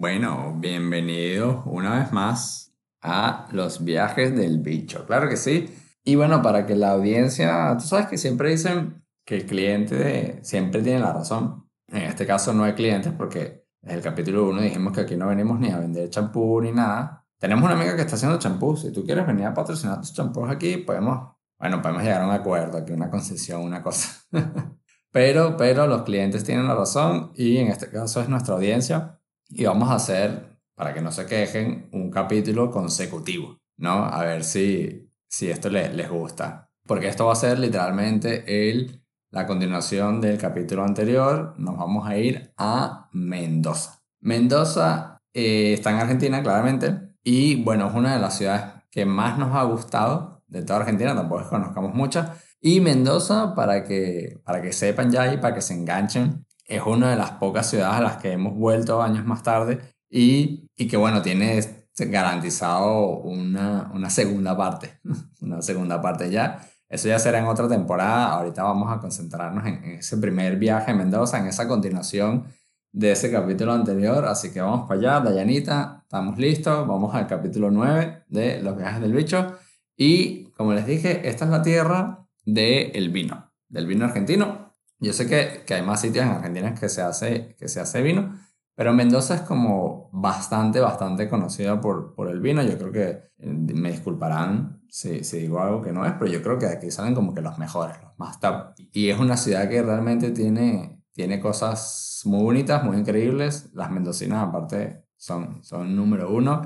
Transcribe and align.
Bueno, 0.00 0.54
bienvenido 0.56 1.64
una 1.66 1.98
vez 1.98 2.12
más 2.12 2.72
a 3.02 3.48
los 3.50 3.82
viajes 3.82 4.32
del 4.36 4.60
bicho. 4.60 5.04
Claro 5.06 5.28
que 5.28 5.36
sí. 5.36 5.74
Y 6.04 6.14
bueno, 6.14 6.40
para 6.40 6.66
que 6.66 6.76
la 6.76 6.92
audiencia, 6.92 7.76
tú 7.76 7.84
sabes 7.84 8.06
que 8.06 8.16
siempre 8.16 8.48
dicen 8.48 9.04
que 9.26 9.34
el 9.34 9.46
cliente 9.46 10.38
siempre 10.44 10.82
tiene 10.82 11.00
la 11.00 11.12
razón. 11.12 11.68
En 11.88 12.02
este 12.02 12.26
caso 12.28 12.54
no 12.54 12.62
hay 12.62 12.74
clientes 12.74 13.12
porque 13.12 13.64
en 13.82 13.96
el 13.96 14.00
capítulo 14.00 14.48
1 14.48 14.60
dijimos 14.62 14.92
que 14.92 15.00
aquí 15.00 15.16
no 15.16 15.26
venimos 15.26 15.58
ni 15.58 15.68
a 15.72 15.80
vender 15.80 16.08
champú 16.10 16.60
ni 16.60 16.70
nada. 16.70 17.26
Tenemos 17.36 17.64
una 17.64 17.74
amiga 17.74 17.96
que 17.96 18.02
está 18.02 18.14
haciendo 18.14 18.38
champú. 18.38 18.76
Si 18.76 18.92
tú 18.92 19.04
quieres 19.04 19.26
venir 19.26 19.46
a 19.46 19.54
patrocinar 19.54 19.98
tus 19.98 20.14
champús 20.14 20.48
aquí, 20.48 20.76
podemos, 20.76 21.34
bueno, 21.58 21.82
podemos 21.82 22.04
llegar 22.04 22.22
a 22.22 22.26
un 22.26 22.34
acuerdo, 22.34 22.78
aquí 22.78 22.92
una 22.92 23.10
concesión, 23.10 23.62
una 23.62 23.82
cosa. 23.82 24.10
pero, 25.10 25.56
pero 25.56 25.88
los 25.88 26.02
clientes 26.02 26.44
tienen 26.44 26.68
la 26.68 26.76
razón 26.76 27.32
y 27.34 27.56
en 27.56 27.66
este 27.66 27.90
caso 27.90 28.20
es 28.20 28.28
nuestra 28.28 28.54
audiencia 28.54 29.17
y 29.48 29.64
vamos 29.64 29.88
a 29.90 29.94
hacer, 29.94 30.58
para 30.74 30.94
que 30.94 31.00
no 31.00 31.10
se 31.10 31.26
quejen, 31.26 31.88
un 31.92 32.10
capítulo 32.10 32.70
consecutivo, 32.70 33.58
¿no? 33.76 34.04
A 34.04 34.22
ver 34.24 34.44
si, 34.44 35.10
si 35.28 35.50
esto 35.50 35.68
les, 35.70 35.92
les 35.94 36.08
gusta. 36.08 36.70
Porque 36.86 37.08
esto 37.08 37.26
va 37.26 37.32
a 37.32 37.36
ser 37.36 37.58
literalmente 37.58 38.68
el, 38.68 39.04
la 39.30 39.46
continuación 39.46 40.20
del 40.20 40.38
capítulo 40.38 40.84
anterior. 40.84 41.54
Nos 41.58 41.76
vamos 41.76 42.08
a 42.08 42.16
ir 42.16 42.52
a 42.56 43.08
Mendoza. 43.12 44.02
Mendoza 44.20 45.18
eh, 45.34 45.74
está 45.74 45.90
en 45.90 45.96
Argentina, 45.96 46.42
claramente. 46.42 47.14
Y 47.22 47.62
bueno, 47.62 47.88
es 47.88 47.94
una 47.94 48.14
de 48.14 48.20
las 48.20 48.38
ciudades 48.38 48.64
que 48.90 49.04
más 49.04 49.38
nos 49.38 49.54
ha 49.54 49.62
gustado 49.64 50.42
de 50.46 50.62
toda 50.62 50.80
Argentina. 50.80 51.14
Tampoco 51.14 51.42
es 51.42 51.46
que 51.46 51.56
conozcamos 51.56 51.94
muchas. 51.94 52.30
Y 52.60 52.80
Mendoza, 52.80 53.54
para 53.54 53.84
que, 53.84 54.40
para 54.44 54.62
que 54.62 54.72
sepan 54.72 55.10
ya 55.10 55.32
y 55.32 55.36
para 55.36 55.54
que 55.54 55.60
se 55.60 55.74
enganchen, 55.74 56.46
es 56.68 56.82
una 56.86 57.10
de 57.10 57.16
las 57.16 57.32
pocas 57.32 57.68
ciudades 57.68 57.96
a 57.98 58.02
las 58.02 58.16
que 58.18 58.32
hemos 58.32 58.54
vuelto 58.54 59.02
años 59.02 59.24
más 59.24 59.42
tarde 59.42 59.80
y, 60.08 60.68
y 60.76 60.86
que 60.86 60.96
bueno, 60.96 61.22
tiene 61.22 61.60
garantizado 62.06 63.18
una, 63.18 63.90
una 63.94 64.10
segunda 64.10 64.56
parte, 64.56 65.00
una 65.40 65.62
segunda 65.62 66.00
parte 66.00 66.30
ya. 66.30 66.60
Eso 66.88 67.08
ya 67.08 67.18
será 67.18 67.38
en 67.38 67.46
otra 67.46 67.68
temporada. 67.68 68.32
Ahorita 68.32 68.62
vamos 68.62 68.90
a 68.90 68.98
concentrarnos 68.98 69.66
en, 69.66 69.84
ese 69.84 70.16
primer 70.16 70.56
viaje 70.56 70.90
a 70.90 70.94
Mendoza, 70.94 71.38
en 71.38 71.46
esa 71.46 71.68
continuación 71.68 72.44
de 72.92 73.12
ese 73.12 73.30
capítulo 73.30 73.72
anterior. 73.72 74.24
Así 74.24 74.52
que 74.52 74.60
vamos 74.60 74.88
para 74.88 75.00
allá, 75.00 75.20
Dayanita, 75.20 76.00
estamos 76.02 76.38
listos. 76.38 76.86
Vamos 76.86 77.14
al 77.14 77.26
capítulo 77.26 77.70
9 77.70 78.24
de 78.28 78.62
Los 78.62 78.76
viajes 78.76 79.00
del 79.00 79.12
bicho. 79.12 79.58
Y 79.96 80.44
como 80.52 80.72
les 80.72 80.86
dije, 80.86 81.28
esta 81.28 81.44
es 81.44 81.50
la 81.50 81.62
tierra 81.62 82.26
del 82.46 83.10
vino, 83.10 83.52
del 83.68 83.86
vino 83.86 84.06
argentino. 84.06 84.67
Yo 85.00 85.12
sé 85.12 85.26
que, 85.26 85.64
que, 85.64 85.74
hay 85.74 85.82
más 85.82 86.00
sitios 86.00 86.24
en 86.24 86.32
Argentina 86.32 86.74
que 86.74 86.88
se, 86.88 87.02
hace, 87.02 87.54
que 87.58 87.68
se 87.68 87.80
hace 87.80 88.02
vino, 88.02 88.34
pero 88.74 88.92
Mendoza 88.92 89.34
es 89.34 89.40
como 89.42 90.08
bastante, 90.12 90.80
bastante 90.80 91.28
conocida 91.28 91.80
por, 91.80 92.14
por 92.14 92.28
el 92.28 92.40
vino. 92.40 92.62
Yo 92.62 92.78
creo 92.78 92.92
que 92.92 93.08
eh, 93.38 93.46
me 93.46 93.90
disculparán 93.90 94.82
si, 94.88 95.24
si, 95.24 95.38
digo 95.38 95.60
algo 95.60 95.82
que 95.82 95.92
no 95.92 96.06
es, 96.06 96.12
pero 96.12 96.30
yo 96.30 96.42
creo 96.42 96.58
que 96.58 96.66
de 96.66 96.74
aquí 96.74 96.90
salen 96.90 97.14
como 97.14 97.34
que 97.34 97.40
los 97.40 97.58
mejores, 97.58 97.96
los 98.02 98.16
más 98.18 98.38
top. 98.38 98.74
Y 98.92 99.10
es 99.10 99.18
una 99.18 99.36
ciudad 99.36 99.68
que 99.68 99.82
realmente 99.82 100.30
tiene, 100.30 101.02
tiene 101.12 101.40
cosas 101.40 102.22
muy 102.24 102.42
bonitas, 102.42 102.84
muy 102.84 102.96
increíbles. 102.98 103.70
Las 103.74 103.90
mendocinas 103.90 104.46
aparte 104.46 105.04
son, 105.16 105.64
son 105.64 105.96
número 105.96 106.32
uno. 106.32 106.62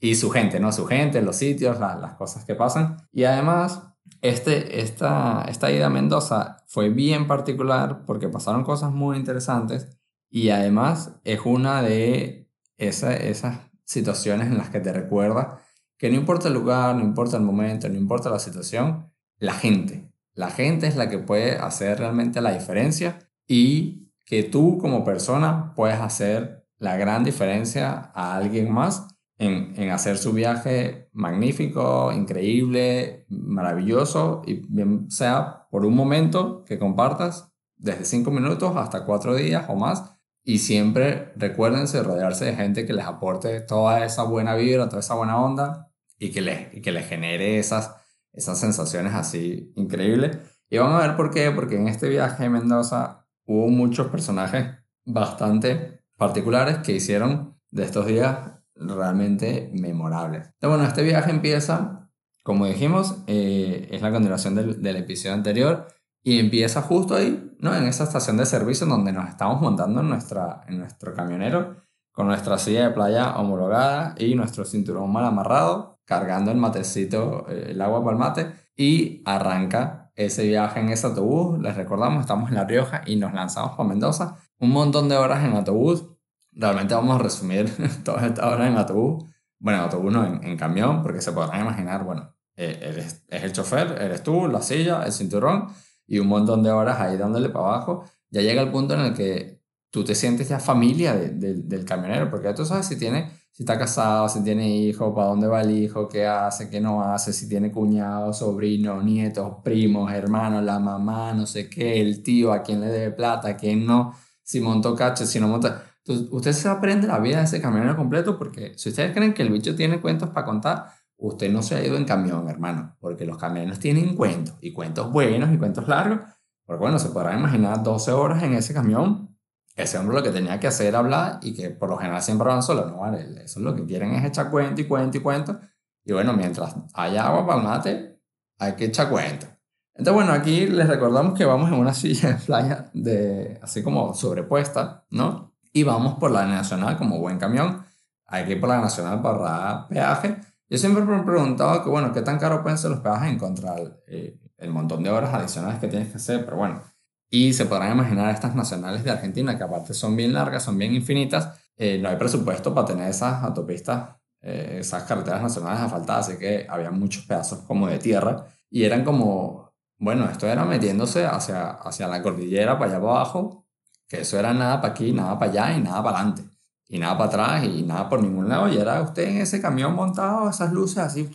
Y 0.00 0.16
su 0.16 0.30
gente, 0.30 0.58
¿no? 0.58 0.72
Su 0.72 0.86
gente, 0.86 1.22
los 1.22 1.36
sitios, 1.36 1.78
las 1.78 2.14
cosas 2.14 2.44
que 2.44 2.56
pasan. 2.56 2.96
Y 3.12 3.22
además 3.22 3.91
este, 4.20 4.80
esta, 4.80 5.44
esta 5.48 5.70
ida 5.70 5.86
a 5.86 5.90
Mendoza 5.90 6.58
fue 6.66 6.90
bien 6.90 7.26
particular 7.26 8.04
porque 8.06 8.28
pasaron 8.28 8.64
cosas 8.64 8.92
muy 8.92 9.16
interesantes 9.16 9.88
y 10.30 10.50
además 10.50 11.16
es 11.24 11.40
una 11.44 11.82
de 11.82 12.48
esas 12.76 13.60
situaciones 13.84 14.48
en 14.48 14.58
las 14.58 14.70
que 14.70 14.80
te 14.80 14.92
recuerda 14.92 15.60
que 15.98 16.10
no 16.10 16.16
importa 16.16 16.48
el 16.48 16.54
lugar, 16.54 16.96
no 16.96 17.02
importa 17.02 17.36
el 17.36 17.44
momento, 17.44 17.88
no 17.88 17.96
importa 17.96 18.28
la 18.28 18.40
situación, 18.40 19.12
la 19.38 19.52
gente. 19.52 20.10
La 20.34 20.50
gente 20.50 20.86
es 20.86 20.96
la 20.96 21.08
que 21.08 21.18
puede 21.18 21.56
hacer 21.56 21.98
realmente 21.98 22.40
la 22.40 22.52
diferencia 22.52 23.18
y 23.46 24.10
que 24.24 24.42
tú 24.42 24.78
como 24.78 25.04
persona 25.04 25.74
puedes 25.76 26.00
hacer 26.00 26.66
la 26.78 26.96
gran 26.96 27.22
diferencia 27.22 28.10
a 28.14 28.34
alguien 28.34 28.72
más 28.72 29.11
en, 29.38 29.90
hacer 29.90 30.18
su 30.18 30.32
viaje 30.32 31.08
magnífico, 31.12 32.12
increíble, 32.12 33.26
maravilloso, 33.28 34.42
y 34.46 34.64
bien 34.68 35.10
sea 35.10 35.66
por 35.70 35.84
un 35.84 35.94
momento 35.94 36.64
que 36.64 36.78
compartas, 36.78 37.52
desde 37.76 38.04
cinco 38.04 38.30
minutos 38.30 38.76
hasta 38.76 39.04
cuatro 39.04 39.34
días 39.34 39.66
o 39.68 39.74
más, 39.74 40.16
y 40.44 40.58
siempre 40.58 41.32
recuérdense 41.36 42.02
rodearse 42.02 42.44
de 42.44 42.54
gente 42.54 42.86
que 42.86 42.92
les 42.92 43.04
aporte 43.04 43.60
toda 43.60 44.04
esa 44.04 44.22
buena 44.24 44.54
vibra, 44.54 44.88
toda 44.88 45.00
esa 45.00 45.14
buena 45.14 45.40
onda, 45.42 45.92
y 46.18 46.30
que 46.30 46.40
les, 46.40 46.74
y 46.74 46.80
que 46.80 46.92
les 46.92 47.08
genere 47.08 47.58
esas, 47.58 47.96
esas 48.32 48.58
sensaciones 48.58 49.14
así 49.14 49.72
increíbles. 49.76 50.38
Y 50.70 50.78
vamos 50.78 51.02
a 51.02 51.06
ver 51.06 51.16
por 51.16 51.30
qué, 51.30 51.50
porque 51.50 51.76
en 51.76 51.88
este 51.88 52.08
viaje 52.08 52.44
a 52.44 52.50
Mendoza 52.50 53.26
hubo 53.44 53.68
muchos 53.68 54.06
personajes 54.08 54.66
bastante 55.04 56.00
particulares 56.16 56.78
que 56.78 56.92
hicieron 56.92 57.58
de 57.70 57.84
estos 57.84 58.06
días 58.06 58.61
realmente 58.86 59.70
memorables. 59.74 60.46
Entonces, 60.46 60.68
bueno, 60.68 60.84
este 60.84 61.02
viaje 61.02 61.30
empieza, 61.30 62.10
como 62.42 62.66
dijimos, 62.66 63.22
eh, 63.26 63.88
es 63.90 64.02
la 64.02 64.10
continuación 64.10 64.54
del, 64.54 64.82
del, 64.82 64.96
episodio 64.96 65.34
anterior 65.34 65.86
y 66.22 66.38
empieza 66.38 66.82
justo 66.82 67.14
ahí, 67.14 67.54
¿no? 67.58 67.74
En 67.74 67.84
esa 67.84 68.04
estación 68.04 68.36
de 68.36 68.46
servicio 68.46 68.86
donde 68.86 69.12
nos 69.12 69.28
estamos 69.28 69.60
montando 69.60 70.00
en, 70.00 70.08
nuestra, 70.08 70.62
en 70.68 70.78
nuestro 70.78 71.14
camionero 71.14 71.76
con 72.12 72.26
nuestra 72.26 72.58
silla 72.58 72.88
de 72.88 72.94
playa 72.94 73.36
homologada 73.38 74.14
y 74.18 74.34
nuestro 74.34 74.64
cinturón 74.64 75.10
mal 75.10 75.24
amarrado, 75.24 75.98
cargando 76.04 76.50
el 76.50 76.58
matecito, 76.58 77.46
eh, 77.48 77.68
el 77.70 77.80
agua 77.80 78.04
para 78.04 78.12
el 78.12 78.18
mate 78.18 78.52
y 78.76 79.22
arranca 79.24 80.12
ese 80.14 80.46
viaje 80.46 80.80
en 80.80 80.90
ese 80.90 81.06
autobús. 81.06 81.58
Les 81.60 81.74
recordamos, 81.74 82.20
estamos 82.20 82.50
en 82.50 82.56
La 82.56 82.64
Rioja 82.64 83.02
y 83.06 83.16
nos 83.16 83.32
lanzamos 83.32 83.72
para 83.72 83.88
Mendoza. 83.88 84.36
Un 84.58 84.70
montón 84.70 85.08
de 85.08 85.16
horas 85.16 85.42
en 85.42 85.54
autobús, 85.54 86.06
realmente 86.52 86.94
vamos 86.94 87.18
a 87.18 87.22
resumir 87.22 87.70
todas 88.04 88.24
estas 88.24 88.44
horas 88.44 88.68
en 88.68 88.76
autobús. 88.76 89.24
Bueno, 89.58 89.78
en 89.78 89.84
autobús 89.84 90.12
no, 90.12 90.26
en, 90.26 90.56
camión, 90.56 91.02
porque 91.02 91.20
se 91.20 91.32
podrán 91.32 91.62
imaginar, 91.62 92.04
bueno, 92.04 92.34
eh, 92.56 93.06
es 93.28 93.42
el 93.42 93.52
chofer, 93.52 93.96
eres 94.00 94.22
tú, 94.22 94.48
la 94.48 94.60
silla, 94.60 95.02
el 95.04 95.12
cinturón 95.12 95.68
y 96.06 96.18
un 96.18 96.26
montón 96.26 96.62
de 96.62 96.70
horas 96.70 97.00
ahí 97.00 97.16
dándole 97.16 97.48
para 97.48 97.66
abajo. 97.66 98.04
Ya 98.30 98.42
llega 98.42 98.62
el 98.62 98.70
punto 98.70 98.94
en 98.94 99.00
el 99.00 99.14
que 99.14 99.62
tú 99.90 100.04
te 100.04 100.14
sientes 100.14 100.48
ya 100.48 100.58
familia 100.58 101.14
del 101.14 101.84
camionero, 101.84 102.30
porque 102.30 102.48
ya 102.48 102.54
tú 102.54 102.64
sabes 102.64 102.86
si 102.86 102.98
tiene, 102.98 103.30
si 103.52 103.62
está 103.62 103.78
casado, 103.78 104.28
si 104.28 104.42
tiene 104.42 104.76
hijo, 104.76 105.14
para 105.14 105.28
dónde 105.28 105.46
va 105.46 105.60
el 105.60 105.70
hijo, 105.70 106.08
qué 106.08 106.26
hace, 106.26 106.70
qué 106.70 106.80
no 106.80 107.02
hace, 107.02 107.32
si 107.32 107.48
tiene 107.48 107.70
cuñados, 107.70 108.38
sobrinos, 108.38 109.04
nietos, 109.04 109.56
primos, 109.62 110.10
hermanos, 110.12 110.64
la 110.64 110.78
mamá, 110.78 111.34
no 111.34 111.46
sé 111.46 111.68
qué, 111.68 112.00
el 112.00 112.22
tío, 112.22 112.52
a 112.52 112.62
quién 112.62 112.80
le 112.80 112.86
debe 112.88 113.10
plata, 113.12 113.48
a 113.48 113.56
quién 113.56 113.86
no, 113.86 114.14
si 114.42 114.60
montó 114.60 114.94
cacho, 114.94 115.26
si 115.26 115.38
no 115.38 115.48
monta 115.48 115.91
entonces, 116.04 116.28
usted 116.32 116.52
se 116.52 116.68
aprende 116.68 117.06
la 117.06 117.20
vida 117.20 117.38
de 117.38 117.44
ese 117.44 117.60
camionero 117.60 117.96
completo 117.96 118.36
porque 118.36 118.72
si 118.76 118.88
ustedes 118.88 119.14
creen 119.14 119.34
que 119.34 119.42
el 119.42 119.50
bicho 119.50 119.76
tiene 119.76 120.00
cuentos 120.00 120.30
para 120.30 120.44
contar, 120.44 120.86
usted 121.16 121.50
no 121.52 121.62
se 121.62 121.76
ha 121.76 121.84
ido 121.84 121.96
en 121.96 122.04
camión, 122.04 122.48
hermano, 122.48 122.96
porque 122.98 123.24
los 123.24 123.38
camiones 123.38 123.78
tienen 123.78 124.16
cuentos 124.16 124.56
y 124.60 124.72
cuentos 124.72 125.12
buenos 125.12 125.52
y 125.52 125.58
cuentos 125.58 125.86
largos. 125.86 126.20
Porque 126.66 126.80
bueno, 126.80 126.98
se 126.98 127.10
podrá 127.10 127.36
imaginar 127.36 127.82
12 127.82 128.12
horas 128.12 128.42
en 128.42 128.54
ese 128.54 128.74
camión. 128.74 129.36
Ese 129.76 129.96
hombre 129.96 130.16
lo 130.16 130.22
que 130.22 130.30
tenía 130.30 130.58
que 130.58 130.66
hacer 130.66 130.88
era 130.88 130.98
hablar 130.98 131.38
y 131.42 131.54
que 131.54 131.70
por 131.70 131.88
lo 131.88 131.96
general 131.96 132.20
siempre 132.20 132.48
van 132.48 132.62
solos. 132.62 132.90
No, 132.90 133.00
vale, 133.00 133.22
eso 133.44 133.60
es 133.60 133.64
lo 133.64 133.74
que 133.74 133.84
quieren 133.86 134.12
es 134.14 134.24
echar 134.24 134.50
cuento 134.50 134.80
y 134.80 134.86
cuento 134.86 135.18
y 135.18 135.20
cuento. 135.20 135.60
Y 136.04 136.12
bueno, 136.12 136.32
mientras 136.32 136.74
haya 136.94 137.26
agua 137.26 137.46
para 137.46 137.58
el 137.58 137.64
mate, 137.64 138.20
hay 138.58 138.72
que 138.74 138.86
echar 138.86 139.08
cuento. 139.08 139.46
Entonces, 139.94 140.14
bueno, 140.14 140.32
aquí 140.32 140.66
les 140.66 140.88
recordamos 140.88 141.38
que 141.38 141.44
vamos 141.44 141.70
en 141.70 141.78
una 141.78 141.94
silla 141.94 142.30
de 142.30 142.34
playa 142.34 142.90
de, 142.92 143.60
así 143.62 143.82
como 143.82 144.14
sobrepuesta, 144.14 145.06
¿no? 145.10 145.51
Y 145.72 145.82
vamos 145.82 146.14
por 146.18 146.30
la 146.30 146.46
nacional 146.46 146.98
como 146.98 147.18
buen 147.18 147.38
camión. 147.38 147.84
Hay 148.26 148.44
que 148.44 148.52
ir 148.52 148.60
por 148.60 148.68
la 148.68 148.80
nacional 148.80 149.22
para 149.22 149.88
peaje. 149.88 150.36
Yo 150.68 150.78
siempre 150.78 151.04
me 151.04 151.18
he 151.18 151.22
preguntado 151.22 151.82
que, 151.82 151.90
bueno, 151.90 152.12
qué 152.12 152.22
tan 152.22 152.38
caro 152.38 152.62
pueden 152.62 152.78
ser 152.78 152.90
los 152.90 153.00
peajes 153.00 153.30
en 153.30 153.38
contra 153.38 153.74
eh, 154.06 154.38
el 154.58 154.70
montón 154.70 155.02
de 155.02 155.10
horas 155.10 155.34
adicionales 155.34 155.78
que 155.78 155.88
tienes 155.88 156.08
que 156.08 156.16
hacer, 156.16 156.44
pero 156.44 156.56
bueno. 156.56 156.82
Y 157.28 157.52
se 157.54 157.66
podrán 157.66 157.92
imaginar 157.92 158.32
estas 158.32 158.54
nacionales 158.54 159.04
de 159.04 159.10
Argentina, 159.10 159.56
que 159.56 159.64
aparte 159.64 159.94
son 159.94 160.16
bien 160.16 160.32
largas, 160.32 160.62
son 160.62 160.78
bien 160.78 160.94
infinitas. 160.94 161.58
Eh, 161.76 161.98
no 161.98 162.08
hay 162.08 162.16
presupuesto 162.16 162.74
para 162.74 162.86
tener 162.86 163.08
esas 163.08 163.42
autopistas, 163.42 164.16
eh, 164.40 164.78
esas 164.80 165.04
carreteras 165.04 165.42
nacionales 165.42 165.80
asfaltadas, 165.80 166.28
así 166.28 166.38
que 166.38 166.66
había 166.68 166.90
muchos 166.90 167.24
pedazos 167.24 167.60
como 167.60 167.88
de 167.88 167.98
tierra. 167.98 168.44
Y 168.70 168.84
eran 168.84 169.04
como, 169.04 169.72
bueno, 169.98 170.28
esto 170.30 170.46
era 170.46 170.64
metiéndose 170.64 171.24
hacia, 171.24 171.70
hacia 171.70 172.06
la 172.06 172.22
cordillera, 172.22 172.78
para 172.78 172.92
allá 172.92 172.96
abajo, 172.98 173.62
que 174.12 174.20
eso 174.20 174.38
era 174.38 174.52
nada 174.52 174.78
para 174.82 174.92
aquí, 174.92 175.10
nada 175.10 175.38
para 175.38 175.50
allá 175.50 175.78
y 175.78 175.80
nada 175.80 176.02
para 176.02 176.18
adelante. 176.18 176.42
Y 176.86 176.98
nada 176.98 177.16
para 177.16 177.30
atrás 177.30 177.64
y 177.64 177.82
nada 177.82 178.10
por 178.10 178.22
ningún 178.22 178.46
lado. 178.46 178.68
Y 178.68 178.76
era 178.76 179.00
usted 179.00 179.22
en 179.22 179.38
ese 179.38 179.58
camión 179.62 179.94
montado, 179.94 180.50
esas 180.50 180.70
luces 180.70 180.98
así, 180.98 181.30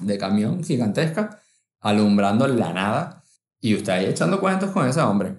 de 0.00 0.18
camión 0.18 0.64
gigantesca, 0.64 1.40
alumbrando 1.78 2.48
la 2.48 2.72
nada. 2.72 3.22
Y 3.60 3.76
usted 3.76 3.92
ahí 3.92 4.06
echando 4.06 4.40
cuentos 4.40 4.70
con 4.70 4.88
ese 4.88 5.00
hombre. 5.00 5.36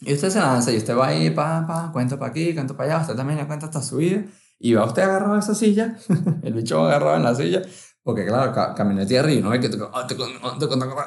Y 0.00 0.12
usted 0.12 0.30
se 0.30 0.40
lanza 0.40 0.72
y 0.72 0.78
usted 0.78 0.96
va 0.96 1.06
ahí, 1.06 1.30
pa, 1.30 1.64
pa, 1.68 1.92
cuento 1.92 2.18
para 2.18 2.32
aquí, 2.32 2.52
cuento 2.52 2.76
para 2.76 2.94
allá. 2.94 3.02
Usted 3.02 3.14
también 3.14 3.38
le 3.38 3.46
cuenta 3.46 3.66
hasta 3.66 3.80
su 3.80 3.98
vida. 3.98 4.24
Y 4.58 4.74
va 4.74 4.86
usted 4.86 5.02
agarrado 5.02 5.34
a 5.34 5.38
esa 5.38 5.54
silla, 5.54 5.96
el 6.42 6.52
bicho 6.52 6.84
agarrado 6.84 7.14
en 7.14 7.22
la 7.22 7.36
silla, 7.36 7.62
porque 8.08 8.24
claro, 8.24 8.54
ca 8.54 8.74
caminé 8.74 9.04
tierra 9.04 9.30
y 9.30 9.42
no 9.42 9.50
ve 9.50 9.60
que 9.60 9.68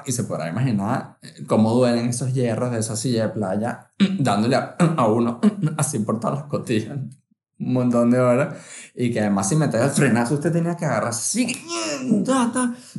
y 0.05 0.11
se 0.11 0.23
podrá 0.23 0.47
imaginar 0.47 1.17
eh, 1.23 1.43
cómo 1.47 1.73
duelen 1.73 2.09
esos 2.09 2.31
hierros 2.31 2.71
de 2.71 2.77
esa 2.77 2.95
silla 2.95 3.23
de 3.23 3.29
playa, 3.29 3.91
dándole 4.19 4.55
a, 4.55 4.75
uno 5.07 5.41
así 5.77 5.97
por 5.97 6.19
todas 6.19 6.41
las 6.41 6.47
costillas. 6.47 6.99
Un 7.57 7.73
montón 7.73 8.11
de 8.11 8.19
horas. 8.19 8.55
Y 8.93 9.11
que 9.11 9.19
además 9.19 9.49
si 9.49 9.55
metes 9.55 9.81
el 9.81 9.89
frenazo 9.89 10.35
usted 10.35 10.51
tenía 10.51 10.77
que 10.77 10.85
agarrar 10.85 11.09
así 11.09 11.47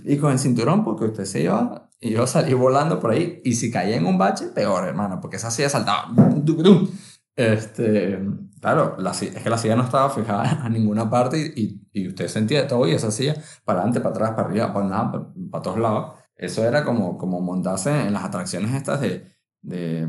y 0.05 0.17
con 0.17 0.33
el 0.33 0.41
cinturón 0.41 0.83
porque 0.83 1.05
usted 1.05 1.25
se 1.25 1.43
iba 1.43 1.89
y 2.01 2.17
a 2.17 2.27
salir 2.27 2.57
volando 2.57 2.99
por 2.99 3.13
ahí. 3.13 3.41
Y 3.45 3.55
si 3.55 3.71
caía 3.71 3.95
en 3.95 4.07
un 4.07 4.19
bache 4.19 4.47
peor 4.47 4.85
hermano 4.85 5.21
porque 5.21 5.37
esa 5.37 5.53
silla 5.53 5.69
saltaba. 5.69 6.13
Este 7.37 8.19
claro 8.63 8.97
la, 8.99 9.11
es 9.11 9.43
que 9.43 9.51
la 9.51 9.59
silla 9.59 9.77
no 9.77 9.85
estaba 9.85 10.09
fijada 10.09 10.63
a 10.65 10.69
ninguna 10.71 11.11
parte 11.11 11.53
y, 11.55 11.83
y, 11.93 12.09
usted 12.09 12.29
sentía 12.29 12.67
todo 12.67 12.89
y 12.89 12.93
esa 12.93 13.11
silla 13.11 13.35
para 13.67 13.81
adelante 13.81 14.01
para 14.01 14.15
atrás 14.15 14.31
para 14.31 14.49
arriba 14.49 14.73
para 14.73 14.87
nada 14.87 15.13
para, 15.51 15.63
todos 15.63 15.79
lados 15.79 16.19
eso 16.37 16.65
era 16.65 16.85
como 16.85 17.19
como 17.19 17.43
montarse 17.43 17.91
en 17.91 18.15
las 18.15 18.25
atracciones 18.25 18.73
estas 18.75 19.03
de, 19.03 19.27
de 19.61 20.09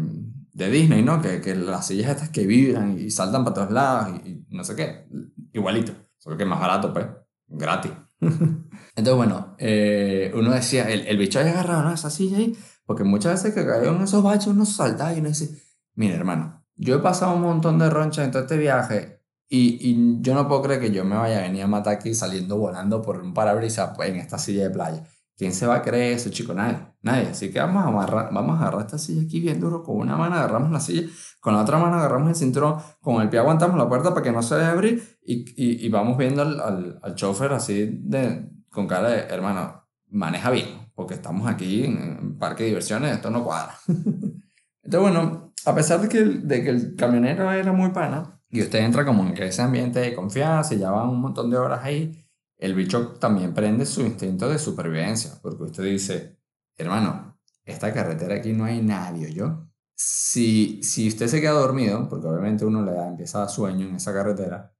de 0.53 0.69
Disney, 0.69 1.03
¿no? 1.03 1.21
Que, 1.21 1.41
que 1.41 1.55
las 1.55 1.88
sillas 1.88 2.11
estas 2.11 2.29
que 2.29 2.45
vibran 2.45 2.97
y 3.00 3.09
saltan 3.09 3.44
para 3.44 3.55
todos 3.55 3.71
lados 3.71 4.21
y, 4.23 4.45
no 4.50 4.63
sé 4.63 4.75
qué. 4.75 5.07
Igualito. 5.51 5.94
Solo 6.17 6.38
que 6.38 6.45
más 6.45 6.59
barato, 6.59 6.94
pues. 6.94 7.07
Gratis. 7.47 7.91
Entonces, 8.19 9.15
bueno, 9.15 9.55
eh, 9.57 10.31
uno 10.35 10.51
decía, 10.51 10.89
el, 10.89 11.01
el 11.07 11.17
bicho 11.17 11.39
había 11.39 11.51
agarrado 11.53 11.83
¿no? 11.83 11.94
esa 11.94 12.09
silla 12.09 12.38
ahí, 12.38 12.55
porque 12.85 13.03
muchas 13.03 13.33
veces 13.33 13.53
que 13.53 13.65
caían 13.65 13.95
en 13.95 14.03
esos 14.03 14.23
baches 14.23 14.47
uno 14.47 14.65
saltaba 14.65 15.13
y 15.13 15.19
uno 15.19 15.29
decía, 15.29 15.50
mira 15.95 16.15
hermano, 16.15 16.62
yo 16.75 16.96
he 16.96 17.00
pasado 17.00 17.36
un 17.36 17.42
montón 17.42 17.80
de 17.80 17.90
ronchas 17.90 18.25
en 18.25 18.31
todo 18.31 18.44
este 18.44 18.58
viaje 18.58 19.22
y, 19.50 19.78
y, 19.90 20.22
yo 20.22 20.34
no 20.34 20.48
puedo 20.48 20.64
creer 20.64 20.81
que 20.81 20.92
yo 20.92 21.06
me 21.06 21.16
vaya 21.16 21.40
a 21.40 21.42
venir 21.42 21.64
a 21.64 21.68
matar 21.68 21.96
aquí 21.96 22.14
saliendo 22.16 22.58
volando 22.58 23.02
por 23.02 23.22
un 23.22 23.34
parabrisas 23.34 23.92
pues, 23.96 24.10
en 24.10 24.16
esta 24.16 24.38
silla 24.38 24.64
de 24.64 24.70
playa. 24.72 25.04
¿Quién 25.36 25.54
se 25.54 25.66
va 25.66 25.75
a 25.75 25.81
creer 25.81 26.14
eso, 26.14 26.30
chico? 26.30 26.54
Nadie, 26.54 26.78
nadie. 27.02 27.28
Así 27.30 27.52
que 27.52 27.60
vamos 27.60 27.84
a, 27.84 27.88
amarrar, 27.88 28.30
vamos 28.31 28.60
a 28.60 28.62
agarrar 28.64 28.86
esta 28.86 28.98
silla 29.00 29.24
aquí 29.24 29.40
bien 29.40 29.60
duro. 29.60 29.84
Con 29.84 29.98
una 29.98 30.16
mano 30.16 30.36
agarramos 30.36 30.72
la 30.72 30.80
silla, 30.80 31.10
con 31.40 31.54
la 31.54 31.62
otra 31.62 31.80
mano 31.80 31.98
agarramos 31.98 32.30
el 32.30 32.36
cinturón, 32.36 32.78
con 33.02 33.22
el 33.22 33.30
pie 33.30 33.40
aguantamos 33.40 33.78
la 33.78 33.90
puerta 33.90 34.12
para 34.12 34.22
que 34.22 34.31
no 34.31 34.44
se 34.44 34.56
a 34.56 34.72
abrir 34.72 35.20
y, 35.25 35.86
y, 35.86 35.90
vamos 35.90 36.18
viendo 36.18 36.44
al, 36.44 37.00
al, 37.02 37.16
chofer 37.16 37.52
así 37.54 38.00
de, 38.04 38.48
con 38.70 38.88
cara 38.88 39.10
de, 39.10 39.20
hermano, 39.22 39.88
maneja 40.10 40.52
bien, 40.52 40.92
porque 40.94 41.16
estamos 41.16 41.48
aquí 41.48 41.86
en, 41.86 42.20
un 42.22 42.38
parque 42.38 42.64
de 42.64 42.70
diversiones, 42.70 43.16
esto 43.16 43.30
no 43.30 43.44
cuadra. 43.44 43.75
Entonces, 43.88 45.00
bueno, 45.00 45.52
a 45.65 45.75
pesar 45.75 46.01
de 46.01 46.10
que, 46.10 46.24
de 46.24 46.63
que 46.63 46.69
el 46.69 46.95
camionero 46.95 47.51
era 47.51 47.71
muy 47.71 47.92
pana, 47.92 48.39
y 48.50 48.62
usted 48.62 48.80
entra 48.80 49.06
como 49.06 49.25
en 49.25 49.36
ese 49.42 49.62
ambiente 49.62 50.00
de 50.00 50.13
confianza 50.13 50.75
y 50.75 50.80
ya 50.80 50.94
un 50.94 51.19
montón 51.19 51.50
de 51.50 51.57
horas 51.57 51.83
ahí, 51.83 52.24
el 52.57 52.75
bicho 52.75 53.13
también 53.13 53.54
prende 53.54 53.86
su 53.86 54.01
instinto 54.01 54.48
de 54.48 54.60
supervivencia, 54.60 55.31
porque 55.42 55.63
usted 55.63 55.83
dice, 55.83 56.38
hermano, 56.77 57.39
esta 57.65 57.92
carretera 57.94 58.36
aquí 58.36 58.54
no 58.54 58.65
hay 58.65 58.81
nadie, 58.81 59.33
¿yo? 59.33 59.69
Si, 59.95 60.81
si 60.83 61.07
usted 61.07 61.27
se 61.27 61.42
queda 61.42 61.54
dormido, 61.54 62.07
porque 62.07 62.27
obviamente 62.27 62.65
uno 62.65 62.83
le 62.83 62.92
da, 62.92 63.07
empieza 63.07 63.39
a 63.39 63.42
dar 63.42 63.50
sueño 63.50 63.88
en 63.88 63.95
esa 63.95 64.13
carretera, 64.13 64.74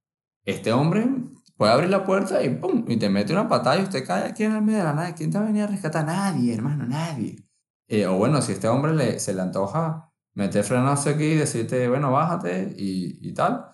este 0.44 0.72
hombre 0.72 1.08
puede 1.56 1.72
abrir 1.72 1.90
la 1.90 2.04
puerta 2.04 2.42
y 2.42 2.50
¡pum! 2.50 2.84
y 2.88 2.96
te 2.96 3.08
mete 3.08 3.32
una 3.32 3.48
patada 3.48 3.78
y 3.78 3.82
usted 3.82 4.06
cae 4.06 4.24
aquí 4.24 4.44
en 4.44 4.52
el 4.52 4.62
medio 4.62 4.78
de 4.78 4.84
la 4.84 4.92
nada. 4.92 5.14
¿Quién 5.14 5.30
te 5.30 5.38
va 5.38 5.44
a 5.44 5.46
venir 5.46 5.62
a 5.62 5.66
rescatar? 5.66 6.04
Nadie, 6.04 6.54
hermano, 6.54 6.86
nadie. 6.86 7.36
Eh, 7.88 8.06
o 8.06 8.16
bueno, 8.16 8.40
si 8.42 8.52
este 8.52 8.68
hombre 8.68 8.94
le, 8.94 9.18
se 9.18 9.34
le 9.34 9.42
antoja 9.42 10.12
meter 10.34 10.64
frenazo 10.64 11.10
aquí 11.10 11.24
y 11.24 11.36
decirte, 11.36 11.88
bueno, 11.88 12.12
bájate 12.12 12.74
y, 12.76 13.18
y 13.28 13.32
tal, 13.34 13.66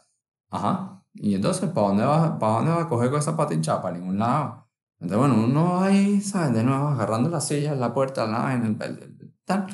ajá, 0.51 1.01
y 1.15 1.35
entonces, 1.35 1.71
¿para 1.71 1.89
dónde 1.89 2.05
vas, 2.05 2.31
para 2.39 2.53
dónde 2.55 2.71
vas 2.73 2.85
a 2.85 2.89
coger 2.89 3.11
con 3.11 3.19
esa 3.19 3.37
pata 3.37 3.55
hinchada? 3.55 3.83
Para 3.83 3.97
ningún 3.99 4.19
lado. 4.19 4.69
Entonces, 5.01 5.19
bueno, 5.19 5.45
uno 5.45 5.81
ahí, 5.83 6.21
¿sabes? 6.21 6.55
De 6.55 6.63
nuevo, 6.63 6.89
agarrando 6.89 7.29
la 7.29 7.41
silla, 7.41 7.75
la 7.75 7.93
puerta, 7.93 8.27
la, 8.27 8.55
en 8.55 8.65
el, 8.65 9.35
tal, 9.45 9.67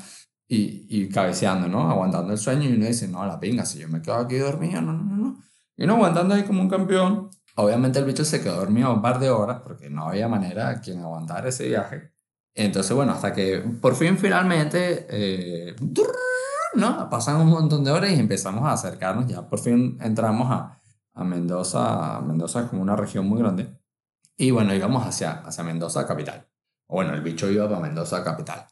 y, 0.48 0.86
y 0.88 1.08
cabeceando, 1.08 1.68
¿no? 1.68 1.90
Aguantando 1.90 2.32
el 2.32 2.38
sueño 2.38 2.68
y 2.68 2.74
uno 2.74 2.86
dice, 2.86 3.08
no, 3.08 3.24
la 3.26 3.38
pinga, 3.38 3.66
si 3.66 3.80
yo 3.80 3.88
me 3.88 4.00
quedo 4.00 4.16
aquí 4.16 4.36
dormido, 4.36 4.80
no, 4.80 4.92
no, 4.92 5.16
no. 5.16 5.42
Y 5.76 5.84
uno 5.84 5.94
aguantando 5.94 6.34
ahí 6.34 6.44
como 6.44 6.62
un 6.62 6.68
campeón. 6.68 7.30
Obviamente 7.56 7.98
el 7.98 8.04
bicho 8.04 8.24
se 8.24 8.42
quedó 8.42 8.56
dormido 8.56 8.92
un 8.92 9.02
par 9.02 9.18
de 9.18 9.30
horas 9.30 9.60
porque 9.62 9.90
no 9.90 10.08
había 10.08 10.28
manera 10.28 10.74
de 10.74 10.80
quien 10.80 11.00
aguantara 11.00 11.48
ese 11.48 11.68
viaje. 11.68 12.12
Entonces, 12.54 12.94
bueno, 12.94 13.12
hasta 13.12 13.32
que 13.32 13.58
por 13.80 13.94
fin 13.94 14.16
finalmente, 14.16 15.06
eh, 15.10 15.74
¿no? 16.76 17.08
Pasan 17.10 17.40
un 17.40 17.48
montón 17.48 17.84
de 17.84 17.90
horas 17.90 18.10
y 18.12 18.20
empezamos 18.20 18.64
a 18.64 18.72
acercarnos, 18.72 19.26
ya 19.26 19.48
por 19.48 19.58
fin 19.58 19.98
entramos 20.00 20.50
a, 20.50 20.80
a 21.14 21.24
Mendoza. 21.24 22.20
Mendoza 22.20 22.62
es 22.62 22.66
como 22.70 22.82
una 22.82 22.94
región 22.94 23.26
muy 23.26 23.40
grande. 23.40 23.76
Y 24.36 24.50
bueno, 24.50 24.74
íbamos 24.74 25.06
hacia, 25.06 25.32
hacia 25.40 25.64
Mendoza 25.64 26.06
capital. 26.06 26.46
O 26.86 26.96
bueno, 26.96 27.14
el 27.14 27.22
bicho 27.22 27.50
iba 27.50 27.68
para 27.68 27.80
Mendoza 27.80 28.22
capital. 28.22 28.66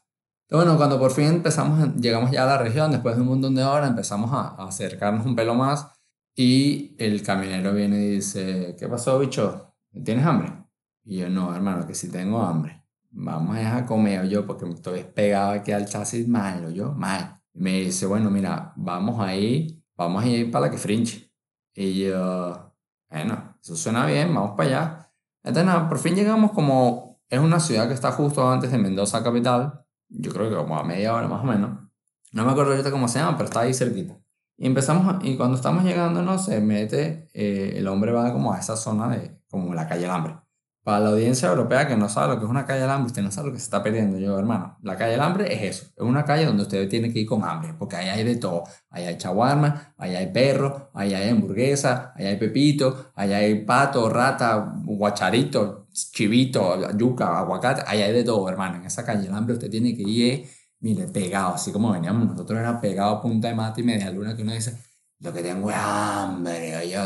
Bueno, 0.49 0.77
cuando 0.77 0.99
por 0.99 1.11
fin 1.11 1.25
empezamos, 1.25 1.95
llegamos 1.95 2.29
ya 2.29 2.43
a 2.43 2.45
la 2.45 2.57
región, 2.59 2.91
después 2.91 3.15
de 3.15 3.23
un 3.23 3.29
montón 3.29 3.55
de 3.55 3.63
horas, 3.63 3.89
empezamos 3.89 4.31
a, 4.31 4.49
acercarnos 4.67 5.25
un 5.25 5.35
pelo 5.35 5.55
más. 5.55 5.87
Y 6.35 6.95
el 6.99 7.23
camionero 7.23 7.73
viene 7.73 7.97
y 7.97 8.09
dice, 8.17 8.75
¿qué 8.77 8.87
pasó, 8.87 9.17
bicho? 9.19 9.73
¿Tienes 10.03 10.25
hambre? 10.25 10.53
Y 11.03 11.17
yo, 11.17 11.29
no, 11.29 11.53
hermano, 11.55 11.87
que 11.87 11.95
si 11.95 12.11
tengo 12.11 12.43
hambre. 12.43 12.83
Vamos 13.11 13.57
a 13.57 13.85
comer 13.85 14.27
yo, 14.27 14.45
porque 14.45 14.69
estoy 14.69 15.03
pegado 15.03 15.51
aquí 15.51 15.71
al 15.71 15.87
chasis 15.87 16.27
malo, 16.27 16.69
yo, 16.69 16.91
mal. 16.91 17.41
Me 17.55 17.81
dice, 17.81 18.05
bueno, 18.05 18.29
mira, 18.29 18.73
vamos 18.75 19.19
a 19.19 19.35
ir, 19.35 19.83
vamos 19.95 20.23
a 20.23 20.27
ir 20.27 20.51
para 20.51 20.67
la 20.67 20.71
que 20.71 20.77
frinche. 20.77 21.31
Y 21.73 22.05
yo, 22.05 22.73
bueno, 23.09 23.57
eso 23.61 23.75
suena 23.75 24.05
bien, 24.05 24.33
vamos 24.33 24.51
para 24.55 24.69
allá. 24.69 25.11
Entonces, 25.43 25.65
nada, 25.65 25.89
por 25.89 25.99
fin 25.99 26.15
llegamos 26.15 26.51
como, 26.51 27.21
es 27.29 27.39
una 27.39 27.59
ciudad 27.59 27.87
que 27.87 27.93
está 27.93 28.11
justo 28.11 28.49
antes 28.49 28.71
de 28.71 28.77
Mendoza 28.77 29.23
capital, 29.23 29.85
yo 30.09 30.31
creo 30.31 30.49
que 30.49 30.55
como 30.55 30.77
a 30.77 30.83
media 30.83 31.13
hora 31.13 31.27
más 31.27 31.43
o 31.43 31.45
menos. 31.45 31.79
No 32.31 32.45
me 32.45 32.51
acuerdo 32.51 32.71
ahorita 32.71 32.91
cómo 32.91 33.07
se 33.07 33.19
llama, 33.19 33.37
pero 33.37 33.45
está 33.45 33.61
ahí 33.61 33.73
cerquita. 33.73 34.17
Y 34.57 34.67
empezamos, 34.67 35.23
y 35.23 35.35
cuando 35.37 35.55
estamos 35.55 35.83
llegando, 35.83 36.21
no 36.21 36.37
se 36.37 36.61
mete, 36.61 37.29
eh, 37.33 37.73
el 37.77 37.87
hombre 37.87 38.11
va 38.11 38.31
como 38.31 38.53
a 38.53 38.59
esa 38.59 38.75
zona 38.77 39.09
de, 39.09 39.41
como 39.49 39.73
la 39.73 39.87
calle 39.87 40.01
del 40.01 40.11
hambre. 40.11 40.35
Para 40.85 40.99
la 40.99 41.09
audiencia 41.09 41.49
europea 41.49 41.87
que 41.87 41.97
no 41.97 42.07
sabe 42.09 42.35
lo 42.35 42.39
que 42.39 42.45
es 42.45 42.51
una 42.51 42.63
calle 42.63 42.81
del 42.81 42.91
hambre, 42.91 43.07
usted 43.07 43.23
no 43.23 43.31
sabe 43.31 43.47
lo 43.47 43.53
que 43.53 43.59
se 43.59 43.63
está 43.63 43.81
perdiendo. 43.81 44.19
Yo, 44.19 44.37
hermano, 44.37 44.77
la 44.83 44.95
calle 44.95 45.13
del 45.13 45.21
hambre 45.21 45.51
es 45.51 45.63
eso. 45.63 45.91
Es 45.97 46.03
una 46.03 46.23
calle 46.23 46.45
donde 46.45 46.61
usted 46.61 46.87
tiene 46.87 47.11
que 47.11 47.21
ir 47.21 47.25
con 47.25 47.43
hambre, 47.43 47.73
porque 47.73 47.95
ahí 47.95 48.07
hay 48.07 48.23
de 48.23 48.35
todo. 48.35 48.65
Ahí 48.91 49.03
hay 49.05 49.17
chaguarma, 49.17 49.95
ahí 49.97 50.15
hay 50.15 50.31
perro, 50.31 50.91
ahí 50.93 51.15
hay 51.15 51.29
hamburguesa, 51.29 52.13
ahí 52.15 52.27
hay 52.27 52.37
pepito, 52.37 53.11
ahí 53.15 53.33
hay 53.33 53.65
pato, 53.65 54.07
rata, 54.09 54.75
guacharito, 54.83 55.87
chivito, 55.91 56.91
yuca, 56.95 57.39
aguacate. 57.39 57.81
Ahí 57.87 58.03
hay 58.03 58.13
de 58.13 58.23
todo, 58.23 58.47
hermano. 58.47 58.75
En 58.75 58.85
esa 58.85 59.03
calle 59.03 59.23
del 59.23 59.33
hambre 59.33 59.55
usted 59.55 59.71
tiene 59.71 59.95
que 59.95 60.03
ir, 60.03 60.47
mire, 60.81 61.07
pegado, 61.07 61.55
así 61.55 61.71
como 61.71 61.93
veníamos 61.93 62.27
nosotros, 62.27 62.59
era 62.59 62.79
pegado 62.79 63.15
a 63.15 63.21
punta 63.23 63.47
de 63.47 63.55
mate 63.55 63.81
y 63.81 63.85
media 63.85 64.11
luna, 64.11 64.35
que 64.35 64.43
uno 64.43 64.53
dice, 64.53 64.77
lo 65.19 65.33
que 65.33 65.41
tengo 65.41 65.69
es 65.69 65.77
hambre, 65.77 66.89
yo 66.89 66.99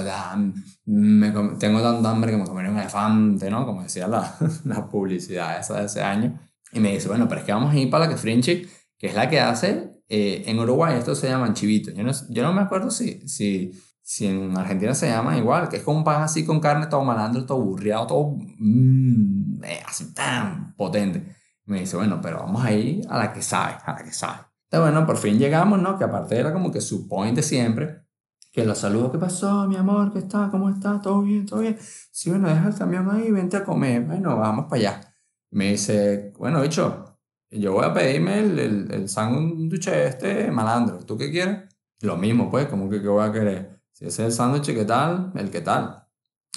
me, 0.86 1.32
tengo 1.60 1.82
tanta 1.82 2.10
hambre 2.10 2.32
que 2.32 2.38
me 2.38 2.46
comeré 2.46 2.70
un 2.70 2.78
elefante, 2.78 3.50
¿no? 3.50 3.66
Como 3.66 3.84
decía 3.84 4.08
la, 4.08 4.36
la 4.66 4.88
publicidad 4.88 5.60
esa 5.60 5.80
de 5.80 5.86
ese 5.86 6.02
año. 6.02 6.40
Y 6.72 6.80
me 6.80 6.92
dice, 6.92 7.08
bueno, 7.08 7.28
pero 7.28 7.42
es 7.42 7.46
que 7.46 7.54
vamos 7.54 7.74
a 7.74 7.78
ir 7.78 7.90
para 7.90 8.06
la 8.06 8.12
que 8.12 8.18
Frinchik, 8.18 8.68
que 8.98 9.08
es 9.08 9.16
la 9.16 9.30
que 9.30 9.40
hace, 9.40 10.02
eh, 10.08 10.44
en 10.48 10.60
Uruguay 10.60 10.98
esto 10.98 11.16
se 11.16 11.30
llama 11.30 11.54
chivito. 11.54 11.92
Yo 11.92 12.04
no, 12.04 12.12
yo 12.30 12.44
no 12.44 12.54
me 12.54 12.62
acuerdo 12.62 12.90
si, 12.90 13.28
si, 13.28 13.72
si 14.02 14.26
en 14.26 14.58
Argentina 14.58 14.94
se 14.96 15.08
llama 15.08 15.38
igual, 15.38 15.70
que 15.70 15.78
es 15.78 15.84
como 15.84 16.00
un 16.00 16.04
pan 16.04 16.24
así 16.24 16.44
con 16.46 16.60
carne, 16.60 16.88
todo 16.88 17.04
malandro, 17.04 17.46
todo 17.46 17.62
burriado, 17.62 18.08
todo 18.08 18.36
mmm, 18.58 19.62
así 19.86 20.14
tan 20.14 20.76
potente. 20.76 21.36
me 21.66 21.82
dice, 21.82 21.96
bueno, 21.96 22.20
pero 22.22 22.40
vamos 22.40 22.66
a 22.66 22.72
ir 22.72 23.06
a 23.10 23.20
la 23.20 23.34
que 23.34 23.42
sabe, 23.42 23.76
a 23.86 23.94
la 23.94 24.04
que 24.04 24.12
sabe. 24.12 24.49
Entonces, 24.72 24.94
bueno, 24.94 25.08
por 25.08 25.18
fin 25.18 25.40
llegamos, 25.40 25.82
¿no? 25.82 25.98
Que 25.98 26.04
aparte 26.04 26.38
era 26.38 26.54
como 26.54 26.72
que 26.72 26.80
su 26.80 27.08
point 27.08 27.36
de 27.36 27.42
siempre, 27.42 28.04
que 28.52 28.64
los 28.66 28.78
saludo, 28.78 29.12
¿qué 29.12 29.18
pasó, 29.18 29.68
mi 29.68 29.76
amor? 29.76 30.14
¿Qué 30.14 30.20
está? 30.20 30.50
¿Cómo 30.52 30.70
está? 30.70 31.02
¿Todo 31.02 31.24
bien? 31.24 31.48
¿Todo 31.48 31.62
bien? 31.62 31.76
Sí, 32.12 32.30
bueno, 32.30 32.50
deja 32.50 32.68
el 32.68 32.76
camión 32.76 33.10
ahí, 33.10 33.32
vente 33.32 33.58
a 33.58 33.64
comer. 33.64 34.04
Bueno, 34.04 34.38
vamos 34.38 34.66
para 34.66 34.76
allá. 34.80 35.02
Me 35.50 35.72
dice, 35.72 36.34
bueno, 36.38 36.62
bicho, 36.62 37.18
yo 37.50 37.74
voy 37.74 37.86
a 37.86 37.94
pedirme 37.94 38.40
el, 38.42 38.60
el, 38.60 38.92
el 38.94 39.10
sándwich 39.10 39.88
este 39.88 40.52
malandro. 40.52 41.00
¿Tú 41.00 41.18
qué 41.18 41.32
quieres? 41.32 41.64
Lo 42.02 42.16
mismo, 42.16 42.52
pues, 42.52 42.68
como 42.68 42.90
que 42.92 43.02
qué 43.02 43.08
voy 43.08 43.28
a 43.28 43.32
querer. 43.32 43.82
Si 43.92 44.06
ese 44.06 44.22
es 44.22 44.28
el 44.28 44.32
sándwich, 44.34 44.68
¿qué 44.68 44.86
tal? 44.86 45.32
El 45.36 45.50
qué 45.50 45.62
tal. 45.62 46.06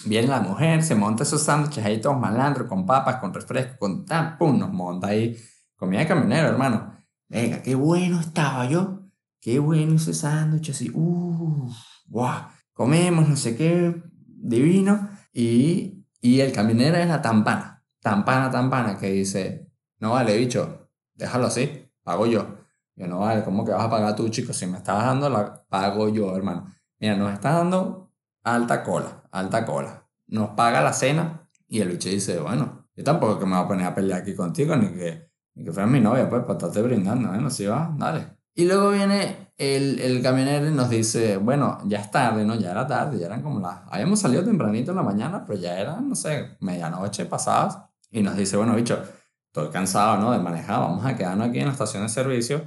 Viene 0.05 0.29
la 0.29 0.41
mujer, 0.41 0.83
se 0.83 0.95
monta 0.95 1.23
esos 1.23 1.43
sándwiches 1.43 1.85
ahí 1.85 2.01
todos 2.01 2.19
malandros, 2.19 2.69
con 2.69 2.85
papas, 2.85 3.17
con 3.17 3.33
refresco, 3.33 3.79
con 3.79 4.05
tan, 4.05 4.37
pum, 4.37 4.59
nos 4.59 4.71
monta 4.71 5.09
ahí. 5.09 5.35
Comida 5.77 6.01
de 6.01 6.07
camionero, 6.07 6.49
hermano. 6.49 6.93
Venga, 7.33 7.63
qué 7.63 7.75
bueno 7.75 8.21
estaba 8.21 8.67
yo. 8.67 9.09
Qué 9.41 9.59
bueno 9.59 9.95
ese 9.95 10.13
sándwich 10.13 10.69
así. 10.69 10.91
Uh, 10.95 11.67
wow. 12.09 12.43
Comemos, 12.75 13.27
no 13.27 13.37
sé 13.37 13.57
qué, 13.57 14.03
divino. 14.27 15.09
Y, 15.33 16.05
y 16.21 16.41
el 16.41 16.53
camionero 16.53 16.99
es 16.99 17.09
la 17.09 17.23
tampana. 17.23 17.83
Tampana, 18.01 18.51
tampana, 18.51 18.99
que 18.99 19.11
dice, 19.11 19.73
no 19.99 20.11
vale, 20.11 20.37
bicho, 20.37 20.91
déjalo 21.15 21.47
así, 21.47 21.89
pago 22.03 22.27
yo. 22.27 22.59
Yo 22.97 23.07
no 23.07 23.21
vale, 23.21 23.43
¿cómo 23.45 23.65
que 23.65 23.73
vas 23.73 23.85
a 23.85 23.91
pagar 23.91 24.15
tú, 24.15 24.29
chico? 24.29 24.53
Si 24.53 24.67
me 24.67 24.77
estás 24.77 25.03
dando, 25.03 25.31
la 25.31 25.65
pago 25.69 26.11
yo, 26.11 26.37
hermano. 26.37 26.67
Mira, 27.01 27.17
nos 27.17 27.33
está 27.33 27.53
dando 27.53 28.13
alta 28.43 28.83
cola, 28.83 29.23
alta 29.31 29.65
cola. 29.65 30.07
Nos 30.27 30.51
paga 30.51 30.83
la 30.83 30.93
cena 30.93 31.49
y 31.67 31.81
el 31.81 31.89
bicho 31.89 32.11
dice, 32.11 32.39
bueno, 32.41 32.89
yo 32.95 33.05
tampoco 33.05 33.39
que 33.39 33.47
me 33.47 33.57
voy 33.57 33.65
a 33.65 33.69
poner 33.69 33.87
a 33.87 33.95
pelear 33.95 34.21
aquí 34.21 34.35
contigo, 34.35 34.77
ni 34.77 34.89
que, 34.93 35.32
ni 35.55 35.65
que 35.65 35.73
fuera 35.73 35.87
mi 35.87 36.01
novia, 36.01 36.29
pues, 36.29 36.43
para 36.43 36.55
estarte 36.55 36.83
brindando, 36.83 37.29
bueno, 37.29 37.51
si 37.51 37.67
va, 37.67 37.95
dale. 37.97 38.27
Y 38.55 38.67
luego 38.67 38.91
viene 38.91 39.53
el, 39.57 39.99
el 40.01 40.23
camionero 40.23 40.69
y 40.69 40.73
nos 40.73 40.91
dice, 40.91 41.39
bueno, 41.39 41.79
ya 41.87 42.01
es 42.01 42.11
tarde, 42.11 42.45
¿no? 42.45 42.55
Ya 42.55 42.73
era 42.73 42.87
tarde, 42.87 43.19
ya 43.19 43.27
eran 43.27 43.43
como 43.43 43.61
las... 43.61 43.81
Habíamos 43.91 44.21
salido 44.21 44.45
tempranito 44.45 44.91
en 44.91 44.97
la 44.99 45.03
mañana, 45.03 45.45
pero 45.47 45.59
ya 45.59 45.79
era, 45.79 46.01
no 46.01 46.15
sé, 46.15 46.57
medianoche 46.61 47.25
pasadas. 47.25 47.79
Y 48.11 48.23
nos 48.23 48.37
dice, 48.37 48.59
bueno, 48.59 48.75
bicho, 48.75 49.03
estoy 49.47 49.71
cansado, 49.71 50.19
¿no? 50.19 50.33
De 50.33 50.39
manejar, 50.39 50.81
vamos 50.81 51.05
a 51.05 51.17
quedarnos 51.17 51.49
aquí 51.49 51.61
en 51.61 51.67
la 51.67 51.73
estación 51.73 52.03
de 52.03 52.09
servicio 52.11 52.63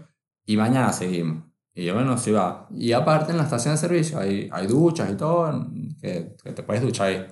y 0.45 0.57
mañana 0.57 0.91
seguimos. 0.91 1.43
Y 1.73 1.85
yo, 1.85 1.93
bueno, 1.93 2.17
sí 2.17 2.31
va. 2.31 2.67
Y 2.71 2.93
aparte 2.93 3.31
en 3.31 3.37
la 3.37 3.43
estación 3.43 3.73
de 3.73 3.77
servicio 3.77 4.19
hay, 4.19 4.49
hay 4.51 4.65
duchas 4.65 5.09
y 5.11 5.15
todo, 5.15 5.67
que, 6.01 6.35
que 6.41 6.51
te 6.51 6.63
puedes 6.63 6.81
duchar 6.81 7.07
ahí. 7.07 7.27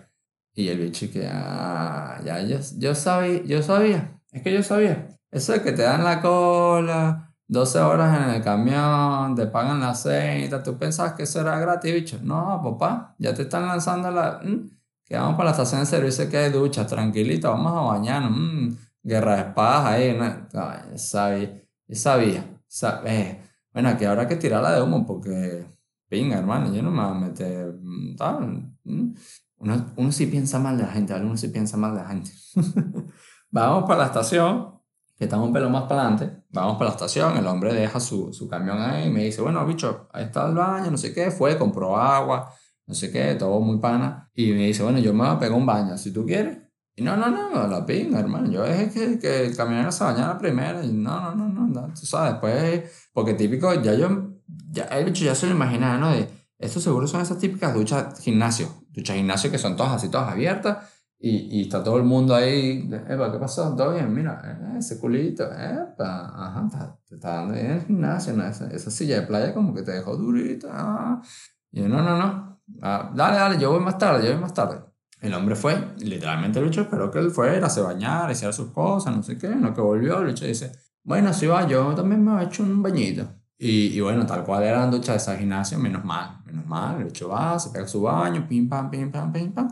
Y 0.53 0.67
el 0.67 0.79
bicho 0.79 1.07
que, 1.11 1.27
ah, 1.31 2.19
ya, 2.23 2.41
yo, 2.41 2.57
yo 2.77 2.93
sabía, 2.93 3.43
yo 3.43 3.63
sabía, 3.63 4.19
es 4.31 4.43
que 4.43 4.53
yo 4.53 4.61
sabía. 4.61 5.07
Eso 5.33 5.53
de 5.53 5.61
que 5.61 5.71
te 5.71 5.81
dan 5.81 6.03
la 6.03 6.21
cola, 6.21 7.33
12 7.47 7.79
horas 7.79 8.17
en 8.21 8.35
el 8.35 8.43
camión, 8.43 9.35
te 9.35 9.47
pagan 9.47 9.79
la 9.79 9.95
cena, 9.95 10.61
tú 10.61 10.77
pensabas 10.77 11.13
que 11.13 11.23
eso 11.23 11.41
era 11.41 11.59
gratis, 11.59 11.93
bicho. 11.93 12.19
No, 12.21 12.61
papá, 12.63 13.15
ya 13.17 13.33
te 13.33 13.43
están 13.43 13.67
lanzando 13.67 14.11
la... 14.11 14.39
que 15.05 15.17
vamos 15.17 15.35
para 15.35 15.45
la 15.45 15.51
estación 15.51 15.81
de 15.81 15.87
servicio 15.87 16.29
que 16.29 16.37
hay 16.37 16.51
duchas, 16.51 16.87
tranquilito, 16.87 17.49
vamos 17.49 17.73
a 17.73 17.93
bañarnos. 17.93 18.31
Mmm, 18.31 18.77
guerra 19.03 19.35
de 19.35 19.41
espadas 19.41 19.85
ahí, 19.85 20.17
¿no? 20.17 20.97
sabía, 20.97 21.65
sabía. 22.67 23.11
Eh, 23.11 23.41
bueno, 23.73 23.89
aquí 23.89 24.05
habrá 24.05 24.27
que 24.27 24.35
tirarla 24.35 24.71
de 24.71 24.81
humo 24.81 25.05
porque, 25.05 25.65
pinga, 26.07 26.37
hermano, 26.37 26.73
yo 26.73 26.81
no 26.83 26.91
me 26.91 27.03
voy 27.03 27.11
a 27.11 27.19
meter... 27.19 27.73
Mm, 27.81 28.15
uno, 29.57 29.93
uno 29.95 30.11
sí 30.11 30.27
piensa 30.27 30.59
mal 30.59 30.77
de 30.77 30.83
la 30.83 30.89
gente. 30.89 31.13
Uno 31.15 31.37
sí 31.37 31.47
piensa 31.47 31.77
mal 31.77 31.95
de 31.95 32.01
la 32.01 32.07
gente. 32.09 32.31
vamos 33.51 33.83
para 33.87 34.01
la 34.01 34.05
estación, 34.07 34.73
estamos 35.23 35.47
un 35.47 35.53
pelo 35.53 35.69
más 35.69 35.83
para 35.83 36.01
adelante. 36.01 36.43
Vamos 36.51 36.73
para 36.73 36.89
la 36.89 36.95
estación, 36.95 37.37
el 37.37 37.47
hombre 37.47 37.73
deja 37.73 37.99
su, 37.99 38.33
su 38.33 38.47
camión 38.47 38.79
ahí 38.79 39.07
y 39.07 39.09
me 39.09 39.23
dice, 39.23 39.41
bueno, 39.41 39.65
bicho, 39.65 40.07
ahí 40.13 40.25
está 40.25 40.47
el 40.47 40.55
baño, 40.55 40.91
no 40.91 40.97
sé 40.97 41.13
qué, 41.13 41.31
fue, 41.31 41.57
compró 41.57 41.97
agua, 41.97 42.53
no 42.85 42.93
sé 42.93 43.11
qué, 43.11 43.35
todo 43.35 43.59
muy 43.59 43.79
pana. 43.79 44.29
Y 44.35 44.51
me 44.51 44.67
dice, 44.67 44.83
bueno, 44.83 44.99
yo 44.99 45.13
me 45.13 45.19
voy 45.19 45.35
a 45.35 45.39
pegar 45.39 45.57
un 45.57 45.65
baño, 45.65 45.97
si 45.97 46.11
tú 46.11 46.25
quieres. 46.25 46.59
Y 46.95 47.01
no, 47.01 47.17
no, 47.17 47.29
no, 47.31 47.67
la 47.67 47.85
pinga, 47.85 48.19
hermano. 48.19 48.51
Yo 48.51 48.65
es 48.65 48.93
que, 48.93 49.17
que 49.17 49.47
el 49.47 49.57
camionero 49.57 49.91
se 49.91 50.03
bañara 50.03 50.37
primero. 50.37 50.83
Y 50.83 50.91
no, 50.91 51.19
no, 51.19 51.35
no, 51.35 51.49
no, 51.49 51.67
no, 51.67 51.93
tú 51.93 52.05
sabes, 52.05 52.33
después, 52.33 53.09
porque 53.13 53.33
típico, 53.33 53.73
ya 53.81 53.95
yo, 53.95 54.33
ya 54.69 54.83
el 54.85 55.05
bicho 55.05 55.25
ya 55.25 55.33
se 55.33 55.47
lo 55.47 55.53
imaginaba, 55.53 55.97
¿no? 55.97 56.11
De, 56.11 56.29
esto 56.59 56.79
seguro 56.79 57.07
son 57.07 57.21
esas 57.21 57.39
típicas 57.39 57.73
duchas 57.73 58.19
gimnasio, 58.21 58.69
duchas 58.91 59.17
gimnasio 59.17 59.51
que 59.51 59.57
son 59.57 59.75
todas 59.75 59.93
así, 59.93 60.09
todas 60.09 60.31
abiertas. 60.31 60.92
Y, 61.25 61.57
y 61.57 61.61
está 61.61 61.81
todo 61.81 61.95
el 61.95 62.03
mundo 62.03 62.35
ahí, 62.35 62.85
¿qué 62.89 63.37
pasó? 63.39 63.73
¿Todo 63.77 63.93
bien? 63.93 64.13
Mira, 64.13 64.41
eh, 64.43 64.77
ese 64.79 64.99
culito, 64.99 65.45
ajá, 65.45 66.65
está, 66.67 66.99
te 67.07 67.15
está 67.15 67.35
dando 67.35 67.53
bien 67.53 67.71
el 67.71 67.81
gimnasio, 67.85 68.33
¿no? 68.33 68.45
Esa, 68.45 68.67
esa, 68.67 68.91
silla 68.91 69.21
de 69.21 69.27
playa 69.27 69.53
como 69.53 69.73
que 69.73 69.83
te 69.83 69.93
dejó 69.93 70.17
durita. 70.17 70.67
Ah. 70.69 71.21
Y 71.71 71.79
yo, 71.79 71.87
no, 71.87 72.01
no, 72.01 72.17
no, 72.17 72.59
ah, 72.81 73.09
dale, 73.15 73.37
dale, 73.37 73.57
yo 73.57 73.71
voy 73.71 73.79
más 73.79 73.97
tarde, 73.97 74.25
yo 74.25 74.33
voy 74.33 74.41
más 74.41 74.53
tarde. 74.53 74.81
El 75.21 75.33
hombre 75.33 75.55
fue, 75.55 75.93
literalmente 75.99 76.59
el 76.59 76.65
bicho 76.65 76.81
esperó 76.81 77.09
que 77.09 77.19
él 77.19 77.31
fuera, 77.31 77.69
se 77.69 77.79
bañara, 77.79 78.33
hiciera 78.33 78.51
sus 78.51 78.71
cosas, 78.71 79.15
no 79.15 79.23
sé 79.23 79.37
qué, 79.37 79.47
no 79.47 79.73
que 79.73 79.79
volvió, 79.79 80.19
el 80.19 80.25
bicho 80.25 80.43
dice, 80.43 80.73
bueno, 81.05 81.31
si 81.31 81.47
va, 81.47 81.65
yo 81.65 81.95
también 81.95 82.21
me 82.21 82.41
he 82.41 82.47
hecho 82.47 82.63
un 82.63 82.83
bañito. 82.83 83.29
Y, 83.57 83.97
y 83.97 84.01
bueno, 84.01 84.25
tal 84.25 84.43
cual 84.43 84.63
eran 84.63 84.91
duchas 84.91 85.15
de 85.15 85.31
esa 85.31 85.37
gimnasio, 85.37 85.79
menos 85.79 86.03
mal, 86.03 86.41
menos 86.45 86.65
mal, 86.65 86.97
el 86.97 87.05
bicho 87.05 87.29
va, 87.29 87.57
se 87.57 87.69
pega 87.69 87.87
su 87.87 88.01
baño, 88.01 88.45
pim, 88.45 88.67
pam, 88.67 88.91
pim, 88.91 89.09
pam, 89.09 89.31
pim, 89.31 89.53
pam, 89.53 89.69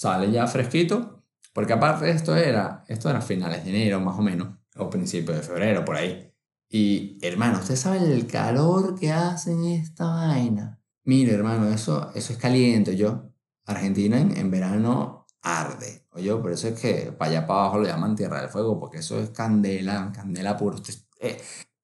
sale 0.00 0.32
ya 0.32 0.46
fresquito, 0.46 1.26
porque 1.52 1.74
aparte 1.74 2.08
esto 2.08 2.34
era, 2.34 2.84
esto 2.88 3.10
era 3.10 3.20
finales 3.20 3.64
de 3.64 3.70
enero 3.70 4.00
más 4.00 4.18
o 4.18 4.22
menos, 4.22 4.48
o 4.76 4.88
principios 4.88 5.36
de 5.36 5.42
febrero, 5.42 5.84
por 5.84 5.96
ahí. 5.96 6.32
Y 6.70 7.18
hermano, 7.20 7.58
¿usted 7.58 7.76
sabe 7.76 7.98
el 8.10 8.26
calor 8.26 8.98
que 8.98 9.12
hace 9.12 9.52
en 9.52 9.64
esta 9.66 10.06
vaina? 10.06 10.80
Mire, 11.04 11.34
hermano, 11.34 11.68
eso, 11.68 12.10
eso 12.14 12.32
es 12.32 12.38
caliente, 12.38 12.96
yo. 12.96 13.30
Argentina 13.66 14.18
en, 14.18 14.50
verano 14.50 15.26
arde. 15.42 16.06
Oye, 16.12 16.34
por 16.36 16.50
eso 16.50 16.68
es 16.68 16.80
que 16.80 17.12
para 17.12 17.32
allá 17.32 17.46
para 17.46 17.60
abajo 17.60 17.80
lo 17.80 17.86
llaman 17.86 18.16
Tierra 18.16 18.40
del 18.40 18.48
Fuego, 18.48 18.80
porque 18.80 18.98
eso 18.98 19.20
es 19.20 19.28
candela, 19.30 20.12
candela 20.14 20.56
pura. 20.56 20.78
Eh, 21.20 21.38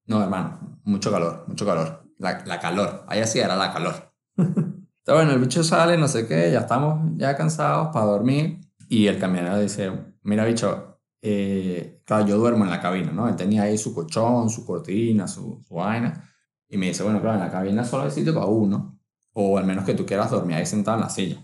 no, 0.07 0.23
hermano, 0.23 0.81
mucho 0.85 1.13
calor, 1.13 1.45
mucho 1.49 1.67
calor. 1.67 2.09
La, 2.17 2.43
la 2.47 2.61
calor, 2.61 3.05
allá 3.09 3.27
sí 3.27 3.41
era 3.41 3.57
la 3.57 3.75
calor. 3.75 4.15
Entonces, 5.07 5.25
bueno, 5.25 5.41
el 5.41 5.47
bicho 5.47 5.63
sale, 5.63 5.97
no 5.97 6.09
sé 6.09 6.27
qué, 6.27 6.51
ya 6.51 6.61
estamos 6.61 7.13
ya 7.15 7.37
cansados 7.37 7.91
para 7.93 8.07
dormir. 8.07 8.59
Y 8.89 9.07
el 9.07 9.21
camionero 9.21 9.61
dice, 9.61 9.93
mira, 10.25 10.45
bicho, 10.45 10.99
eh, 11.23 12.03
claro, 12.05 12.27
yo 12.27 12.37
duermo 12.39 12.65
en 12.65 12.71
la 12.71 12.81
cabina, 12.81 13.13
¿no? 13.13 13.29
Él 13.29 13.37
tenía 13.37 13.63
ahí 13.63 13.79
su 13.79 13.95
colchón, 13.95 14.51
su 14.51 14.67
cortina, 14.67 15.29
su, 15.29 15.63
su 15.65 15.75
vaina. 15.77 16.29
Y 16.69 16.77
me 16.77 16.87
dice, 16.87 17.05
bueno, 17.05 17.21
claro, 17.21 17.37
en 17.37 17.45
la 17.45 17.53
cabina 17.53 17.85
solo 17.85 18.03
hay 18.03 18.11
sitio 18.11 18.35
para 18.35 18.47
uno. 18.47 18.99
O 19.33 19.57
al 19.57 19.65
menos 19.65 19.85
que 19.85 19.95
tú 19.95 20.05
quieras 20.05 20.33
dormir 20.33 20.57
ahí 20.57 20.67
sentado 20.67 20.97
en 20.97 21.05
la 21.05 21.09
silla. 21.09 21.37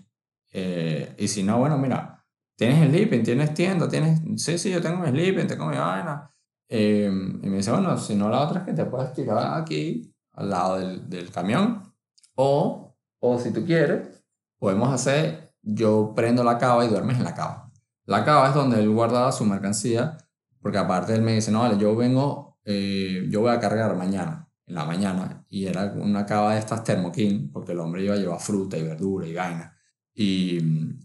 Eh, 0.50 1.14
y 1.16 1.28
si 1.28 1.44
no, 1.44 1.60
bueno, 1.60 1.78
mira, 1.78 2.26
tienes 2.56 2.90
sleeping, 2.90 3.22
tienes 3.22 3.54
tienda, 3.54 3.88
tienes, 3.88 4.22
sí, 4.42 4.58
sí, 4.58 4.72
yo 4.72 4.82
tengo 4.82 4.98
mi 4.98 5.08
sleeping, 5.08 5.46
tengo 5.46 5.66
mi 5.66 5.76
vaina. 5.76 6.28
Eh, 6.68 7.06
y 7.06 7.48
me 7.48 7.58
dice, 7.58 7.70
bueno, 7.70 7.96
si 7.96 8.16
no, 8.16 8.28
la 8.28 8.40
otra 8.40 8.60
es 8.60 8.66
que 8.66 8.72
te 8.72 8.86
puedes 8.86 9.12
tirar 9.12 9.60
aquí, 9.60 10.12
al 10.32 10.50
lado 10.50 10.78
del, 10.78 11.08
del 11.08 11.30
camión. 11.30 11.94
O, 12.34 12.91
o 13.24 13.38
si 13.38 13.52
tú 13.52 13.64
quieres, 13.64 14.24
podemos 14.58 14.92
hacer, 14.92 15.54
yo 15.62 16.12
prendo 16.14 16.42
la 16.42 16.58
cava 16.58 16.84
y 16.84 16.88
duermes 16.88 17.18
en 17.18 17.24
la 17.24 17.34
cava. 17.34 17.70
La 18.04 18.24
cava 18.24 18.48
es 18.48 18.54
donde 18.54 18.80
él 18.80 18.90
guardaba 18.90 19.30
su 19.30 19.44
mercancía, 19.44 20.18
porque 20.60 20.78
aparte 20.78 21.14
él 21.14 21.22
me 21.22 21.34
dice, 21.34 21.52
no, 21.52 21.60
vale, 21.60 21.78
yo 21.78 21.94
vengo, 21.94 22.58
eh, 22.64 23.28
yo 23.30 23.40
voy 23.40 23.52
a 23.52 23.60
cargar 23.60 23.94
mañana, 23.96 24.48
en 24.66 24.74
la 24.74 24.84
mañana, 24.84 25.46
y 25.48 25.66
era 25.66 25.92
una 25.96 26.26
cava 26.26 26.54
de 26.54 26.58
estas 26.58 26.82
Thermokin, 26.82 27.52
porque 27.52 27.72
el 27.72 27.78
hombre 27.78 28.02
iba 28.02 28.14
a 28.14 28.18
llevar 28.18 28.40
fruta 28.40 28.76
y 28.76 28.82
verdura 28.82 29.24
y 29.28 29.34
vaina. 29.34 29.72
Y, 30.12 30.58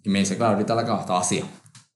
y, 0.03 0.09
me 0.09 0.19
dice, 0.19 0.37
claro, 0.37 0.53
ahorita 0.53 0.73
la 0.73 0.85
cava 0.85 1.01
está 1.01 1.13
vacía. 1.13 1.45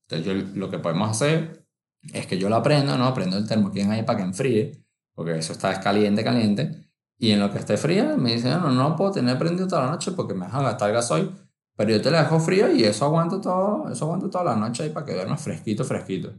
Entonces 0.07 0.27
yo, 0.27 0.59
lo 0.59 0.69
que 0.69 0.77
podemos 0.77 1.09
hacer 1.09 1.65
es 2.13 2.27
que 2.27 2.37
yo 2.37 2.47
la 2.47 2.61
prendo, 2.61 2.95
¿no? 2.95 3.11
Prendo 3.15 3.37
el 3.39 3.47
termoquín 3.47 3.89
ahí 3.91 4.03
para 4.03 4.17
que 4.17 4.23
enfríe, 4.25 4.85
porque 5.15 5.35
eso 5.39 5.53
está 5.53 5.79
caliente, 5.79 6.23
caliente. 6.23 6.90
Y 7.21 7.29
en 7.33 7.39
lo 7.39 7.51
que 7.51 7.59
esté 7.59 7.77
fría, 7.77 8.15
me 8.17 8.33
dice, 8.33 8.49
no, 8.49 8.71
no 8.71 8.95
puedo 8.95 9.11
tener 9.11 9.37
prendido 9.37 9.67
toda 9.67 9.85
la 9.85 9.91
noche 9.91 10.11
porque 10.11 10.33
me 10.33 10.47
vas 10.47 10.55
a 10.55 10.63
gastar 10.63 10.91
gasoil. 10.91 11.31
Pero 11.77 11.91
yo 11.91 12.01
te 12.01 12.09
la 12.09 12.23
dejo 12.23 12.39
fría 12.39 12.71
y 12.71 12.83
eso 12.83 13.05
aguanto, 13.05 13.39
todo, 13.39 13.91
eso 13.91 14.05
aguanto 14.05 14.27
toda 14.27 14.43
la 14.43 14.55
noche 14.55 14.81
ahí 14.81 14.89
para 14.89 15.05
que 15.05 15.13
duermas 15.13 15.39
fresquito, 15.39 15.85
fresquito. 15.85 16.33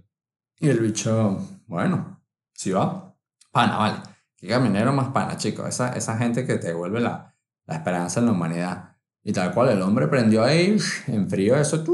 Y 0.59 0.69
el 0.69 0.81
bicho, 0.81 1.39
bueno, 1.69 2.21
si 2.53 2.73
va. 2.73 3.15
Pana, 3.53 3.77
vale. 3.77 3.97
Qué 4.35 4.49
caminero 4.49 4.93
más 4.93 5.11
pana, 5.11 5.37
chicos. 5.37 5.69
Esa, 5.69 5.93
esa 5.93 6.19
gente 6.19 6.45
que 6.45 6.57
te 6.57 6.67
devuelve 6.67 6.99
la, 6.99 7.33
la 7.67 7.75
esperanza 7.77 8.19
en 8.19 8.27
la 8.27 8.33
humanidad. 8.33 8.97
Y 9.23 9.33
tal 9.33 9.55
cual, 9.55 9.69
el 9.69 9.83
hombre 9.83 10.09
prendió 10.09 10.43
ahí, 10.43 10.77
enfrió 11.07 11.55
eso, 11.55 11.85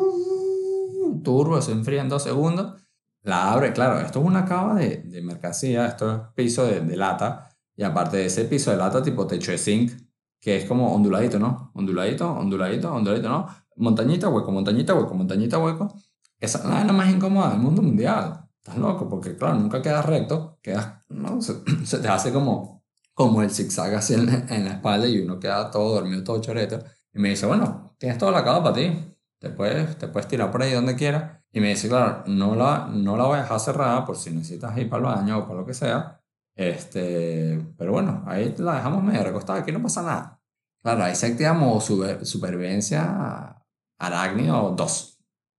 turbo, 1.23 1.61
se 1.61 1.73
enfría 1.73 2.01
en 2.01 2.09
dos 2.09 2.23
segundos. 2.23 2.83
La 3.21 3.53
abre, 3.53 3.75
claro, 3.75 4.01
esto 4.01 4.21
es 4.21 4.25
una 4.25 4.47
cava 4.47 4.77
de, 4.77 5.03
de 5.03 5.21
mercancía, 5.21 5.87
esto 5.89 6.11
es 6.11 6.21
piso 6.35 6.65
de, 6.65 6.81
de, 6.81 6.97
lata. 6.97 7.51
Y 7.79 7.85
aparte 7.85 8.17
de 8.17 8.27
ese 8.27 8.45
piso 8.47 8.73
de 8.73 8.77
lata 8.77 9.01
tipo 9.01 9.25
techo 9.29 9.53
de 9.53 9.59
zinc, 9.59 9.93
que 10.41 10.57
es 10.57 10.65
como 10.65 10.93
onduladito, 10.93 11.39
¿no? 11.39 11.71
Onduladito, 11.75 12.29
onduladito, 12.29 12.93
onduladito, 12.93 13.29
¿no? 13.29 13.47
Montañita, 13.77 14.29
hueco, 14.29 14.51
montañita, 14.51 14.95
hueco, 14.95 15.15
montañita, 15.15 15.59
hueco. 15.59 15.95
Esa 16.41 16.59
es 16.59 16.87
la 16.87 16.93
más 16.93 17.09
incómoda 17.09 17.51
del 17.51 17.61
mundo 17.61 17.81
mundial. 17.81 18.41
Estás 18.59 18.79
loco, 18.79 19.09
porque 19.09 19.37
claro, 19.37 19.55
nunca 19.61 19.81
quedas 19.81 20.05
recto, 20.05 20.59
quedas, 20.61 21.05
¿no? 21.09 21.41
Se, 21.41 21.55
se 21.87 21.99
te 21.99 22.09
hace 22.09 22.33
como, 22.33 22.83
como 23.15 23.43
el 23.43 23.51
zigzag 23.53 23.95
así 23.95 24.15
en, 24.15 24.29
en 24.29 24.65
la 24.65 24.73
espalda 24.73 25.07
y 25.07 25.21
uno 25.21 25.39
queda 25.39 25.71
todo 25.71 25.95
dormido, 25.95 26.25
todo 26.25 26.41
choreto. 26.41 26.81
Y 27.15 27.21
me 27.21 27.29
dice, 27.29 27.47
bueno, 27.47 27.95
tienes 27.97 28.19
toda 28.19 28.33
la 28.33 28.43
cava 28.43 28.61
para 28.65 28.75
ti. 28.75 29.15
Te 29.39 29.51
puedes, 29.51 29.97
te 29.99 30.09
puedes 30.09 30.27
tirar 30.27 30.51
por 30.51 30.63
ahí 30.63 30.73
donde 30.73 30.97
quieras. 30.97 31.41
Y 31.53 31.61
me 31.61 31.69
dice, 31.69 31.89
claro, 31.89 32.25
no 32.27 32.57
la, 32.57 32.89
no 32.93 33.17
la 33.17 33.25
voy 33.25 33.39
a 33.39 33.43
dejar 33.43 33.61
cerrada 33.61 34.05
por 34.05 34.17
si 34.17 34.31
necesitas 34.31 34.77
ir 34.79 34.91
para 34.91 34.99
el 35.11 35.17
baño 35.17 35.39
o 35.39 35.43
para 35.47 35.61
lo 35.61 35.65
que 35.65 35.75
sea. 35.75 36.18
Este, 36.59 37.65
pero 37.79 37.93
bueno, 37.93 38.25
ahí 38.27 38.53
la 38.59 38.75
dejamos 38.75 39.05
medio 39.05 39.23
recostada, 39.23 39.61
aquí 39.61 39.71
no 39.71 39.81
pasa 39.81 40.03
nada. 40.03 40.43
Claro, 40.83 41.05
ahí 41.05 41.15
se 41.15 41.29
activa 41.29 41.53
modo 41.53 41.81
super, 41.81 42.27
supervivencia 42.27 43.65
arácnido 43.97 44.75
2. 44.77 45.19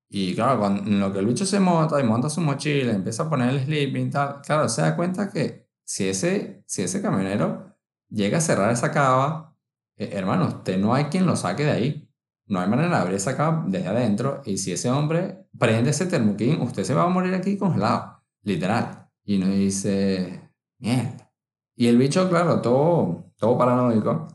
Y 0.09 0.35
claro, 0.35 0.59
cuando, 0.59 0.81
en 0.83 0.99
lo 0.99 1.13
que 1.13 1.19
el 1.19 1.25
bicho 1.25 1.45
se 1.45 1.61
monta 1.61 2.01
y 2.01 2.03
monta 2.03 2.29
su 2.29 2.41
mochila, 2.41 2.91
empieza 2.91 3.23
a 3.23 3.29
poner 3.29 3.49
el 3.49 3.63
sleeping 3.63 4.07
y 4.07 4.09
tal, 4.09 4.41
claro, 4.41 4.67
se 4.67 4.81
da 4.81 4.97
cuenta 4.97 5.29
que 5.31 5.69
si 5.85 6.09
ese, 6.09 6.63
si 6.67 6.81
ese 6.81 7.01
camionero 7.01 7.77
llega 8.09 8.39
a 8.39 8.41
cerrar 8.41 8.69
esa 8.71 8.91
cava, 8.91 9.55
eh, 9.95 10.09
hermano, 10.13 10.47
usted 10.47 10.77
no 10.77 10.93
hay 10.93 11.05
quien 11.05 11.25
lo 11.25 11.37
saque 11.37 11.63
de 11.63 11.71
ahí. 11.71 12.11
No 12.47 12.59
hay 12.59 12.67
manera 12.67 12.89
de 12.89 12.95
abrir 12.95 13.15
esa 13.15 13.37
cava 13.37 13.63
desde 13.67 13.87
adentro. 13.87 14.41
Y 14.45 14.57
si 14.57 14.73
ese 14.73 14.89
hombre 14.89 15.47
prende 15.57 15.91
ese 15.91 16.07
termoquín, 16.07 16.59
usted 16.61 16.83
se 16.83 16.93
va 16.93 17.03
a 17.03 17.09
morir 17.09 17.33
aquí 17.35 17.57
congelado. 17.57 18.21
Literal. 18.41 19.09
Y 19.23 19.37
uno 19.37 19.47
dice, 19.47 20.38
mierda. 20.79 21.31
Y 21.75 21.87
el 21.87 21.97
bicho, 21.97 22.27
claro, 22.29 22.61
todo, 22.61 23.31
todo 23.37 23.57
paranoico, 23.57 24.27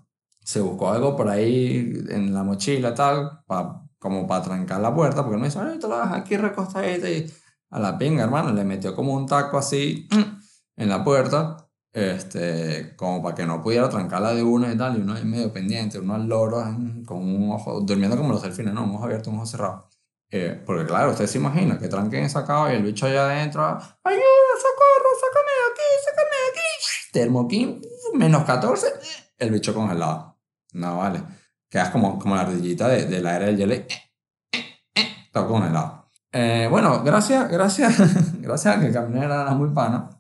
se 0.45 0.61
buscó 0.61 0.91
algo 0.91 1.17
por 1.17 1.29
ahí 1.29 2.05
en 2.09 2.33
la 2.33 2.43
mochila, 2.43 2.95
tal, 2.95 3.43
pa, 3.47 3.85
como 3.99 4.27
para 4.27 4.45
trancar 4.45 4.81
la 4.81 4.95
puerta, 4.95 5.23
porque 5.23 5.39
no 5.39 5.45
dice, 5.45 5.59
ay, 5.59 5.79
te 5.79 5.89
lo 5.89 5.97
dejas 5.97 6.13
aquí 6.13 6.37
recostadito 6.37 7.09
y 7.09 7.31
a 7.71 7.79
la 7.81 7.99
pinga, 7.99 8.25
hermano, 8.25 8.53
le 8.53 8.65
metió 8.65 8.95
como 8.95 9.15
un 9.15 9.27
taco 9.27 9.59
así 9.59 10.09
en 10.77 10.89
la 10.89 11.03
puerta, 11.03 11.69
este, 11.93 12.95
como 12.97 13.23
para 13.23 13.35
que 13.35 13.47
no 13.47 13.63
pudiera 13.63 13.89
trancarla 13.89 14.35
de 14.35 14.43
una 14.43 14.73
y 14.73 14.77
tal, 14.77 14.99
y 14.99 15.01
uno 15.01 15.15
ahí 15.15 15.25
medio 15.25 15.53
pendiente, 15.53 15.99
uno 15.99 16.15
al 16.15 16.27
loro 16.29 16.63
con 17.07 17.19
un 17.19 17.51
ojo, 17.53 17.81
durmiendo 17.81 18.17
como 18.17 18.31
los 18.31 18.43
delfines, 18.43 18.75
¿no? 18.75 18.85
Un 18.85 18.97
ojo 18.97 19.05
abierto, 19.05 19.31
un 19.31 19.37
ojo 19.37 19.47
cerrado. 19.47 19.89
Eh, 20.31 20.63
porque 20.67 20.87
claro, 20.87 21.13
usted 21.13 21.27
se 21.27 21.39
imagina 21.39 21.79
que 21.79 21.89
tranquen 21.89 22.25
esa 22.25 22.45
cava 22.45 22.73
y 22.73 22.77
el 22.77 22.83
bicho 22.83 23.07
allá 23.07 23.25
adentro, 23.25 23.63
ayuda, 23.63 23.81
socorro, 24.57 25.11
sácame 25.21 25.51
de 25.51 25.73
aquí, 25.73 25.89
sácame 26.05 26.31
de 26.31 26.51
aquí, 26.51 27.13
termoquín, 27.13 27.83
menos 28.15 28.45
14, 28.45 28.87
el 29.39 29.51
bicho 29.51 29.73
congelado. 29.73 30.37
No, 30.73 30.99
vale. 30.99 31.23
Quedas 31.69 31.91
como, 31.91 32.19
como 32.19 32.35
la 32.35 32.43
ardillita 32.43 32.89
de, 32.89 33.07
de 33.07 33.21
la 33.21 33.37
era 33.37 33.47
del 33.47 33.57
hielo, 33.57 33.75
todo 35.33 35.49
congelado. 35.49 36.11
Eh, 36.33 36.67
bueno, 36.69 37.03
gracias, 37.05 37.49
gracias, 37.49 37.97
gracias 38.41 38.77
a 38.77 38.81
que 38.81 38.87
el 38.87 38.93
camionero 38.93 39.33
era 39.35 39.55
muy 39.55 39.71
pana. 39.71 40.11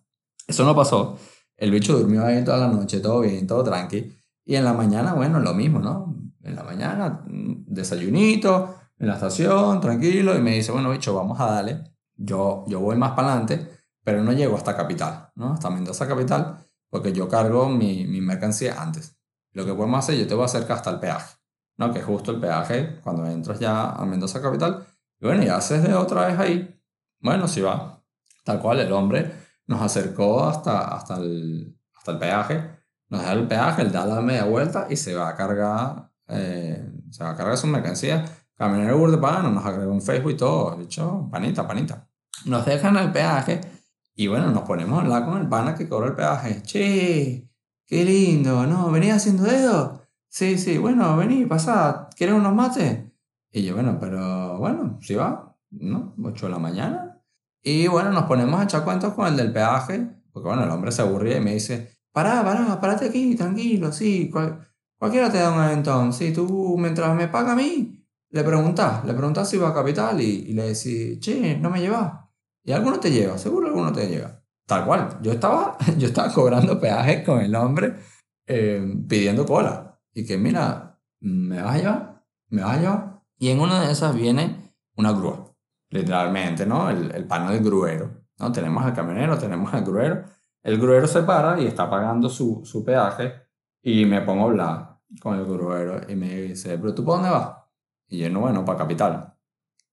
Eso 0.46 0.64
no 0.64 0.74
pasó. 0.76 1.18
El 1.56 1.70
bicho 1.70 1.98
durmió 1.98 2.24
ahí 2.24 2.44
toda 2.44 2.58
la 2.58 2.68
noche, 2.68 3.00
todo 3.00 3.20
bien, 3.20 3.46
todo 3.46 3.64
tranqui. 3.64 4.16
Y 4.44 4.56
en 4.56 4.64
la 4.64 4.72
mañana, 4.72 5.14
bueno, 5.14 5.40
lo 5.40 5.54
mismo, 5.54 5.78
¿no? 5.80 6.14
En 6.42 6.54
la 6.54 6.62
mañana, 6.62 7.24
mm, 7.26 7.64
desayunito, 7.66 8.76
en 8.98 9.08
la 9.08 9.14
estación, 9.14 9.80
tranquilo, 9.80 10.36
y 10.36 10.40
me 10.40 10.52
dice, 10.52 10.72
bueno, 10.72 10.90
bicho, 10.90 11.14
vamos 11.14 11.40
a 11.40 11.46
darle. 11.46 11.82
Yo, 12.16 12.64
yo 12.68 12.80
voy 12.80 12.96
más 12.96 13.12
para 13.12 13.32
adelante, 13.32 13.68
pero 14.02 14.22
no 14.22 14.32
llego 14.32 14.56
hasta 14.56 14.76
Capital, 14.76 15.30
¿no? 15.34 15.52
Hasta 15.52 15.70
Mendoza 15.70 16.06
Capital, 16.06 16.58
porque 16.88 17.12
yo 17.12 17.28
cargo 17.28 17.68
mi, 17.68 18.06
mi 18.06 18.20
mercancía 18.20 18.80
antes. 18.80 19.18
Lo 19.52 19.64
que 19.64 19.74
podemos 19.74 19.98
hacer, 19.98 20.16
yo 20.16 20.26
te 20.26 20.34
voy 20.34 20.42
a 20.42 20.46
acercar 20.46 20.76
hasta 20.76 20.90
el 20.90 21.00
peaje, 21.00 21.36
¿no? 21.76 21.92
Que 21.92 22.00
es 22.00 22.04
justo 22.04 22.30
el 22.32 22.40
peaje 22.40 23.00
cuando 23.02 23.26
entras 23.26 23.58
ya 23.58 23.90
a 23.90 24.04
Mendoza 24.04 24.40
Capital. 24.40 24.86
Y 25.20 25.26
bueno, 25.26 25.42
y 25.42 25.48
haces 25.48 25.82
de 25.82 25.94
otra 25.94 26.26
vez 26.26 26.38
ahí. 26.38 26.80
Bueno, 27.20 27.48
si 27.48 27.60
va. 27.60 28.02
Tal 28.44 28.60
cual, 28.60 28.80
el 28.80 28.92
hombre 28.92 29.32
nos 29.66 29.80
acercó 29.80 30.44
hasta, 30.46 30.94
hasta, 30.94 31.16
el, 31.16 31.78
hasta 31.96 32.12
el 32.12 32.18
peaje, 32.18 32.70
nos 33.08 33.22
da 33.22 33.32
el 33.32 33.46
peaje, 33.48 33.82
él 33.82 33.92
da 33.92 34.06
la 34.06 34.20
media 34.20 34.44
vuelta 34.44 34.86
y 34.90 34.96
se 34.96 35.14
va 35.14 35.28
a 35.28 35.36
cargar, 35.36 36.10
eh, 36.28 36.86
se 37.10 37.24
va 37.24 37.30
a 37.30 37.36
cargar 37.36 37.56
su 37.56 37.66
mercancía. 37.66 38.24
Camionero 38.56 39.10
de 39.10 39.18
Pana 39.18 39.50
nos 39.50 39.64
agregó 39.64 39.92
un 39.92 40.02
Facebook 40.02 40.32
y 40.32 40.36
todo, 40.36 40.76
dicho, 40.76 41.28
panita, 41.30 41.66
panita. 41.66 42.08
Nos 42.46 42.64
dejan 42.64 42.96
el 42.96 43.10
peaje 43.10 43.60
y 44.14 44.26
bueno, 44.28 44.50
nos 44.50 44.62
ponemos 44.62 44.98
a 44.98 45.02
hablar 45.02 45.24
con 45.24 45.40
el 45.40 45.48
pana 45.48 45.74
que 45.74 45.88
cobra 45.88 46.08
el 46.08 46.14
peaje. 46.14 46.62
Che, 46.62 47.50
qué 47.86 48.04
lindo, 48.04 48.66
¿no? 48.66 48.90
¿Venís 48.90 49.12
haciendo 49.12 49.44
dedo? 49.44 50.02
Sí, 50.28 50.58
sí, 50.58 50.78
bueno, 50.78 51.16
vení, 51.16 51.46
pasá, 51.46 52.08
¿quieres 52.16 52.34
unos 52.34 52.54
mates? 52.54 53.04
Y 53.52 53.64
yo, 53.64 53.74
bueno, 53.74 53.98
pero 54.00 54.58
bueno, 54.58 54.98
si 55.00 55.14
va, 55.14 55.56
¿no? 55.70 56.14
8 56.22 56.46
de 56.46 56.52
la 56.52 56.58
mañana, 56.58 57.20
y 57.62 57.86
bueno, 57.86 58.10
nos 58.10 58.24
ponemos 58.24 58.60
a 58.60 58.64
echar 58.64 58.84
cuentos 58.84 59.14
con 59.14 59.26
el 59.26 59.36
del 59.36 59.52
peaje, 59.52 60.10
porque 60.32 60.48
bueno, 60.48 60.64
el 60.64 60.70
hombre 60.70 60.92
se 60.92 61.02
aburría 61.02 61.38
y 61.38 61.40
me 61.40 61.54
dice, 61.54 61.98
pará, 62.12 62.44
pará, 62.44 62.80
parate 62.80 63.06
aquí, 63.06 63.34
tranquilo, 63.36 63.92
sí, 63.92 64.30
cualquiera 64.98 65.30
te 65.30 65.38
da 65.38 65.52
un 65.52 65.60
aventón, 65.60 66.12
sí, 66.12 66.32
tú 66.32 66.76
mientras 66.78 67.16
me 67.16 67.28
paga 67.28 67.52
a 67.52 67.56
mí, 67.56 68.03
le 68.34 68.42
preguntas, 68.42 69.04
le 69.04 69.14
preguntas 69.14 69.48
si 69.48 69.56
va 69.58 69.68
a 69.68 69.74
Capital 69.74 70.20
y, 70.20 70.52
le 70.52 70.64
decís, 70.64 71.20
che, 71.20 71.56
no 71.56 71.70
me 71.70 71.80
llevas. 71.80 72.12
Y 72.64 72.72
alguno 72.72 72.98
te 72.98 73.12
lleva, 73.12 73.38
seguro 73.38 73.68
alguno 73.68 73.92
te 73.92 74.08
lleva. 74.08 74.42
Tal 74.66 74.84
cual, 74.84 75.18
yo 75.22 75.30
estaba, 75.30 75.78
yo 75.98 76.08
estaba 76.08 76.32
cobrando 76.32 76.80
peajes 76.80 77.24
con 77.24 77.40
el 77.40 77.54
hombre 77.54 77.94
eh, 78.48 78.84
pidiendo 79.08 79.46
cola. 79.46 80.00
Y 80.12 80.26
que 80.26 80.36
mira, 80.36 81.00
¿me 81.20 81.62
vas 81.62 81.76
a 81.76 81.78
llevar? 81.78 82.24
¿Me 82.48 82.62
vas 82.62 82.76
a 82.76 82.80
llevar? 82.80 83.22
Y 83.38 83.50
en 83.50 83.60
una 83.60 83.82
de 83.82 83.92
esas 83.92 84.12
viene 84.16 84.74
una 84.96 85.12
grúa 85.12 85.54
literalmente, 85.90 86.66
¿no? 86.66 86.90
El, 86.90 87.12
el 87.14 87.24
panel 87.28 87.54
del 87.54 87.64
gruero, 87.64 88.24
¿no? 88.40 88.50
Tenemos 88.50 88.84
al 88.84 88.94
camionero, 88.94 89.38
tenemos 89.38 89.72
al 89.72 89.84
gruero. 89.84 90.24
El 90.60 90.80
gruero 90.80 91.06
se 91.06 91.22
para 91.22 91.60
y 91.60 91.66
está 91.68 91.88
pagando 91.88 92.28
su, 92.28 92.62
su 92.64 92.84
peaje 92.84 93.32
y 93.80 94.04
me 94.06 94.22
pongo 94.22 94.42
a 94.42 94.50
hablar 94.50 94.98
con 95.20 95.38
el 95.38 95.44
gruero 95.44 96.00
y 96.08 96.16
me 96.16 96.34
dice, 96.34 96.76
¿pero 96.78 96.92
tú 96.92 97.04
para 97.04 97.18
dónde 97.18 97.30
vas? 97.30 97.63
Y 98.08 98.18
yo, 98.18 98.30
no, 98.30 98.40
bueno, 98.40 98.64
para 98.64 98.78
Capital. 98.78 99.34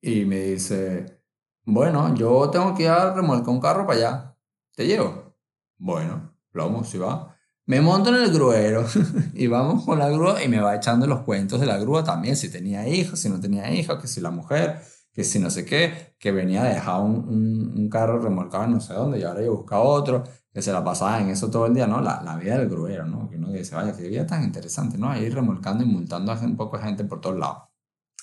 Y 0.02 0.26
me 0.26 0.39
dice, 0.41 1.21
bueno, 1.65 2.13
yo 2.15 2.50
tengo 2.50 2.74
que 2.76 2.84
ir 2.84 2.89
a 2.89 3.13
remolcar 3.13 3.50
un 3.50 3.60
carro 3.62 3.86
para 3.86 4.00
allá. 4.00 4.38
¿Te 4.76 4.88
llevo? 4.88 5.36
Bueno, 5.78 6.34
vamos, 6.54 6.89
si 6.89 6.97
va. 6.97 7.36
Me 7.65 7.80
monto 7.82 8.10
en 8.10 8.24
el 8.24 8.34
gruero 8.34 8.86
y 9.34 9.47
vamos 9.47 9.86
con 9.86 10.00
la 10.00 10.10
grúa 10.10 10.43
y 10.43 10.47
me 10.47 10.60
va 10.60 10.76
echando 10.76 11.08
los 11.08 11.21
cuentos 11.21 11.60
de 11.60 11.65
la 11.65 11.78
grúa 11.78 12.04
también, 12.04 12.36
si 12.36 12.50
tenía 12.50 12.88
hijos, 12.88 13.19
si 13.19 13.30
no 13.30 13.39
tenía 13.39 13.71
hijos, 13.71 14.00
que 14.02 14.08
si 14.08 14.19
la 14.19 14.32
mujer, 14.32 14.82
que 15.13 15.24
si 15.24 15.39
no 15.39 15.50
sé 15.50 15.65
qué, 15.65 16.15
que 16.19 16.32
venía 16.32 16.63
a 16.63 16.69
dejar 16.69 17.02
un, 17.02 17.74
un, 17.78 17.89
carro 17.89 18.19
remolcado 18.19 18.67
no 18.67 18.80
sé 18.82 18.93
dónde 18.93 19.19
y 19.19 19.24
ahora 19.24 19.41
yo 19.41 19.56
busca 19.56 19.80
otro, 19.80 20.24
que 20.54 20.62
se 20.62 20.71
la 20.74 20.84
pasaba 20.84 21.21
en 21.21 21.30
eso 21.30 21.50
todo 21.50 21.67
el 21.67 21.74
día, 21.74 21.88
¿no? 21.88 22.02
La, 22.02 22.21
la 22.24 22.36
vida 22.36 22.58
del 22.58 22.69
gruero, 22.69 23.06
¿no? 23.06 23.30
Que 23.30 23.38
uno 23.38 23.50
dice, 23.52 23.76
vaya, 23.76 23.95
qué 23.95 24.08
vida 24.08 24.26
tan 24.26 24.43
interesante, 24.43 24.97
¿no? 24.97 25.10
Ahí 25.10 25.30
remolcando 25.30 25.84
y 25.84 25.88
multando 25.88 26.32
a 26.32 26.39
un 26.39 26.58
poco 26.58 26.78
de 26.78 26.84
gente 26.84 27.06
por 27.06 27.21
todos 27.21 27.38
lados. 27.38 27.70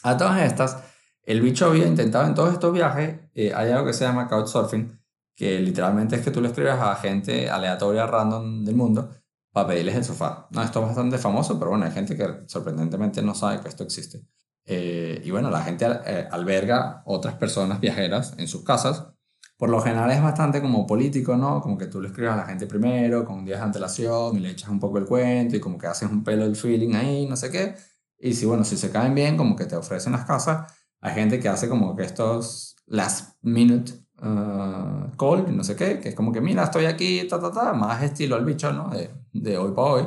A 0.03 0.17
todas 0.17 0.41
estas, 0.41 0.79
el 1.23 1.41
bicho 1.41 1.67
había 1.67 1.87
intentado 1.87 2.27
en 2.27 2.35
todos 2.35 2.53
estos 2.53 2.73
viajes, 2.73 3.21
eh, 3.35 3.53
hay 3.55 3.71
algo 3.71 3.87
que 3.87 3.93
se 3.93 4.05
llama 4.05 4.29
couchsurfing, 4.29 4.99
que 5.35 5.61
literalmente 5.61 6.17
es 6.17 6.23
que 6.23 6.31
tú 6.31 6.41
le 6.41 6.49
escribes 6.49 6.75
a 6.75 6.95
gente 6.97 7.49
aleatoria, 7.49 8.07
random 8.07 8.65
del 8.65 8.75
mundo, 8.75 9.11
para 9.53 9.69
pedirles 9.69 9.97
el 9.97 10.05
sofá. 10.05 10.49
No, 10.51 10.63
esto 10.63 10.81
es 10.81 10.87
bastante 10.87 11.19
famoso, 11.19 11.59
pero 11.59 11.71
bueno, 11.71 11.85
hay 11.85 11.93
gente 11.93 12.17
que 12.17 12.43
sorprendentemente 12.47 13.23
no 13.23 13.35
sabe 13.35 13.61
que 13.61 13.69
esto 13.69 13.85
existe. 13.85 14.27
Eh, 14.65 15.23
y 15.25 15.31
bueno, 15.31 15.51
la 15.51 15.63
gente 15.63 15.87
eh, 16.07 16.29
alberga 16.31 17.03
otras 17.07 17.35
personas 17.35 17.81
viajeras 17.81 18.35
en 18.37 18.49
sus 18.49 18.65
casas. 18.65 19.07
Por 19.57 19.71
lo 19.71 19.81
general 19.81 20.11
es 20.11 20.23
bastante 20.23 20.61
como 20.61 20.87
político, 20.87 21.37
¿no? 21.37 21.61
Como 21.61 21.79
que 21.79 21.87
tú 21.87 22.01
le 22.01 22.09
escribes 22.09 22.33
a 22.33 22.37
la 22.37 22.45
gente 22.45 22.67
primero, 22.67 23.25
con 23.25 23.45
días 23.45 23.61
de 23.61 23.65
antelación, 23.67 24.37
y 24.37 24.41
le 24.41 24.51
echas 24.51 24.71
un 24.71 24.79
poco 24.79 24.99
el 24.99 25.07
cuento, 25.07 25.57
y 25.57 25.61
como 25.61 25.79
que 25.79 25.87
haces 25.87 26.09
un 26.11 26.23
pelo 26.23 26.45
del 26.45 26.55
feeling 26.55 26.95
ahí, 26.95 27.27
no 27.27 27.37
sé 27.37 27.51
qué. 27.51 27.75
Y 28.19 28.35
si, 28.35 28.47
bueno, 28.47 28.65
si 28.65 28.77
se 28.77 28.91
caen 28.91 29.15
bien, 29.15 29.37
como 29.37 29.57
que 29.57 29.67
te 29.67 29.77
ofrecen 29.77 30.13
las 30.13 30.25
casas. 30.25 30.73
Hay 31.01 31.15
gente 31.15 31.39
que 31.39 31.49
hace 31.49 31.69
como 31.69 31.95
que 31.97 32.03
estos 32.03 32.77
last 32.87 33.37
minute 33.43 33.93
uh, 34.23 35.17
call, 35.17 35.57
no 35.57 35.63
sé 35.65 35.77
qué, 35.77 36.01
que 36.01 36.11
es 36.11 36.15
como 36.15 36.33
que, 36.33 36.41
mira, 36.41 36.65
estoy 36.65 36.87
aquí, 36.87 37.27
ta, 37.29 37.41
ta, 37.41 37.53
ta, 37.53 37.73
más 37.73 38.03
estilo 38.03 38.37
el 38.37 38.45
bicho, 38.45 38.73
¿no? 38.73 38.91
De, 38.91 39.11
de 39.33 39.59
hoy 39.59 39.73
para 39.73 39.93
hoy 39.93 40.07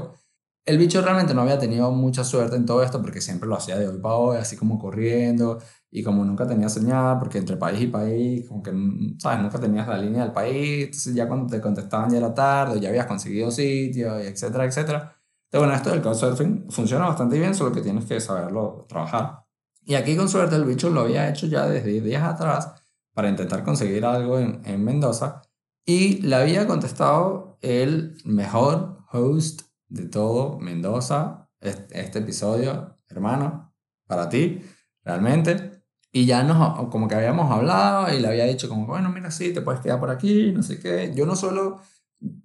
el 0.65 0.77
bicho 0.77 1.01
realmente 1.01 1.33
no 1.33 1.41
había 1.41 1.57
tenido 1.57 1.91
mucha 1.91 2.23
suerte 2.23 2.55
en 2.55 2.65
todo 2.65 2.83
esto 2.83 3.01
porque 3.01 3.19
siempre 3.21 3.49
lo 3.49 3.55
hacía 3.55 3.77
de 3.79 3.87
hoy 3.87 3.97
para 3.99 4.15
hoy, 4.15 4.37
así 4.37 4.55
como 4.55 4.77
corriendo 4.77 5.59
y 5.89 6.03
como 6.03 6.23
nunca 6.23 6.47
tenía 6.47 6.69
señal, 6.69 7.17
porque 7.19 7.39
entre 7.39 7.57
país 7.57 7.81
y 7.81 7.87
país, 7.87 8.47
como 8.47 8.61
que, 8.63 8.71
¿sabes? 9.19 9.41
Nunca 9.41 9.59
tenías 9.59 9.87
la 9.87 9.97
línea 9.97 10.23
del 10.23 10.31
país, 10.33 10.85
entonces 10.85 11.15
ya 11.15 11.27
cuando 11.27 11.47
te 11.47 11.59
contestaban 11.61 12.11
ya 12.11 12.17
era 12.17 12.33
tarde, 12.33 12.79
ya 12.79 12.89
habías 12.89 13.07
conseguido 13.07 13.49
sitio, 13.51 14.17
etcétera, 14.19 14.65
etcétera. 14.65 15.15
Entonces, 15.51 15.67
bueno, 15.67 15.73
esto 15.73 15.89
del 15.89 16.01
couchsurfing 16.01 16.71
funciona 16.71 17.07
bastante 17.07 17.37
bien, 17.37 17.53
solo 17.53 17.73
que 17.73 17.81
tienes 17.81 18.05
que 18.05 18.21
saberlo 18.21 18.85
trabajar. 18.87 19.45
Y 19.83 19.95
aquí 19.95 20.15
con 20.15 20.29
suerte 20.29 20.55
el 20.55 20.63
bicho 20.63 20.89
lo 20.89 21.01
había 21.01 21.29
hecho 21.29 21.45
ya 21.47 21.67
desde 21.67 21.99
días 21.99 22.23
atrás 22.23 22.71
para 23.13 23.27
intentar 23.27 23.63
conseguir 23.63 24.05
algo 24.05 24.39
en, 24.39 24.61
en 24.63 24.83
Mendoza 24.83 25.41
y 25.85 26.21
le 26.21 26.35
había 26.35 26.67
contestado 26.67 27.57
el 27.61 28.15
mejor 28.23 28.99
host 29.11 29.63
de 29.89 30.07
todo 30.07 30.57
Mendoza, 30.59 31.49
este, 31.59 32.19
episodio, 32.19 32.97
hermano, 33.09 33.73
para 34.07 34.29
ti, 34.29 34.61
realmente. 35.03 35.83
Y 36.13 36.25
ya 36.25 36.43
nos, 36.43 36.89
como 36.89 37.07
que 37.07 37.15
habíamos 37.15 37.51
hablado 37.51 38.13
y 38.13 38.19
le 38.19 38.27
había 38.27 38.45
dicho 38.45 38.69
como, 38.69 38.85
bueno, 38.85 39.09
mira, 39.09 39.31
sí, 39.31 39.53
te 39.53 39.61
puedes 39.61 39.81
quedar 39.81 39.99
por 39.99 40.11
aquí, 40.11 40.51
no 40.53 40.63
sé 40.63 40.79
qué. 40.79 41.13
Yo 41.15 41.25
no 41.25 41.35
solo, 41.35 41.81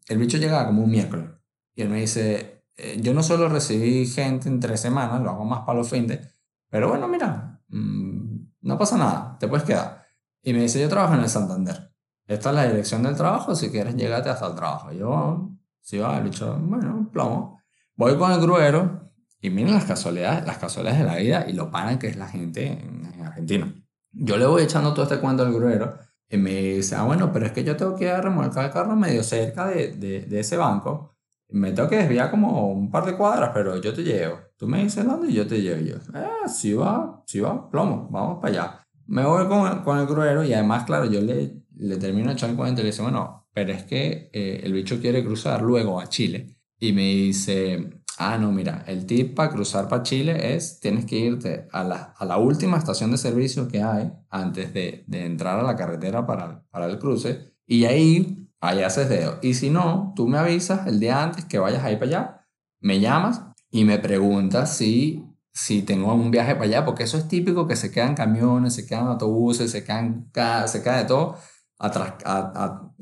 el 0.08 0.18
bicho 0.18 0.38
llegaba 0.38 0.66
como 0.66 0.82
un 0.82 0.90
miércoles. 0.90 1.30
Y 1.74 1.82
él 1.82 1.88
me 1.88 2.00
dice, 2.00 2.55
eh, 2.76 2.98
yo 3.00 3.14
no 3.14 3.22
solo 3.22 3.48
recibí 3.48 4.06
gente 4.06 4.48
en 4.48 4.60
tres 4.60 4.80
semanas, 4.80 5.22
lo 5.22 5.30
hago 5.30 5.44
más 5.44 5.60
para 5.60 5.78
los 5.78 5.88
fines, 5.88 6.20
pero 6.68 6.88
bueno, 6.88 7.08
mira, 7.08 7.60
mm, 7.68 8.36
no 8.62 8.78
pasa 8.78 8.98
nada, 8.98 9.36
te 9.38 9.48
puedes 9.48 9.64
quedar. 9.64 10.04
Y 10.42 10.52
me 10.52 10.60
dice, 10.60 10.80
yo 10.80 10.88
trabajo 10.88 11.14
en 11.14 11.20
el 11.20 11.28
Santander. 11.28 11.92
Esta 12.26 12.50
es 12.50 12.56
la 12.56 12.64
dirección 12.66 13.02
del 13.02 13.16
trabajo, 13.16 13.54
si 13.54 13.70
quieres, 13.70 13.96
llegate 13.96 14.28
hasta 14.28 14.48
el 14.48 14.54
trabajo. 14.54 14.92
Yo, 14.92 15.50
si 15.80 15.98
va, 15.98 16.18
el 16.18 16.24
bicho, 16.24 16.56
bueno, 16.60 17.08
plomo. 17.12 17.60
Voy 17.94 18.16
con 18.18 18.32
el 18.32 18.40
gruero 18.40 19.12
y 19.40 19.50
miren 19.50 19.74
las 19.74 19.84
casualidades, 19.84 20.44
las 20.44 20.58
casualidades 20.58 21.00
de 21.00 21.06
la 21.06 21.16
vida 21.16 21.46
y 21.48 21.52
lo 21.52 21.70
paran 21.70 21.98
que 21.98 22.08
es 22.08 22.16
la 22.16 22.28
gente 22.28 22.66
en, 22.66 23.06
Argentina. 23.24 23.72
Yo 24.12 24.36
le 24.36 24.46
voy 24.46 24.62
echando 24.62 24.92
todo 24.92 25.04
este 25.04 25.18
cuento 25.18 25.42
al 25.42 25.52
gruero 25.52 25.98
y 26.28 26.36
me 26.36 26.50
dice, 26.50 26.94
ah, 26.94 27.02
bueno, 27.02 27.32
pero 27.32 27.46
es 27.46 27.52
que 27.52 27.64
yo 27.64 27.76
tengo 27.76 27.96
que 27.96 28.04
ir 28.04 28.10
a 28.10 28.20
remolcar 28.20 28.66
el 28.66 28.70
carro 28.70 28.94
medio 28.96 29.22
cerca 29.22 29.66
de, 29.66 29.92
de, 29.92 30.22
de 30.22 30.40
ese 30.40 30.56
banco. 30.56 31.15
Me 31.48 31.72
tengo 31.72 31.88
que 31.88 31.96
desviar 31.96 32.30
como 32.30 32.72
un 32.72 32.90
par 32.90 33.04
de 33.04 33.16
cuadras, 33.16 33.50
pero 33.54 33.80
yo 33.80 33.94
te 33.94 34.02
llevo. 34.02 34.38
Tú 34.56 34.66
me 34.66 34.82
dices 34.82 35.04
dónde 35.04 35.30
y 35.30 35.34
yo 35.34 35.46
te 35.46 35.60
llevo. 35.60 35.80
Y 35.80 35.88
yo, 35.90 35.96
eh, 35.96 36.48
si 36.48 36.72
va, 36.72 37.22
si 37.26 37.40
va, 37.40 37.70
plomo, 37.70 38.08
vamos 38.10 38.38
para 38.40 38.52
allá. 38.52 38.86
Me 39.06 39.24
voy 39.24 39.46
con, 39.46 39.82
con 39.82 39.98
el 39.98 40.06
gruero 40.06 40.42
y 40.42 40.52
además, 40.52 40.84
claro, 40.84 41.04
yo 41.04 41.20
le, 41.20 41.62
le 41.76 41.96
termino 41.96 42.32
el 42.32 42.56
cuento 42.56 42.80
y 42.80 42.84
le 42.84 42.90
dice, 42.90 43.02
bueno, 43.02 43.46
pero 43.52 43.72
es 43.72 43.84
que 43.84 44.30
eh, 44.32 44.60
el 44.64 44.72
bicho 44.72 45.00
quiere 45.00 45.24
cruzar 45.24 45.62
luego 45.62 46.00
a 46.00 46.08
Chile 46.08 46.56
y 46.78 46.92
me 46.92 47.02
dice, 47.02 48.02
Ah, 48.18 48.38
no, 48.38 48.50
mira, 48.50 48.82
el 48.86 49.04
tip 49.04 49.34
para 49.34 49.50
cruzar 49.50 49.88
para 49.88 50.02
Chile 50.02 50.54
es, 50.54 50.80
tienes 50.80 51.04
que 51.04 51.18
irte 51.18 51.68
a 51.70 51.84
la, 51.84 52.14
a 52.16 52.24
la 52.24 52.38
última 52.38 52.78
estación 52.78 53.10
de 53.10 53.18
servicio 53.18 53.68
que 53.68 53.82
hay 53.82 54.10
antes 54.30 54.72
de, 54.72 55.04
de 55.06 55.26
entrar 55.26 55.60
a 55.60 55.62
la 55.62 55.76
carretera 55.76 56.26
para, 56.26 56.64
para 56.70 56.86
el 56.86 56.98
cruce 56.98 57.52
y 57.66 57.84
ahí, 57.84 58.45
ahí 58.66 58.82
haces 58.82 59.08
dedo. 59.08 59.38
Y 59.42 59.54
si 59.54 59.70
no, 59.70 60.12
tú 60.16 60.26
me 60.28 60.38
avisas 60.38 60.86
el 60.86 61.00
día 61.00 61.22
antes 61.22 61.44
que 61.44 61.58
vayas 61.58 61.84
ahí 61.84 61.96
para 61.96 62.06
allá, 62.06 62.48
me 62.80 63.00
llamas 63.00 63.42
y 63.70 63.84
me 63.84 63.98
preguntas 63.98 64.76
si, 64.76 65.24
si 65.52 65.82
tengo 65.82 66.14
un 66.14 66.30
viaje 66.30 66.54
para 66.54 66.66
allá, 66.66 66.84
porque 66.84 67.04
eso 67.04 67.18
es 67.18 67.28
típico 67.28 67.66
que 67.66 67.76
se 67.76 67.90
quedan 67.90 68.14
camiones, 68.14 68.74
se 68.74 68.86
quedan 68.86 69.08
autobuses, 69.08 69.70
se 69.70 69.84
quedan, 69.84 70.30
se 70.66 70.82
queda 70.82 70.98
de 70.98 71.04
todo, 71.04 71.36
atrás, 71.78 72.14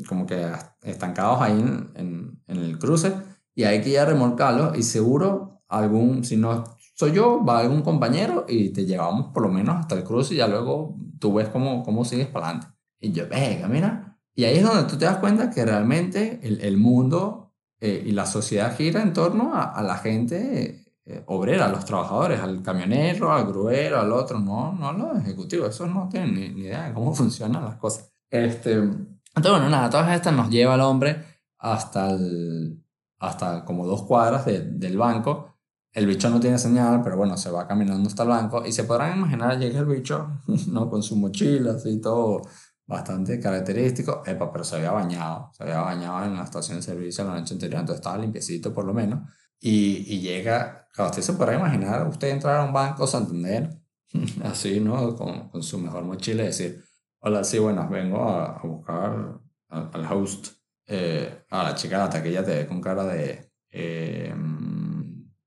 como 0.08 0.26
que 0.26 0.50
estancados 0.82 1.40
ahí 1.40 1.52
en, 1.52 1.90
en, 1.94 2.42
en 2.48 2.56
el 2.58 2.78
cruce 2.78 3.14
y 3.54 3.64
hay 3.64 3.80
que 3.80 3.90
ir 3.90 4.00
a 4.00 4.04
remolcarlo 4.04 4.74
y 4.74 4.82
seguro 4.82 5.62
algún, 5.68 6.24
si 6.24 6.36
no 6.36 6.64
soy 6.96 7.12
yo, 7.12 7.44
va 7.44 7.58
algún 7.58 7.82
compañero 7.82 8.46
y 8.48 8.70
te 8.70 8.86
llevamos 8.86 9.32
por 9.32 9.42
lo 9.42 9.48
menos 9.48 9.76
hasta 9.76 9.96
el 9.96 10.04
cruce 10.04 10.34
y 10.34 10.36
ya 10.38 10.46
luego 10.46 10.96
tú 11.18 11.34
ves 11.34 11.48
cómo, 11.48 11.82
cómo 11.82 12.04
sigues 12.04 12.28
para 12.28 12.46
adelante. 12.46 12.68
Y 13.00 13.12
yo, 13.12 13.28
venga, 13.28 13.66
mira. 13.68 14.13
Y 14.34 14.44
ahí 14.44 14.56
es 14.56 14.64
donde 14.64 14.90
tú 14.90 14.98
te 14.98 15.04
das 15.04 15.18
cuenta 15.18 15.50
que 15.50 15.64
realmente 15.64 16.40
el, 16.42 16.60
el 16.60 16.76
mundo 16.76 17.52
eh, 17.80 18.02
y 18.04 18.12
la 18.12 18.26
sociedad 18.26 18.76
gira 18.76 19.02
en 19.02 19.12
torno 19.12 19.54
a, 19.54 19.64
a 19.64 19.82
la 19.82 19.96
gente 19.98 20.84
eh, 21.06 21.22
obrera, 21.26 21.66
a 21.66 21.68
los 21.68 21.84
trabajadores, 21.84 22.40
al 22.40 22.62
camionero, 22.62 23.30
al 23.30 23.46
gruero, 23.46 24.00
al 24.00 24.10
otro, 24.10 24.40
no, 24.40 24.72
no 24.72 24.88
a 24.88 24.92
los 24.92 25.18
ejecutivos. 25.18 25.68
Esos 25.68 25.88
no 25.88 26.08
tienen 26.08 26.34
ni, 26.34 26.48
ni, 26.48 26.62
idea 26.62 26.88
de 26.88 26.94
cómo 26.94 27.14
funcionan 27.14 27.64
las 27.64 27.76
cosas. 27.76 28.10
Este, 28.30 28.72
entonces, 28.72 29.52
bueno, 29.52 29.68
nada, 29.68 29.90
todas 29.90 30.14
estas 30.14 30.32
nos 30.32 30.48
lleva 30.48 30.74
al 30.74 30.80
hombre 30.80 31.22
hasta 31.58 32.10
el, 32.10 32.82
hasta 33.18 33.64
como 33.64 33.86
dos 33.86 34.04
cuadras 34.04 34.46
del 34.46 34.96
banco. 34.96 35.56
El 35.92 36.06
bicho 36.06 36.30
no 36.30 36.40
tiene 36.40 36.58
señal, 36.58 37.02
pero 37.02 37.16
bueno, 37.16 37.36
se 37.36 37.50
va 37.50 37.68
caminando 37.68 38.08
hasta 38.08 38.22
el 38.22 38.30
banco 38.30 38.64
y 38.64 38.72
se 38.72 38.84
podrán 38.84 39.18
imaginar, 39.18 39.58
llega 39.58 39.80
el 39.80 39.86
bicho, 39.86 40.40
¿no? 40.68 40.88
Con 40.88 41.02
su 41.02 41.16
mochila, 41.16 41.72
así 41.72 42.00
todo 42.00 42.42
bastante 42.86 43.40
característico. 43.40 44.22
Epa, 44.26 44.52
pero 44.52 44.64
se 44.64 44.76
había 44.76 44.92
bañado, 44.92 45.50
se 45.52 45.64
había 45.64 45.80
bañado 45.80 46.24
en 46.24 46.36
la 46.36 46.44
estación 46.44 46.78
de 46.78 46.82
servicio 46.82 47.24
la 47.24 47.38
noche 47.38 47.54
anterior, 47.54 47.80
entonces 47.80 48.00
estaba 48.00 48.18
limpiecito 48.18 48.72
por 48.72 48.84
lo 48.84 48.94
menos. 48.94 49.20
Y, 49.60 50.04
y 50.14 50.20
llega, 50.20 50.88
claro, 50.92 51.10
usted 51.10 51.22
se 51.22 51.32
podrá 51.34 51.54
imaginar, 51.54 52.06
usted 52.06 52.28
entrar 52.28 52.60
a 52.60 52.64
un 52.64 52.72
banco 52.72 53.06
Santander, 53.06 53.70
así, 54.44 54.80
¿no? 54.80 55.14
Con, 55.16 55.48
con 55.48 55.62
su 55.62 55.78
mejor 55.78 56.04
mochila 56.04 56.42
y 56.42 56.46
decir, 56.46 56.84
hola, 57.20 57.44
sí, 57.44 57.58
bueno, 57.58 57.88
vengo 57.88 58.22
a, 58.28 58.56
a 58.56 58.62
buscar 58.62 59.40
al, 59.68 59.90
al 59.92 60.12
host 60.12 60.48
eh, 60.86 61.44
a 61.50 61.62
la 61.62 61.74
chica 61.74 61.96
de 61.96 62.04
la 62.04 62.10
taquilla 62.10 62.44
te 62.44 62.54
ve 62.56 62.66
con 62.66 62.80
cara 62.80 63.04
de, 63.04 63.50
eh, 63.70 64.34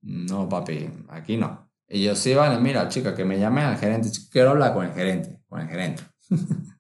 no 0.02 0.50
papi, 0.50 0.90
aquí 1.10 1.38
no. 1.38 1.70
Y 1.88 2.04
yo 2.04 2.16
sí, 2.16 2.34
vale, 2.34 2.60
mira 2.60 2.90
chica, 2.90 3.16
que 3.16 3.24
me 3.24 3.40
llame 3.40 3.62
al 3.62 3.78
gerente, 3.78 4.10
quiero 4.32 4.52
hablar 4.52 4.74
con 4.74 4.86
el 4.86 4.94
gerente, 4.94 5.40
con 5.48 5.62
el 5.62 5.68
gerente. 5.68 6.04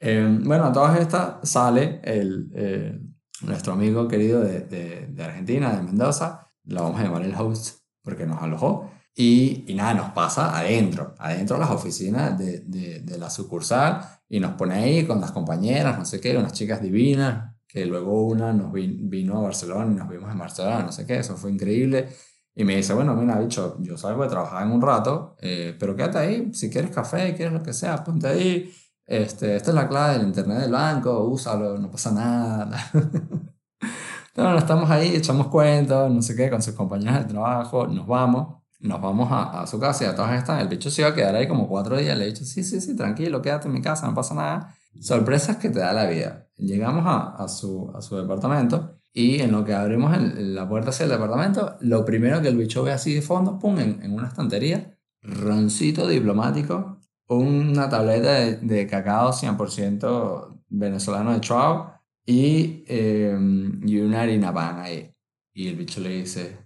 eh, 0.00 0.38
bueno, 0.42 0.64
a 0.64 0.72
todas 0.72 1.00
estas 1.00 1.48
sale 1.48 2.00
el, 2.04 2.50
eh, 2.54 3.00
nuestro 3.42 3.72
amigo 3.72 4.08
querido 4.08 4.40
de, 4.40 4.60
de, 4.60 5.24
Argentina, 5.24 5.74
de 5.74 5.82
Mendoza, 5.82 6.50
lo 6.64 6.82
vamos 6.82 7.00
a 7.00 7.04
llamar 7.04 7.22
el 7.22 7.34
host 7.34 7.80
porque 8.02 8.26
nos 8.26 8.42
alojó. 8.42 8.90
Y, 9.14 9.64
y 9.66 9.74
nada, 9.74 9.94
nos 9.94 10.10
pasa 10.12 10.56
adentro, 10.56 11.14
adentro 11.18 11.56
de 11.56 11.60
las 11.60 11.70
oficinas 11.70 12.38
de, 12.38 12.60
de, 12.60 13.00
de 13.00 13.18
la 13.18 13.28
sucursal 13.30 14.00
y 14.28 14.38
nos 14.38 14.52
pone 14.52 14.74
ahí 14.74 15.06
con 15.06 15.20
las 15.20 15.32
compañeras, 15.32 15.98
no 15.98 16.04
sé 16.04 16.20
qué, 16.20 16.36
unas 16.36 16.52
chicas 16.52 16.80
divinas, 16.80 17.56
que 17.68 17.84
luego 17.84 18.26
una 18.26 18.52
nos 18.52 18.72
vino 18.72 19.38
a 19.38 19.42
Barcelona 19.42 19.92
y 19.92 19.94
nos 19.94 20.08
vimos 20.08 20.32
en 20.32 20.38
Barcelona, 20.38 20.82
no 20.84 20.92
sé 20.92 21.06
qué, 21.06 21.18
eso 21.18 21.36
fue 21.36 21.52
increíble. 21.52 22.08
Y 22.54 22.64
me 22.64 22.76
dice, 22.76 22.94
bueno, 22.94 23.14
mira, 23.14 23.38
bicho, 23.38 23.76
yo 23.80 23.96
salgo 23.96 24.24
de 24.24 24.30
trabajar 24.30 24.66
en 24.66 24.72
un 24.72 24.82
rato, 24.82 25.36
eh, 25.40 25.76
pero 25.78 25.94
quédate 25.94 26.18
ahí, 26.18 26.54
si 26.54 26.70
quieres 26.70 26.90
café, 26.90 27.34
quieres 27.36 27.52
lo 27.52 27.62
que 27.62 27.72
sea, 27.72 28.02
ponte 28.02 28.26
ahí. 28.26 28.72
Este, 29.08 29.56
esta 29.56 29.70
es 29.70 29.74
la 29.74 29.88
clave 29.88 30.18
del 30.18 30.28
internet 30.28 30.58
del 30.58 30.72
banco, 30.72 31.24
úsalo, 31.24 31.78
no 31.78 31.90
pasa 31.90 32.12
nada. 32.12 32.90
bueno, 34.36 34.58
estamos 34.58 34.90
ahí, 34.90 35.16
echamos 35.16 35.48
cuentos, 35.48 36.12
no 36.12 36.20
sé 36.20 36.36
qué, 36.36 36.50
con 36.50 36.60
sus 36.60 36.74
compañeras 36.74 37.20
de 37.20 37.32
trabajo, 37.32 37.86
nos 37.86 38.06
vamos 38.06 38.58
nos 38.80 39.00
vamos 39.00 39.32
a, 39.32 39.62
a, 39.62 39.66
su 39.66 39.80
casa 39.80 40.04
y 40.04 40.06
a 40.06 40.14
todas 40.14 40.38
estas, 40.38 40.62
el 40.62 40.68
bicho 40.68 40.88
se 40.88 41.02
iba 41.02 41.10
a 41.10 41.14
quedar 41.14 41.34
ahí 41.34 41.48
como 41.48 41.68
cuatro 41.68 41.96
días. 41.96 42.16
Le 42.16 42.24
he 42.24 42.28
dicho, 42.28 42.44
sí, 42.44 42.62
sí, 42.62 42.80
sí, 42.80 42.94
tranquilo, 42.94 43.42
quédate 43.42 43.66
en 43.66 43.74
mi 43.74 43.82
casa, 43.82 44.06
no 44.06 44.14
pasa 44.14 44.34
nada. 44.34 44.74
Sorpresas 45.00 45.56
que 45.56 45.70
te 45.70 45.80
da 45.80 45.92
la 45.92 46.06
vida. 46.06 46.46
Llegamos 46.56 47.04
a, 47.06 47.42
a 47.42 47.48
su, 47.48 47.90
a 47.94 48.00
su 48.00 48.16
departamento 48.16 49.00
y 49.12 49.40
en 49.40 49.50
lo 49.50 49.64
que 49.64 49.74
abrimos 49.74 50.16
el, 50.16 50.54
la 50.54 50.68
puerta 50.68 50.90
hacia 50.90 51.04
el 51.04 51.10
departamento, 51.10 51.76
lo 51.80 52.04
primero 52.04 52.40
que 52.40 52.48
el 52.48 52.56
bicho 52.56 52.84
ve 52.84 52.92
así 52.92 53.14
de 53.14 53.22
fondo, 53.22 53.58
pum, 53.58 53.80
en, 53.80 54.00
en 54.02 54.12
una 54.12 54.28
estantería, 54.28 54.96
roncito 55.22 56.06
diplomático, 56.06 57.00
una 57.28 57.88
tableta 57.88 58.32
de, 58.34 58.56
de 58.56 58.86
cacao 58.86 59.32
100% 59.32 60.62
venezolano 60.68 61.32
de 61.32 61.40
Trout 61.40 61.88
y, 62.26 62.84
eh, 62.86 63.36
y 63.84 63.98
una 64.00 64.22
harina 64.22 64.52
pan 64.52 64.80
ahí. 64.80 65.14
Y 65.54 65.68
el 65.68 65.76
bicho 65.76 66.00
le 66.00 66.10
dice, 66.10 66.58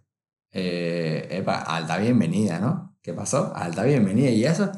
eh, 0.53 1.29
epa, 1.31 1.61
alta 1.63 1.99
bienvenida, 1.99 2.59
¿no? 2.59 2.97
¿Qué 3.03 3.15
pasó? 3.15 3.53
Alta 3.55 3.85
bienvenida. 3.85 4.31
Y 4.31 4.45
eso 4.45 4.71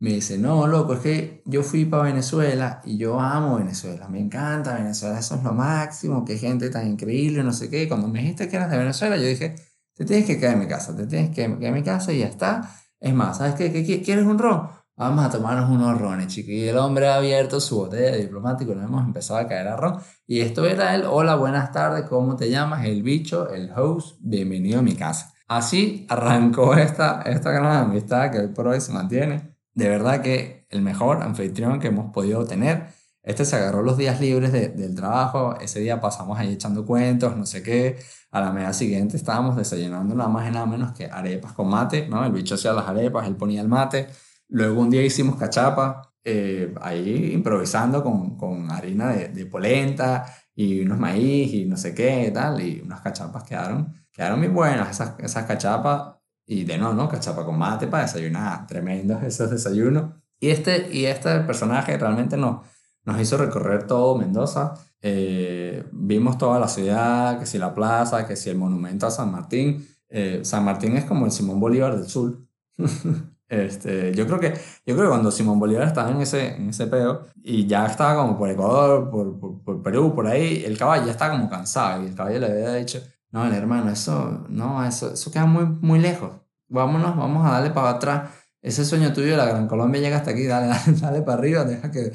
me 0.00 0.14
dice, 0.14 0.38
no, 0.38 0.66
loco, 0.66 0.94
es 0.94 1.00
que 1.00 1.42
yo 1.44 1.62
fui 1.62 1.84
para 1.84 2.04
Venezuela 2.04 2.80
y 2.84 2.96
yo 2.96 3.20
amo 3.20 3.58
Venezuela, 3.58 4.08
me 4.08 4.18
encanta 4.18 4.74
Venezuela, 4.74 5.18
eso 5.18 5.34
es 5.36 5.42
lo 5.42 5.52
máximo, 5.52 6.24
qué 6.24 6.38
gente 6.38 6.70
tan 6.70 6.88
increíble, 6.88 7.44
no 7.44 7.52
sé 7.52 7.68
qué. 7.68 7.86
Cuando 7.86 8.08
me 8.08 8.20
dijiste 8.20 8.48
que 8.48 8.56
eras 8.56 8.70
de 8.70 8.78
Venezuela, 8.78 9.16
yo 9.16 9.24
dije, 9.26 9.56
te 9.94 10.04
tienes 10.06 10.26
que 10.26 10.38
quedar 10.38 10.54
en 10.54 10.60
mi 10.60 10.66
casa, 10.68 10.96
te 10.96 11.06
tienes 11.06 11.28
que 11.30 11.44
quedar 11.44 11.62
en 11.62 11.74
mi 11.74 11.82
casa 11.82 12.12
y 12.12 12.20
ya 12.20 12.26
está. 12.26 12.74
Es 12.98 13.14
más, 13.14 13.38
¿sabes 13.38 13.54
qué? 13.54 13.72
¿Qué, 13.72 14.02
quieres 14.02 14.24
un 14.24 14.38
ron? 14.38 14.68
Vamos 15.00 15.24
a 15.24 15.30
tomarnos 15.30 15.70
unos 15.70 15.98
rones, 15.98 16.26
chiqui. 16.26 16.52
Y 16.52 16.68
el 16.68 16.76
hombre 16.76 17.08
ha 17.08 17.14
abierto 17.14 17.58
su 17.58 17.74
botella 17.74 18.10
de 18.10 18.18
diplomático, 18.18 18.74
nos 18.74 18.84
hemos 18.84 19.02
empezado 19.02 19.40
a 19.40 19.48
caer 19.48 19.66
a 19.68 19.74
ron. 19.74 19.98
Y 20.26 20.40
esto 20.40 20.66
era 20.66 20.94
él, 20.94 21.04
hola, 21.08 21.36
buenas 21.36 21.72
tardes, 21.72 22.04
¿cómo 22.06 22.36
te 22.36 22.50
llamas? 22.50 22.84
El 22.84 23.02
bicho, 23.02 23.48
el 23.48 23.72
host, 23.74 24.18
bienvenido 24.20 24.80
a 24.80 24.82
mi 24.82 24.94
casa. 24.94 25.32
Así 25.48 26.04
arrancó 26.10 26.74
esta, 26.74 27.22
esta 27.22 27.50
gran 27.50 27.78
amistad 27.78 28.30
que 28.30 28.40
hoy 28.40 28.48
por 28.48 28.68
hoy 28.68 28.82
se 28.82 28.92
mantiene. 28.92 29.56
De 29.72 29.88
verdad 29.88 30.20
que 30.20 30.66
el 30.68 30.82
mejor 30.82 31.22
anfitrión 31.22 31.80
que 31.80 31.88
hemos 31.88 32.12
podido 32.12 32.44
tener. 32.44 32.88
Este 33.22 33.46
se 33.46 33.56
agarró 33.56 33.80
los 33.80 33.96
días 33.96 34.20
libres 34.20 34.52
de, 34.52 34.68
del 34.68 34.94
trabajo, 34.94 35.56
ese 35.62 35.80
día 35.80 35.98
pasamos 35.98 36.38
ahí 36.38 36.52
echando 36.52 36.84
cuentos, 36.84 37.38
no 37.38 37.46
sé 37.46 37.62
qué. 37.62 37.96
A 38.32 38.40
la 38.42 38.52
media 38.52 38.74
siguiente 38.74 39.16
estábamos 39.16 39.56
desayunando 39.56 40.14
nada 40.14 40.28
más 40.28 40.46
y 40.46 40.52
nada 40.52 40.66
menos 40.66 40.92
que 40.92 41.06
arepas 41.06 41.52
con 41.54 41.68
mate, 41.68 42.06
¿no? 42.06 42.22
El 42.22 42.32
bicho 42.32 42.56
hacía 42.56 42.74
las 42.74 42.86
arepas, 42.86 43.26
él 43.26 43.36
ponía 43.36 43.62
el 43.62 43.68
mate 43.68 44.08
Luego 44.50 44.82
un 44.82 44.90
día 44.90 45.02
hicimos 45.02 45.36
cachapa, 45.36 46.12
eh, 46.24 46.74
ahí 46.82 47.32
improvisando 47.32 48.02
con, 48.02 48.36
con 48.36 48.70
harina 48.70 49.08
de, 49.08 49.46
polenta 49.46 50.26
y 50.54 50.80
unos 50.80 50.98
maíz 50.98 51.54
y 51.54 51.64
no 51.64 51.76
sé 51.76 51.94
qué 51.94 52.26
y 52.28 52.32
tal, 52.32 52.60
y 52.60 52.80
unas 52.84 53.00
cachapas 53.00 53.44
quedaron, 53.44 53.94
quedaron 54.12 54.38
muy 54.38 54.48
buenas 54.48 54.90
esas, 54.90 55.18
esas 55.20 55.46
cachapas, 55.46 56.16
y 56.46 56.64
de 56.64 56.76
no, 56.78 56.92
¿no? 56.92 57.08
Cachapa 57.08 57.44
con 57.44 57.56
mate 57.56 57.86
para 57.86 58.02
desayunar, 58.02 58.66
tremendos 58.66 59.22
esos 59.22 59.50
desayunos. 59.50 60.14
Y 60.40 60.50
este, 60.50 60.92
y 60.92 61.06
este 61.06 61.40
personaje 61.40 61.96
realmente 61.96 62.36
nos, 62.36 62.66
nos 63.04 63.20
hizo 63.20 63.36
recorrer 63.36 63.86
todo 63.86 64.16
Mendoza. 64.16 64.74
Eh, 65.00 65.84
vimos 65.92 66.38
toda 66.38 66.58
la 66.58 66.66
ciudad, 66.66 67.38
que 67.38 67.46
si 67.46 67.56
la 67.58 67.74
plaza, 67.74 68.26
que 68.26 68.34
si 68.34 68.50
el 68.50 68.58
monumento 68.58 69.06
a 69.06 69.10
San 69.10 69.30
Martín. 69.30 69.86
Eh, 70.08 70.40
San 70.42 70.64
Martín 70.64 70.96
es 70.96 71.04
como 71.04 71.24
el 71.24 71.32
Simón 71.32 71.60
Bolívar 71.60 71.96
del 71.96 72.08
Sur. 72.08 72.38
Este, 73.50 74.14
yo, 74.14 74.28
creo 74.28 74.38
que, 74.38 74.54
yo 74.86 74.94
creo 74.94 75.06
que 75.06 75.08
cuando 75.08 75.32
Simón 75.32 75.58
Bolívar 75.58 75.88
estaba 75.88 76.08
en 76.08 76.20
ese, 76.20 76.54
en 76.54 76.68
ese 76.68 76.86
peo 76.86 77.26
y 77.42 77.66
ya 77.66 77.84
estaba 77.84 78.22
como 78.22 78.38
por 78.38 78.48
Ecuador, 78.48 79.10
por, 79.10 79.40
por, 79.40 79.62
por, 79.64 79.82
Perú, 79.82 80.14
por 80.14 80.28
ahí, 80.28 80.62
el 80.64 80.78
caballo 80.78 81.06
ya 81.06 81.10
estaba 81.10 81.32
como 81.32 81.50
cansado 81.50 82.00
y 82.00 82.06
el 82.06 82.14
caballo 82.14 82.38
le 82.38 82.46
había 82.46 82.74
dicho, 82.74 83.02
no, 83.32 83.44
el 83.44 83.52
hermano, 83.52 83.90
eso, 83.90 84.46
no, 84.48 84.84
eso, 84.84 85.14
eso 85.14 85.32
queda 85.32 85.46
muy, 85.46 85.64
muy 85.64 85.98
lejos. 85.98 86.30
Vámonos, 86.68 87.16
vamos 87.16 87.44
a 87.44 87.54
darle 87.54 87.70
para 87.70 87.90
atrás. 87.90 88.30
Ese 88.62 88.84
sueño 88.84 89.12
tuyo 89.12 89.32
de 89.32 89.36
la 89.36 89.46
Gran 89.46 89.66
Colombia 89.66 90.00
llega 90.00 90.18
hasta 90.18 90.30
aquí, 90.30 90.46
dale, 90.46 90.68
dale, 90.86 91.00
dale 91.00 91.22
para 91.22 91.38
arriba, 91.38 91.64
deja 91.64 91.90
que, 91.90 92.12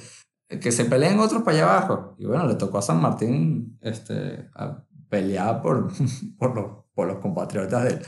que 0.48 0.72
se 0.72 0.86
peleen 0.86 1.20
otros 1.20 1.44
para 1.44 1.58
allá 1.58 1.76
abajo. 1.76 2.16
Y 2.18 2.26
bueno, 2.28 2.48
le 2.48 2.56
tocó 2.56 2.78
a 2.78 2.82
San 2.82 3.02
Martín 3.02 3.78
este, 3.82 4.50
a 4.56 4.86
pelear 5.10 5.62
por, 5.62 5.92
por, 6.40 6.56
los, 6.56 6.66
por 6.94 7.08
los 7.08 7.18
compatriotas 7.20 7.84
del, 7.84 8.02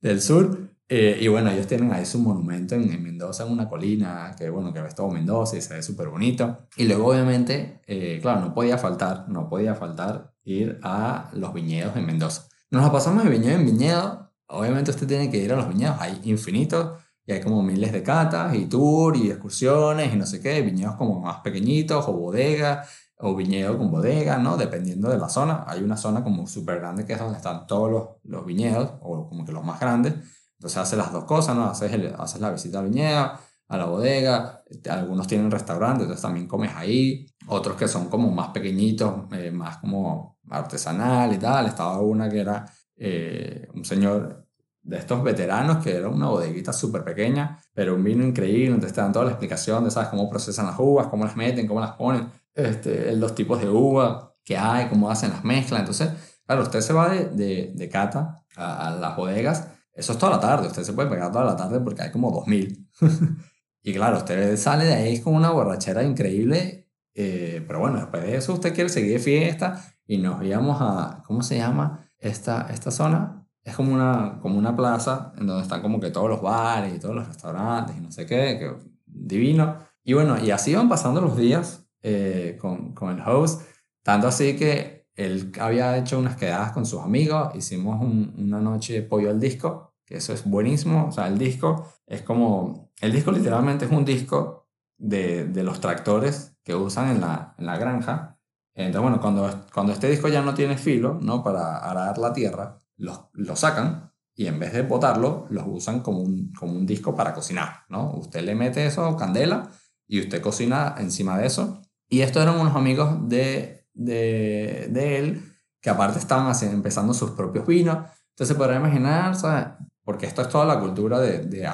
del 0.00 0.20
sur. 0.20 0.71
Eh, 0.94 1.16
y 1.22 1.28
bueno, 1.28 1.50
ellos 1.50 1.66
tienen 1.66 1.90
ahí 1.90 2.04
su 2.04 2.18
monumento 2.18 2.74
en, 2.74 2.92
en, 2.92 3.02
Mendoza, 3.02 3.46
en 3.46 3.52
una 3.52 3.66
colina, 3.66 4.36
que 4.36 4.50
bueno, 4.50 4.74
que 4.74 4.82
ves 4.82 4.94
todo 4.94 5.08
Mendoza 5.08 5.56
y 5.56 5.62
se 5.62 5.72
ve 5.72 5.82
súper 5.82 6.08
bonito. 6.08 6.68
Y 6.76 6.84
luego 6.84 7.06
obviamente, 7.06 7.80
eh, 7.86 8.18
claro, 8.20 8.42
no 8.42 8.52
podía 8.52 8.76
faltar, 8.76 9.26
no 9.26 9.48
podía 9.48 9.74
faltar 9.74 10.34
ir 10.44 10.78
a 10.82 11.30
los 11.32 11.54
viñedos 11.54 11.96
en 11.96 12.04
Mendoza. 12.04 12.46
Nos 12.70 12.82
la 12.82 12.92
pasamos 12.92 13.24
de 13.24 13.30
viñedo 13.30 13.58
en 13.58 13.64
viñedo. 13.64 14.34
Obviamente 14.48 14.90
usted 14.90 15.06
tiene 15.06 15.30
que 15.30 15.38
ir 15.38 15.50
a 15.54 15.56
los 15.56 15.66
viñedos, 15.66 15.96
hay 15.98 16.20
infinitos 16.24 17.00
y 17.24 17.32
hay 17.32 17.40
como 17.40 17.62
miles 17.62 17.90
de 17.90 18.02
catas 18.02 18.54
y 18.54 18.66
tour 18.66 19.16
y 19.16 19.30
excursiones 19.30 20.12
y 20.12 20.16
no 20.18 20.26
sé 20.26 20.42
qué, 20.42 20.60
viñedos 20.60 20.96
como 20.96 21.20
más 21.20 21.40
pequeñitos 21.40 22.06
o 22.06 22.12
bodegas 22.12 22.86
o 23.16 23.34
viñedo 23.34 23.78
con 23.78 23.90
bodega, 23.90 24.36
¿no? 24.36 24.58
Dependiendo 24.58 25.08
de 25.08 25.16
la 25.16 25.30
zona. 25.30 25.64
Hay 25.66 25.82
una 25.82 25.96
zona 25.96 26.22
como 26.22 26.46
súper 26.46 26.80
grande 26.80 27.06
que 27.06 27.14
es 27.14 27.18
donde 27.18 27.38
están 27.38 27.66
todos 27.66 27.90
los, 27.90 28.08
los, 28.24 28.44
viñedos, 28.44 28.92
o 29.00 29.26
como 29.26 29.46
que 29.46 29.52
los 29.52 29.64
más 29.64 29.80
grandes. 29.80 30.41
Entonces 30.62 30.78
haces 30.78 30.96
las 30.96 31.12
dos 31.12 31.24
cosas, 31.24 31.56
¿no? 31.56 31.64
Haces, 31.64 31.92
haces 32.16 32.40
la 32.40 32.50
visita 32.52 32.78
al 32.78 32.84
viñedo, 32.84 33.32
a 33.66 33.76
la 33.76 33.84
bodega. 33.86 34.62
Este, 34.64 34.90
algunos 34.90 35.26
tienen 35.26 35.50
restaurantes, 35.50 36.02
entonces 36.02 36.22
también 36.22 36.46
comes 36.46 36.70
ahí. 36.76 37.26
Otros 37.48 37.76
que 37.76 37.88
son 37.88 38.08
como 38.08 38.30
más 38.30 38.50
pequeñitos, 38.50 39.24
eh, 39.32 39.50
más 39.50 39.78
como 39.78 40.38
artesanal 40.48 41.34
y 41.34 41.38
tal. 41.38 41.66
Estaba 41.66 42.00
una 42.00 42.30
que 42.30 42.38
era 42.38 42.64
eh, 42.96 43.66
un 43.74 43.84
señor 43.84 44.46
de 44.82 44.98
estos 44.98 45.20
veteranos 45.24 45.82
que 45.82 45.96
era 45.96 46.08
una 46.08 46.28
bodeguita 46.28 46.72
súper 46.72 47.02
pequeña, 47.02 47.58
pero 47.74 47.96
un 47.96 48.04
vino 48.04 48.24
increíble. 48.24 48.74
Entonces 48.74 48.92
te 48.92 49.00
dan 49.00 49.12
toda 49.12 49.24
la 49.24 49.32
explicación 49.32 49.82
de, 49.82 49.90
¿sabes? 49.90 50.10
Cómo 50.10 50.30
procesan 50.30 50.66
las 50.66 50.78
uvas, 50.78 51.08
cómo 51.08 51.24
las 51.24 51.34
meten, 51.34 51.66
cómo 51.66 51.80
las 51.80 51.96
ponen 51.96 52.30
este, 52.54 53.16
los 53.16 53.34
tipos 53.34 53.60
de 53.60 53.68
uva 53.68 54.32
que 54.44 54.56
hay, 54.56 54.86
cómo 54.88 55.10
hacen 55.10 55.30
las 55.30 55.42
mezclas. 55.42 55.80
Entonces, 55.80 56.10
claro, 56.46 56.62
usted 56.62 56.80
se 56.82 56.92
va 56.92 57.08
de, 57.08 57.30
de, 57.30 57.72
de 57.74 57.88
cata 57.88 58.44
a, 58.56 58.90
las 58.90 59.16
bodegas, 59.16 59.68
eso 59.94 60.12
es 60.12 60.18
toda 60.18 60.32
la 60.32 60.40
tarde, 60.40 60.68
usted 60.68 60.82
se 60.82 60.92
puede 60.92 61.10
pegar 61.10 61.30
toda 61.30 61.44
la 61.44 61.56
tarde 61.56 61.80
porque 61.80 62.02
hay 62.02 62.10
como 62.10 62.30
2000. 62.30 62.88
y 63.82 63.92
claro, 63.92 64.18
usted 64.18 64.56
sale 64.56 64.84
de 64.84 64.94
ahí 64.94 65.20
con 65.20 65.34
una 65.34 65.50
borrachera 65.50 66.02
increíble, 66.02 66.88
eh, 67.14 67.62
pero 67.66 67.80
bueno, 67.80 67.98
después 67.98 68.22
de 68.22 68.36
eso 68.36 68.54
usted 68.54 68.74
quiere 68.74 68.88
seguir 68.88 69.12
de 69.12 69.18
fiesta 69.18 69.84
y 70.06 70.18
nos 70.18 70.42
íbamos 70.44 70.78
a, 70.80 71.22
¿cómo 71.26 71.42
se 71.42 71.58
llama 71.58 72.08
esta, 72.18 72.68
esta 72.70 72.90
zona? 72.90 73.46
Es 73.62 73.76
como 73.76 73.92
una, 73.92 74.38
como 74.40 74.58
una 74.58 74.74
plaza 74.74 75.32
en 75.36 75.46
donde 75.46 75.62
están 75.62 75.82
como 75.82 76.00
que 76.00 76.10
todos 76.10 76.28
los 76.28 76.42
bares 76.42 76.94
y 76.94 76.98
todos 76.98 77.14
los 77.14 77.28
restaurantes 77.28 77.96
y 77.96 78.00
no 78.00 78.10
sé 78.10 78.26
qué, 78.26 78.58
que 78.58 78.74
divino. 79.06 79.78
Y 80.02 80.14
bueno, 80.14 80.42
y 80.42 80.50
así 80.50 80.74
van 80.74 80.88
pasando 80.88 81.20
los 81.20 81.36
días 81.36 81.86
eh, 82.02 82.58
con, 82.60 82.92
con, 82.92 83.16
el 83.16 83.22
host, 83.26 83.62
tanto 84.02 84.26
así 84.26 84.56
que 84.56 85.01
él 85.14 85.52
había 85.60 85.96
hecho 85.96 86.18
unas 86.18 86.36
quedadas 86.36 86.72
con 86.72 86.86
sus 86.86 87.00
amigos, 87.00 87.54
hicimos 87.54 88.00
una 88.02 88.60
noche 88.60 89.02
pollo 89.02 89.30
al 89.30 89.40
disco, 89.40 89.94
que 90.04 90.16
eso 90.16 90.32
es 90.32 90.44
buenísimo, 90.44 91.06
o 91.08 91.12
sea, 91.12 91.28
el 91.28 91.38
disco 91.38 91.86
es 92.06 92.22
como, 92.22 92.92
el 93.00 93.12
disco 93.12 93.32
literalmente 93.32 93.84
es 93.84 93.90
un 93.92 94.04
disco 94.04 94.68
de, 94.98 95.44
de 95.44 95.62
los 95.62 95.80
tractores 95.80 96.56
que 96.62 96.74
usan 96.74 97.10
en 97.10 97.20
la, 97.20 97.54
en 97.58 97.66
la 97.66 97.76
granja, 97.76 98.38
entonces, 98.74 99.02
bueno, 99.02 99.20
cuando, 99.20 99.66
cuando 99.72 99.92
este 99.92 100.08
disco 100.08 100.28
ya 100.28 100.40
no 100.40 100.54
tiene 100.54 100.78
filo, 100.78 101.18
¿no? 101.20 101.42
Para 101.42 101.76
arar 101.76 102.16
la 102.16 102.32
tierra, 102.32 102.80
lo, 102.96 103.28
lo 103.34 103.54
sacan 103.54 104.10
y 104.34 104.46
en 104.46 104.58
vez 104.58 104.72
de 104.72 104.80
botarlo, 104.80 105.46
los 105.50 105.64
usan 105.66 106.00
como 106.00 106.20
un, 106.20 106.52
como 106.54 106.72
un 106.72 106.86
disco 106.86 107.14
para 107.14 107.34
cocinar, 107.34 107.84
¿no? 107.90 108.14
Usted 108.14 108.42
le 108.42 108.54
mete 108.54 108.86
eso, 108.86 109.14
candela, 109.16 109.68
y 110.06 110.20
usted 110.20 110.40
cocina 110.40 110.94
encima 110.98 111.38
de 111.38 111.46
eso 111.46 111.82
y 112.12 112.20
estos 112.20 112.42
eran 112.42 112.60
unos 112.60 112.76
amigos 112.76 113.26
de, 113.30 113.81
de, 113.94 114.88
de 114.90 115.18
él 115.18 115.52
que 115.82 115.90
aparte 115.90 116.18
estaban 116.18 116.46
así, 116.46 116.66
empezando 116.66 117.12
sus 117.12 117.32
propios 117.32 117.66
vinos. 117.66 117.98
Entonces 118.30 118.48
se 118.48 118.54
podrá 118.54 118.76
imaginar, 118.76 119.34
¿sabes? 119.34 119.66
Porque 120.04 120.26
esto 120.26 120.40
es 120.42 120.48
toda 120.48 120.64
la 120.64 120.80
cultura 120.80 121.18
de, 121.20 121.40
de 121.40 121.68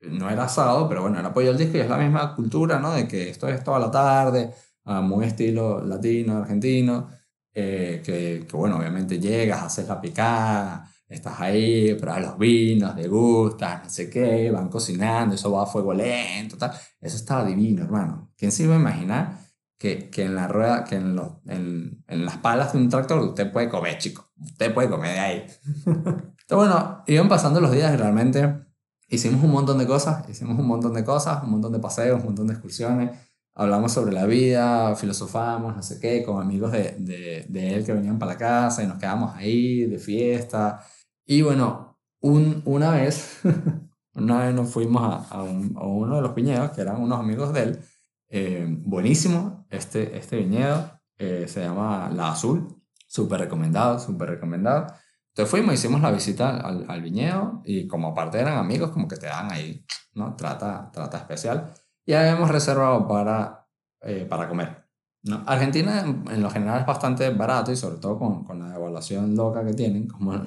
no 0.00 0.30
era 0.30 0.44
asado, 0.44 0.88
pero 0.88 1.02
bueno, 1.02 1.20
era 1.20 1.32
pollo 1.32 1.50
al 1.50 1.58
disco 1.58 1.76
y 1.76 1.80
es 1.80 1.88
la 1.88 1.98
misma 1.98 2.34
cultura, 2.34 2.78
¿no? 2.80 2.92
De 2.92 3.06
que 3.06 3.30
esto 3.30 3.48
es 3.48 3.62
toda 3.62 3.78
la 3.78 3.90
tarde, 3.90 4.52
ah, 4.84 5.00
muy 5.00 5.26
estilo 5.26 5.80
latino, 5.84 6.38
argentino, 6.38 7.08
eh, 7.54 8.02
que, 8.04 8.46
que, 8.48 8.56
bueno, 8.56 8.78
obviamente 8.78 9.20
llegas, 9.20 9.62
haces 9.62 9.86
la 9.86 10.00
picada, 10.00 10.90
estás 11.06 11.40
ahí, 11.40 11.94
pruebas 11.94 12.22
los 12.22 12.38
vinos, 12.38 12.96
degustas, 12.96 13.84
no 13.84 13.90
sé 13.90 14.08
qué, 14.10 14.50
van 14.50 14.68
cocinando, 14.68 15.34
eso 15.34 15.52
va 15.52 15.64
a 15.64 15.66
fuego 15.66 15.92
lento, 15.92 16.56
tal. 16.56 16.72
Eso 17.00 17.16
estaba 17.16 17.44
divino, 17.44 17.82
hermano. 17.84 18.32
¿Quién 18.36 18.50
se 18.50 18.64
iba 18.64 18.74
a 18.74 18.78
imaginar 18.78 19.38
que, 19.82 20.10
que 20.10 20.22
en 20.24 20.36
la 20.36 20.46
rueda, 20.46 20.84
que 20.84 20.94
en, 20.94 21.16
los, 21.16 21.26
en, 21.44 22.04
en, 22.06 22.24
las 22.24 22.36
palas 22.36 22.72
de 22.72 22.78
un 22.78 22.88
tractor 22.88 23.18
usted 23.18 23.50
puede 23.50 23.68
comer, 23.68 23.98
chico. 23.98 24.30
Usted 24.40 24.72
puede 24.72 24.88
comer 24.88 25.14
de 25.14 25.18
ahí. 25.18 25.46
Entonces, 25.86 26.28
bueno, 26.50 27.02
iban 27.08 27.28
pasando 27.28 27.60
los 27.60 27.72
días 27.72 27.92
y 27.92 27.96
realmente 27.96 28.60
hicimos 29.08 29.42
un 29.42 29.50
montón 29.50 29.78
de 29.78 29.86
cosas, 29.88 30.28
hicimos 30.28 30.56
un 30.56 30.68
montón 30.68 30.94
de 30.94 31.04
cosas, 31.04 31.42
un 31.42 31.50
montón 31.50 31.72
de 31.72 31.80
paseos, 31.80 32.20
un 32.20 32.26
montón 32.26 32.46
de 32.46 32.52
excursiones. 32.52 33.10
Hablamos 33.56 33.90
sobre 33.90 34.12
la 34.12 34.24
vida, 34.24 34.94
filosofamos, 34.94 35.74
no 35.74 35.82
sé 35.82 35.98
qué, 35.98 36.22
con 36.22 36.40
amigos 36.40 36.70
de, 36.70 36.94
de, 37.00 37.46
de 37.48 37.74
él 37.74 37.84
que 37.84 37.92
venían 37.92 38.20
para 38.20 38.34
la 38.34 38.38
casa 38.38 38.84
y 38.84 38.86
nos 38.86 38.98
quedamos 38.98 39.34
ahí 39.34 39.86
de 39.86 39.98
fiesta. 39.98 40.80
Y 41.26 41.42
bueno, 41.42 41.98
un, 42.20 42.62
una 42.66 42.92
vez, 42.92 43.40
una 44.14 44.44
vez 44.46 44.54
nos 44.54 44.70
fuimos 44.70 45.02
a, 45.02 45.38
a, 45.38 45.42
un, 45.42 45.74
a 45.76 45.84
uno 45.84 46.14
de 46.14 46.22
los 46.22 46.34
piñedos, 46.34 46.70
que 46.70 46.82
eran 46.82 47.02
unos 47.02 47.18
amigos 47.18 47.52
de 47.52 47.62
él, 47.64 47.80
eh, 48.28 48.64
buenísimo 48.86 49.51
este, 49.72 50.16
este 50.16 50.36
viñedo, 50.36 51.00
eh, 51.18 51.46
se 51.48 51.62
llama 51.62 52.10
La 52.14 52.32
Azul, 52.32 52.82
súper 53.06 53.40
recomendado, 53.40 53.98
súper 53.98 54.30
recomendado. 54.30 54.86
Entonces 55.28 55.50
fuimos, 55.50 55.74
hicimos 55.74 56.00
la 56.02 56.10
visita 56.10 56.58
al, 56.58 56.84
al, 56.88 57.02
viñedo 57.02 57.62
y 57.64 57.86
como 57.86 58.08
aparte 58.08 58.38
eran 58.38 58.58
amigos, 58.58 58.90
como 58.90 59.08
que 59.08 59.16
te 59.16 59.26
dan 59.26 59.50
ahí, 59.50 59.84
¿no? 60.14 60.36
Trata, 60.36 60.90
trata 60.92 61.16
especial. 61.18 61.72
Y 62.04 62.12
habíamos 62.12 62.50
reservado 62.50 63.08
para, 63.08 63.66
eh, 64.02 64.26
para 64.28 64.48
comer. 64.48 64.86
¿no? 65.22 65.42
Argentina 65.46 66.00
en, 66.00 66.42
lo 66.42 66.50
general 66.50 66.80
es 66.80 66.86
bastante 66.86 67.30
barato 67.30 67.72
y 67.72 67.76
sobre 67.76 67.96
todo 67.96 68.18
con, 68.18 68.44
con 68.44 68.58
la 68.58 68.68
devaluación 68.68 69.34
loca 69.34 69.64
que 69.64 69.72
tienen, 69.72 70.06
como... 70.06 70.32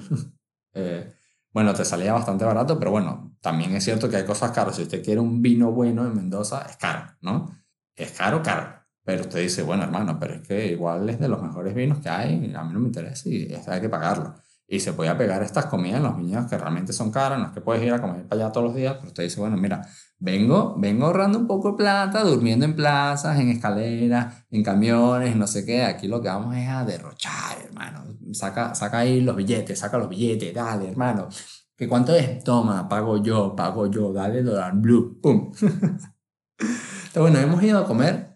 bueno, 1.54 1.74
te 1.74 1.86
salía 1.86 2.14
bastante 2.14 2.44
barato, 2.44 2.78
pero 2.78 2.92
bueno, 2.92 3.38
también 3.42 3.74
es 3.76 3.84
cierto 3.84 4.10
que 4.10 4.18
hay 4.18 4.26
cosas 4.26 4.52
caras. 4.52 4.76
Si 4.76 4.84
usted 4.84 5.04
quiere 5.04 5.22
un 5.22 5.42
vino 5.42 5.72
bueno 5.72 6.06
en 6.06 6.14
Mendoza, 6.14 6.66
es 6.70 6.76
caro, 6.76 7.16
¿no? 7.22 7.48
es 7.96 8.12
caro, 8.12 8.42
caro. 8.44 8.85
Pero 9.06 9.22
usted 9.22 9.40
dice, 9.40 9.62
bueno, 9.62 9.84
hermano, 9.84 10.18
pero 10.20 10.34
es 10.34 10.42
que 10.42 10.72
igual 10.72 11.08
es 11.08 11.20
de 11.20 11.30
los 11.30 11.42
mejores 11.42 11.76
vinos 11.76 12.00
que 12.00 12.10
hay, 12.10 12.34
a 12.56 12.64
mí 12.64 12.74
no 12.74 12.80
me 12.80 12.88
interesa 12.88 13.30
y 13.30 13.56
hay 13.68 13.80
que 13.80 13.88
pagarlo. 13.88 14.34
Y 14.68 14.80
se 14.80 14.94
puede 14.94 15.14
pegar 15.14 15.44
estas 15.44 15.68
comidas 15.68 15.98
en 15.98 16.04
los 16.04 16.18
viñedos 16.18 16.48
que 16.50 16.58
realmente 16.58 16.92
son 16.92 17.12
caras, 17.12 17.38
no 17.38 17.46
es 17.46 17.52
que 17.52 17.62
puedes 17.62 17.84
ir 17.84 17.94
a 17.94 18.02
comer 18.02 18.28
para 18.28 18.46
allá 18.46 18.52
todos 18.52 18.66
los 18.66 18.76
días, 18.76 18.96
pero 18.96 19.10
usted 19.10 19.22
dice, 19.22 19.40
bueno, 19.40 19.58
mira, 19.58 19.88
vengo, 20.18 20.76
vengo 20.80 21.06
ahorrando 21.06 21.38
un 21.38 21.46
poco 21.46 21.72
de 21.72 21.78
plata, 21.78 22.24
durmiendo 22.24 22.66
en 22.66 22.76
plazas, 22.76 23.40
en 23.40 23.50
escaleras, 23.50 24.48
en 24.50 24.64
camiones, 24.64 25.36
no 25.36 25.46
sé 25.46 25.64
qué, 25.66 25.84
aquí 25.84 26.08
lo 26.08 26.20
que 26.20 26.30
vamos 26.30 26.56
es 26.56 26.68
a 26.68 26.84
derrochar, 26.84 27.60
hermano. 27.64 28.06
Saca, 28.34 28.74
saca 28.74 29.00
ahí 29.00 29.22
los 29.22 29.36
billetes, 29.36 29.78
saca 29.78 30.00
los 30.00 30.10
billetes, 30.10 30.52
dale, 30.52 30.90
hermano. 30.90 31.30
¿Que 31.78 31.88
cuánto 31.88 32.16
es? 32.16 32.44
Toma, 32.44 32.90
pago 32.90 33.22
yo, 33.22 33.56
pago 33.56 33.86
yo, 33.86 34.12
dale 34.12 34.42
dólar 34.42 34.74
blue, 34.76 35.20
pum. 35.22 35.52
bueno, 37.16 37.38
hemos 37.38 37.62
ido 37.62 37.78
a 37.78 37.86
comer 37.86 38.35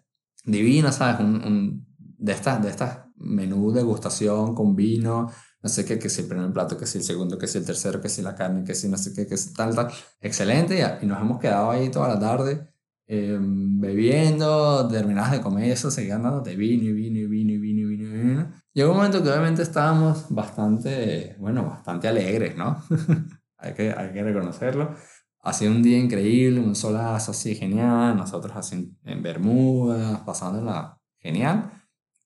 divino, 0.51 0.91
¿sabes? 0.91 1.19
Un, 1.19 1.35
un, 1.45 1.88
de 1.97 2.33
estas 2.33 2.62
de 2.62 2.69
estas 2.69 2.99
menú 3.19 3.71
degustación 3.71 4.55
con 4.55 4.75
vino, 4.75 5.29
no 5.62 5.69
sé 5.69 5.85
qué, 5.85 5.99
que 5.99 6.09
si 6.09 6.21
el 6.21 6.27
primer 6.27 6.51
plato, 6.53 6.77
que 6.77 6.85
si 6.85 6.99
el 6.99 7.03
segundo, 7.03 7.38
que 7.38 7.47
si 7.47 7.57
el 7.57 7.65
tercero, 7.65 8.01
que 8.01 8.09
si 8.09 8.21
la 8.21 8.35
carne, 8.35 8.63
que 8.63 8.75
si 8.75 8.88
no 8.88 8.97
sé 8.97 9.13
qué, 9.13 9.27
que 9.27 9.38
si 9.38 9.53
tal, 9.53 9.75
tal. 9.75 9.89
Excelente, 10.21 10.79
y, 11.01 11.05
nos 11.05 11.19
hemos 11.21 11.39
quedado 11.39 11.71
ahí 11.71 11.89
toda 11.89 12.07
la 12.07 12.19
tarde 12.19 12.69
eh, 13.07 13.38
bebiendo, 13.41 14.88
terminadas 14.88 15.31
de 15.31 15.41
comer 15.41 15.71
eso, 15.71 15.91
seguían 15.91 16.43
de 16.43 16.55
vino 16.55 16.83
y 16.83 16.93
vino 16.93 17.19
y 17.19 17.25
vino 17.25 17.51
y 17.51 17.57
vino 17.57 17.81
y 17.81 17.85
vino 17.85 18.09
vino. 18.13 18.51
Llegó 18.73 18.91
un 18.91 18.97
momento 18.97 19.21
que 19.21 19.29
obviamente 19.29 19.63
estábamos 19.63 20.27
bastante, 20.29 21.35
bueno, 21.39 21.65
bastante 21.65 22.07
alegres, 22.07 22.55
¿no? 22.55 22.81
hay, 23.57 23.73
que, 23.73 23.91
hay 23.91 24.13
que 24.13 24.23
reconocerlo. 24.23 24.95
Ha 25.41 25.54
sido 25.54 25.71
un 25.71 25.82
día 25.82 25.97
increíble, 25.97 26.60
un 26.60 26.75
solazo 26.75 27.32
así 27.32 27.56
genial, 27.56 28.17
nosotros 28.17 28.56
así 28.56 28.95
en 29.04 29.23
Bermudas, 29.23 30.19
pasándola 30.21 30.99
genial. 31.17 31.71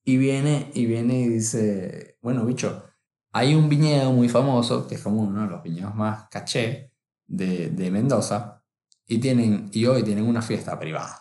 Y 0.03 0.17
viene, 0.17 0.71
y 0.73 0.85
viene 0.85 1.19
y 1.21 1.29
dice, 1.29 2.17
bueno, 2.21 2.45
bicho, 2.45 2.83
hay 3.31 3.55
un 3.55 3.69
viñedo 3.69 4.11
muy 4.11 4.29
famoso, 4.29 4.87
que 4.87 4.95
es 4.95 5.01
como 5.01 5.21
uno 5.21 5.43
de 5.43 5.47
los 5.47 5.63
viñedos 5.63 5.95
más 5.95 6.27
caché 6.29 6.91
de, 7.25 7.69
de 7.69 7.91
Mendoza, 7.91 8.63
y, 9.05 9.19
tienen, 9.19 9.69
y 9.71 9.85
hoy 9.85 10.03
tienen 10.03 10.27
una 10.27 10.41
fiesta 10.41 10.79
privada. 10.79 11.19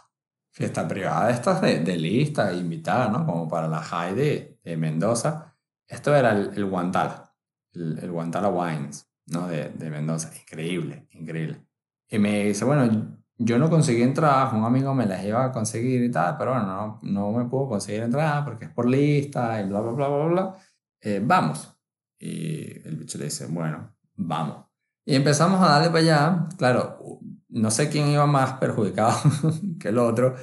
Fiesta 0.50 0.86
privada 0.86 1.30
estas 1.30 1.62
de, 1.62 1.80
de 1.80 1.96
lista, 1.96 2.52
invitada, 2.52 3.08
¿no? 3.08 3.24
Como 3.24 3.48
para 3.48 3.68
la 3.68 3.80
high 3.80 4.14
de, 4.14 4.60
de 4.62 4.76
Mendoza. 4.76 5.56
Esto 5.86 6.14
era 6.14 6.32
el, 6.32 6.52
el 6.54 6.64
Guantala, 6.66 7.34
el, 7.72 7.98
el 7.98 8.10
Guantala 8.10 8.48
Wines, 8.48 9.10
¿no? 9.26 9.46
De, 9.48 9.70
de 9.70 9.90
Mendoza. 9.90 10.30
Increíble, 10.38 11.08
increíble. 11.12 11.66
Y 12.12 12.18
me 12.18 12.44
dice, 12.44 12.66
bueno, 12.66 13.16
yo 13.38 13.58
no 13.58 13.70
conseguí 13.70 14.02
entradas, 14.02 14.52
un 14.52 14.64
amigo 14.64 14.94
me 14.94 15.06
las 15.06 15.24
iba 15.24 15.46
a 15.46 15.50
conseguir 15.50 16.04
y 16.04 16.10
tal, 16.10 16.36
pero 16.36 16.50
bueno, 16.52 16.66
no, 16.66 17.00
no 17.02 17.32
me 17.32 17.46
puedo 17.46 17.70
conseguir 17.70 18.02
entradas 18.02 18.44
porque 18.44 18.66
es 18.66 18.70
por 18.70 18.86
lista 18.86 19.58
y 19.62 19.66
bla, 19.66 19.80
bla, 19.80 19.92
bla, 19.92 20.08
bla, 20.08 20.24
bla. 20.26 20.56
Eh, 21.00 21.22
vamos. 21.24 21.74
Y 22.18 22.86
el 22.86 22.96
bicho 22.96 23.16
le 23.16 23.24
dice, 23.24 23.46
bueno, 23.46 23.96
vamos. 24.14 24.66
Y 25.06 25.14
empezamos 25.14 25.62
a 25.62 25.70
darle 25.70 25.88
para 25.88 26.00
allá. 26.00 26.48
Claro, 26.58 26.98
no 27.48 27.70
sé 27.70 27.88
quién 27.88 28.08
iba 28.08 28.26
más 28.26 28.58
perjudicado 28.58 29.16
que 29.80 29.88
el 29.88 29.96
otro. 29.96 30.34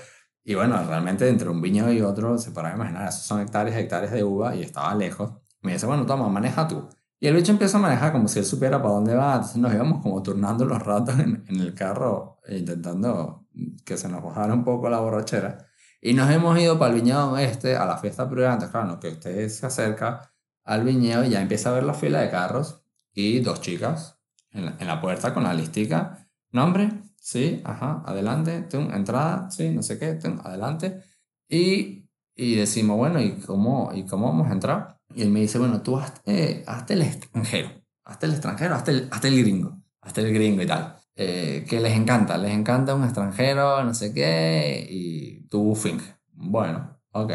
Y 0.43 0.55
bueno, 0.55 0.83
realmente 0.83 1.29
entre 1.29 1.49
un 1.49 1.61
viñedo 1.61 1.93
y 1.93 2.01
otro 2.01 2.39
se 2.39 2.49
podrá 2.49 2.73
imaginar, 2.73 3.09
esos 3.09 3.21
son 3.21 3.41
hectáreas 3.41 3.77
hectáreas 3.77 4.11
de 4.11 4.23
uva 4.23 4.55
y 4.55 4.63
estaba 4.63 4.95
lejos. 4.95 5.33
Me 5.61 5.73
dice, 5.73 5.85
bueno, 5.85 6.03
toma, 6.07 6.29
maneja 6.29 6.67
tú. 6.67 6.89
Y 7.19 7.27
el 7.27 7.35
bicho 7.35 7.51
empieza 7.51 7.77
a 7.77 7.81
manejar 7.81 8.11
como 8.13 8.27
si 8.27 8.39
él 8.39 8.45
supiera 8.45 8.81
para 8.81 8.93
dónde 8.93 9.13
va. 9.13 9.33
Entonces 9.33 9.57
nos 9.57 9.73
íbamos 9.73 10.01
como 10.01 10.23
turnando 10.23 10.65
los 10.65 10.81
ratos 10.81 11.19
en, 11.19 11.43
en 11.47 11.59
el 11.59 11.73
carro, 11.73 12.39
intentando 12.47 13.47
que 13.85 13.97
se 13.97 14.07
nos 14.07 14.23
bajara 14.23 14.53
un 14.53 14.63
poco 14.63 14.89
la 14.89 14.99
borrachera. 14.99 15.65
Y 16.01 16.13
nos 16.13 16.29
hemos 16.31 16.57
ido 16.57 16.79
para 16.79 16.93
el 16.93 17.01
viñedo 17.01 17.37
este, 17.37 17.75
a 17.75 17.85
la 17.85 17.97
fiesta 17.97 18.29
privada. 18.29 18.71
Claro, 18.71 18.99
que 18.99 19.09
usted 19.09 19.49
se 19.49 19.65
acerca 19.65 20.31
al 20.63 20.83
viñedo 20.83 21.25
y 21.25 21.29
ya 21.31 21.41
empieza 21.41 21.69
a 21.69 21.73
ver 21.73 21.83
la 21.83 21.93
fila 21.93 22.21
de 22.21 22.29
carros 22.29 22.85
y 23.13 23.39
dos 23.41 23.59
chicas 23.59 24.17
en 24.51 24.65
la, 24.65 24.77
en 24.79 24.87
la 24.87 25.01
puerta 25.01 25.33
con 25.33 25.43
la 25.43 25.53
listica. 25.53 26.25
Nombre, 26.51 26.89
sí, 27.17 27.61
ajá, 27.65 28.01
adelante, 28.05 28.61
tum, 28.61 28.93
entrada, 28.93 29.49
sí, 29.51 29.69
no 29.71 29.83
sé 29.83 29.99
qué, 29.99 30.13
tum, 30.13 30.39
adelante. 30.43 31.03
Y, 31.49 32.09
y 32.33 32.55
decimos, 32.55 32.97
bueno, 32.97 33.19
¿y 33.21 33.33
cómo, 33.39 33.91
¿y 33.93 34.05
cómo 34.05 34.27
vamos 34.27 34.47
a 34.47 34.53
entrar? 34.53 34.98
Y 35.15 35.23
él 35.23 35.29
me 35.31 35.41
dice, 35.41 35.57
bueno, 35.57 35.81
tú 35.81 35.97
hazte, 35.97 36.21
eh, 36.25 36.63
hazte 36.67 36.93
el 36.93 37.01
extranjero, 37.01 37.69
hazte 38.05 38.25
el 38.27 38.33
extranjero, 38.33 38.75
hazte 38.75 38.91
el, 38.91 39.07
hazte 39.11 39.27
el 39.27 39.39
gringo, 39.39 39.81
hazte 40.01 40.21
el 40.21 40.33
gringo 40.33 40.61
y 40.61 40.67
tal. 40.67 40.95
Eh, 41.15 41.65
que 41.67 41.81
les 41.81 41.97
encanta, 41.97 42.37
les 42.37 42.51
encanta 42.51 42.95
un 42.95 43.03
extranjero, 43.03 43.83
no 43.83 43.93
sé 43.93 44.13
qué, 44.13 44.87
y 44.89 45.47
tú 45.47 45.75
finge. 45.75 46.15
Bueno, 46.31 46.97
ok. 47.11 47.31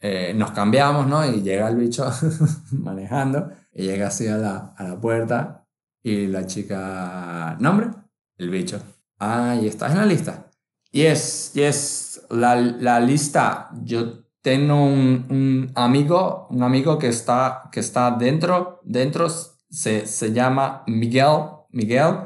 Eh, 0.00 0.34
nos 0.36 0.52
cambiamos, 0.52 1.06
¿no? 1.06 1.26
Y 1.26 1.42
llega 1.42 1.68
el 1.68 1.76
bicho 1.76 2.08
manejando, 2.70 3.50
y 3.72 3.84
llega 3.84 4.08
así 4.08 4.28
a 4.28 4.36
la, 4.36 4.74
a 4.76 4.84
la 4.84 5.00
puerta, 5.00 5.66
y 6.02 6.26
la 6.26 6.46
chica, 6.46 7.56
¿nombre? 7.58 7.88
El 8.36 8.50
bicho. 8.50 8.80
Ah, 9.18 9.56
y 9.60 9.66
estás 9.66 9.92
en 9.92 9.98
la 9.98 10.06
lista. 10.06 10.50
Yes, 10.92 11.52
yes, 11.54 12.26
la, 12.30 12.54
la 12.54 13.00
lista. 13.00 13.70
Yo 13.82 14.23
tengo 14.44 14.84
un, 14.84 15.72
amigo, 15.74 16.48
un 16.50 16.62
amigo 16.62 16.98
que 16.98 17.08
está, 17.08 17.70
que 17.72 17.80
está 17.80 18.10
dentro, 18.10 18.82
dentro 18.84 19.26
se, 19.30 20.06
se 20.06 20.32
llama 20.34 20.84
Miguel, 20.86 21.46
Miguel 21.70 22.16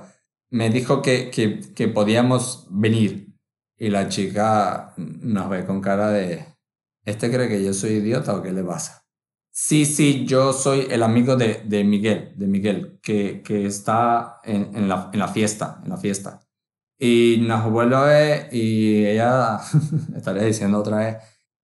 me 0.51 0.69
dijo 0.69 1.01
que, 1.01 1.31
que, 1.31 1.61
que, 1.77 1.87
podíamos 1.87 2.67
venir. 2.71 3.37
Y 3.79 3.91
la 3.91 4.09
chica 4.09 4.95
nos 4.97 5.49
ve 5.49 5.65
con 5.65 5.81
cara 5.81 6.11
de, 6.11 6.45
¿este 7.05 7.31
cree 7.31 7.49
que 7.49 7.63
yo 7.63 7.73
soy 7.73 7.93
idiota 7.93 8.35
o 8.35 8.43
qué 8.43 8.51
le 8.51 8.65
pasa? 8.65 9.05
Sí, 9.53 9.87
sí, 9.87 10.27
yo 10.27 10.53
soy 10.53 10.89
el 10.91 11.05
amigo 11.05 11.37
de, 11.37 11.63
de 11.67 11.85
Miguel, 11.85 12.33
de 12.37 12.47
Miguel, 12.49 12.99
que, 13.01 13.43
que 13.43 13.65
está 13.67 14.41
en, 14.43 14.75
en, 14.75 14.89
la, 14.89 15.11
en, 15.13 15.21
la, 15.21 15.29
fiesta, 15.29 15.81
en 15.85 15.91
la 15.91 15.97
fiesta. 15.97 16.41
Y 16.99 17.45
nos 17.47 17.71
vuelve 17.71 18.49
y 18.51 19.07
ella 19.07 19.61
estaría 20.17 20.43
diciendo 20.43 20.81
otra 20.81 20.97
vez, 20.97 21.17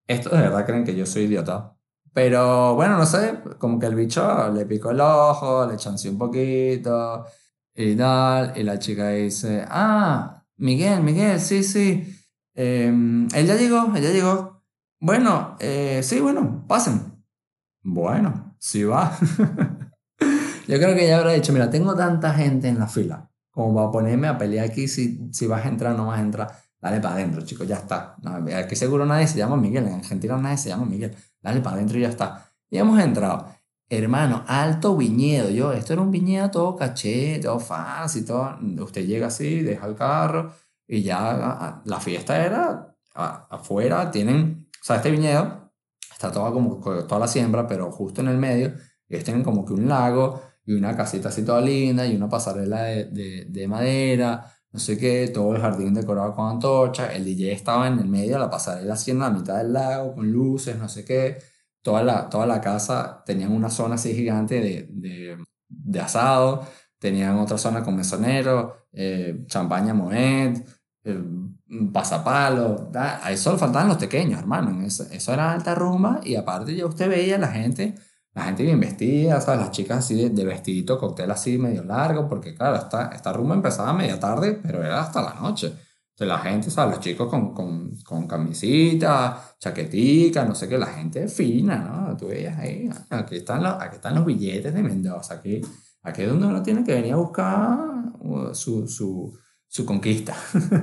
¿esto 0.07 0.31
de 0.31 0.43
verdad 0.43 0.67
creen 0.67 0.85
que 0.85 0.95
yo 0.95 1.07
soy 1.07 1.23
idiota? 1.25 1.77
Pero 2.13 2.75
bueno, 2.77 2.97
no 2.97 3.07
sé, 3.07 3.41
como 3.59 3.79
que 3.79 3.87
el 3.87 3.95
bicho 3.97 4.51
le 4.53 4.67
picó 4.67 4.91
el 4.91 5.01
ojo, 5.01 5.67
le 5.67 5.77
chanceó 5.77 6.13
un 6.13 6.19
poquito 6.19 7.27
y 7.75 7.97
tal, 7.97 8.53
y 8.57 8.63
la 8.63 8.79
chica 8.79 9.09
dice, 9.11 9.65
ah, 9.69 10.45
Miguel, 10.57 11.03
Miguel, 11.03 11.41
sí, 11.41 11.65
sí, 11.65 12.17
eh, 12.55 12.87
él 12.87 13.47
ya 13.47 13.57
llegó, 13.57 13.93
él 13.97 14.03
ya 14.03 14.11
llegó. 14.11 14.63
Bueno, 15.01 15.57
eh, 15.59 16.01
sí, 16.05 16.21
bueno, 16.21 16.65
pasen. 16.69 17.25
Bueno, 17.83 18.57
sí 18.61 18.85
va. 18.85 19.19
Yo 20.69 20.79
creo 20.79 20.95
que 20.95 21.05
ella 21.05 21.19
habrá 21.19 21.33
dicho, 21.33 21.53
mira, 21.53 21.69
tengo 21.69 21.95
tanta 21.95 22.33
gente 22.33 22.69
en 22.69 22.79
la 22.79 22.87
fila, 22.87 23.31
como 23.51 23.75
para 23.75 23.91
ponerme 23.91 24.29
a 24.29 24.39
pelear 24.39 24.67
aquí 24.67 24.89
si, 24.89 25.29
si 25.33 25.47
vas 25.47 25.67
a 25.67 25.69
entrar 25.69 25.95
o 25.95 25.97
no 25.97 26.07
vas 26.07 26.21
a 26.21 26.23
entrar. 26.23 26.64
Dale 26.85 27.01
para 27.01 27.15
adentro, 27.15 27.41
chicos, 27.41 27.67
ya 27.67 27.77
está. 27.77 28.15
No, 28.21 28.37
aquí 28.59 28.77
seguro 28.77 29.07
nadie 29.07 29.27
se 29.27 29.39
llama 29.39 29.57
Miguel, 29.57 29.87
en 29.87 29.95
Argentina 29.95 30.37
nadie 30.37 30.59
se 30.59 30.69
llama 30.69 30.85
Miguel. 30.85 31.17
Dale 31.41 31.63
para 31.63 31.77
adentro 31.77 31.97
y 31.97 32.03
ya 32.03 32.11
está. 32.11 32.53
Y 32.69 32.77
hemos 32.77 33.01
entrado. 33.01 33.47
Hermano, 33.89 34.45
alto 34.47 34.95
viñedo. 34.95 35.49
Yo, 35.49 35.73
esto 35.73 35.95
era 35.95 36.03
un 36.03 36.11
viñedo 36.11 36.51
todo 36.51 36.77
caché, 36.77 37.39
todo 37.41 37.59
fácil, 37.59 38.27
todo. 38.27 38.59
Usted 38.81 39.07
llega 39.07 39.29
así, 39.29 39.63
deja 39.63 39.87
el 39.87 39.95
carro 39.95 40.53
y 40.87 41.03
ya 41.03 41.81
la 41.87 42.01
fiesta 42.01 42.45
era 42.45 42.95
afuera. 43.15 44.11
Tienen, 44.11 44.69
o 44.71 44.85
sea, 44.85 44.97
este 44.97 45.11
viñedo 45.11 45.73
está 46.13 46.31
toda 46.31 46.53
como 46.53 46.81
toda 47.07 47.19
la 47.19 47.29
siembra, 47.29 47.67
pero 47.67 47.91
justo 47.93 48.21
en 48.21 48.29
el 48.29 48.37
medio, 48.37 48.75
ellos 49.09 49.25
tienen 49.25 49.43
como 49.43 49.65
que 49.65 49.73
un 49.73 49.89
lago 49.89 50.39
y 50.67 50.75
una 50.75 50.95
casita 50.95 51.31
así 51.31 51.47
toda 51.47 51.63
linda 51.63 52.07
y 52.07 52.15
una 52.15 52.29
pasarela 52.29 52.83
de, 52.83 53.05
de, 53.07 53.47
de 53.49 53.69
madera, 53.69 54.53
no 54.75 54.79
sé 54.79 54.99
qué, 54.99 55.29
todo 55.33 55.55
el 55.55 55.63
jardín 55.63 55.95
decorado 55.95 56.35
con 56.35 56.51
antorchas. 56.51 57.15
El 57.15 57.25
DJ 57.25 57.53
estaba 57.53 57.89
en 57.89 57.99
el 57.99 58.09
medio 58.09 58.35
de 58.35 58.41
la 58.41 58.51
pasarela 58.51 58.93
así 58.93 59.11
en 59.13 59.21
la 59.21 59.31
mitad 59.31 59.57
del 59.57 59.73
lago 59.73 60.15
con 60.15 60.31
luces, 60.31 60.77
no 60.77 60.89
sé 60.91 61.05
qué 61.07 61.39
toda 61.85 62.03
la, 62.03 62.29
toda 62.31 62.47
la 62.47 62.61
casa 62.61 63.23
tenían 63.27 63.53
una 63.53 63.69
zona 63.69 63.97
así 63.97 64.15
gigante 64.15 64.59
de, 64.61 64.89
de, 64.91 65.37
de 65.69 66.01
asado, 66.01 66.67
tenían 66.99 67.39
otra 67.39 67.59
zona 67.59 67.85
con 67.85 67.95
mesonero, 67.95 68.89
eh, 68.91 69.45
champaña 69.47 69.93
Moet, 69.93 70.67
eh, 71.05 71.23
pasapalo, 71.93 72.91
ahí 73.23 73.37
solo 73.37 73.59
faltaban 73.59 73.89
los 73.89 73.99
pequeños, 73.99 74.41
hermano, 74.41 74.83
eso, 74.85 75.05
eso, 75.13 75.35
era 75.35 75.53
alta 75.53 75.75
rumba 75.75 76.21
y 76.25 76.37
aparte 76.37 76.75
ya 76.75 76.87
usted 76.87 77.07
veía 77.09 77.37
la 77.37 77.49
gente, 77.49 77.95
la 78.35 78.43
gente 78.45 78.65
bien 78.65 78.81
vestida, 78.81 79.41
¿sabes? 79.41 79.61
las 79.61 79.71
chicas 79.71 79.99
así 79.99 80.15
de, 80.17 80.31
de 80.31 80.45
vestidito, 80.45 80.99
cóctel 80.99 81.31
así 81.31 81.57
medio 81.57 81.85
largo, 81.85 82.29
porque 82.29 82.55
claro, 82.55 82.77
esta, 82.77 83.09
esta 83.09 83.33
rumba 83.33 83.55
empezaba 83.55 83.91
a 83.91 83.95
media 83.95 84.19
tarde, 84.19 84.59
pero 84.61 84.83
era 84.83 85.01
hasta 85.01 85.23
la 85.23 85.35
noche. 85.35 85.67
Entonces 85.67 86.29
la 86.29 86.39
gente, 86.39 86.71
¿sabes? 86.71 86.97
Los 86.97 87.05
chicos 87.05 87.29
con, 87.29 87.55
con, 87.55 87.97
con 88.05 88.27
camisita, 88.27 89.57
chaquetica, 89.59 90.45
no 90.45 90.55
sé 90.55 90.69
qué, 90.69 90.79
la 90.79 90.87
gente 90.87 91.29
fina, 91.29 91.79
¿no? 91.79 92.17
Tú 92.17 92.29
veías 92.29 92.59
ahí, 92.59 92.89
aquí 93.11 93.37
están 93.37 93.63
los, 93.63 93.75
aquí 93.81 93.97
están 93.97 94.17
los 94.17 94.25
billetes 94.25 94.75
de 94.75 94.83
Mendoza, 94.83 95.35
aquí, 95.35 95.61
aquí 96.03 96.23
es 96.23 96.29
donde 96.29 96.47
uno 96.47 96.63
tiene 96.63 96.85
que 96.85 96.95
venir 96.95 97.15
a 97.15 97.17
buscar 97.17 97.79
uh, 98.21 98.53
su, 98.53 98.89
su, 98.89 99.37
su 99.67 99.85
conquista. 99.85 100.37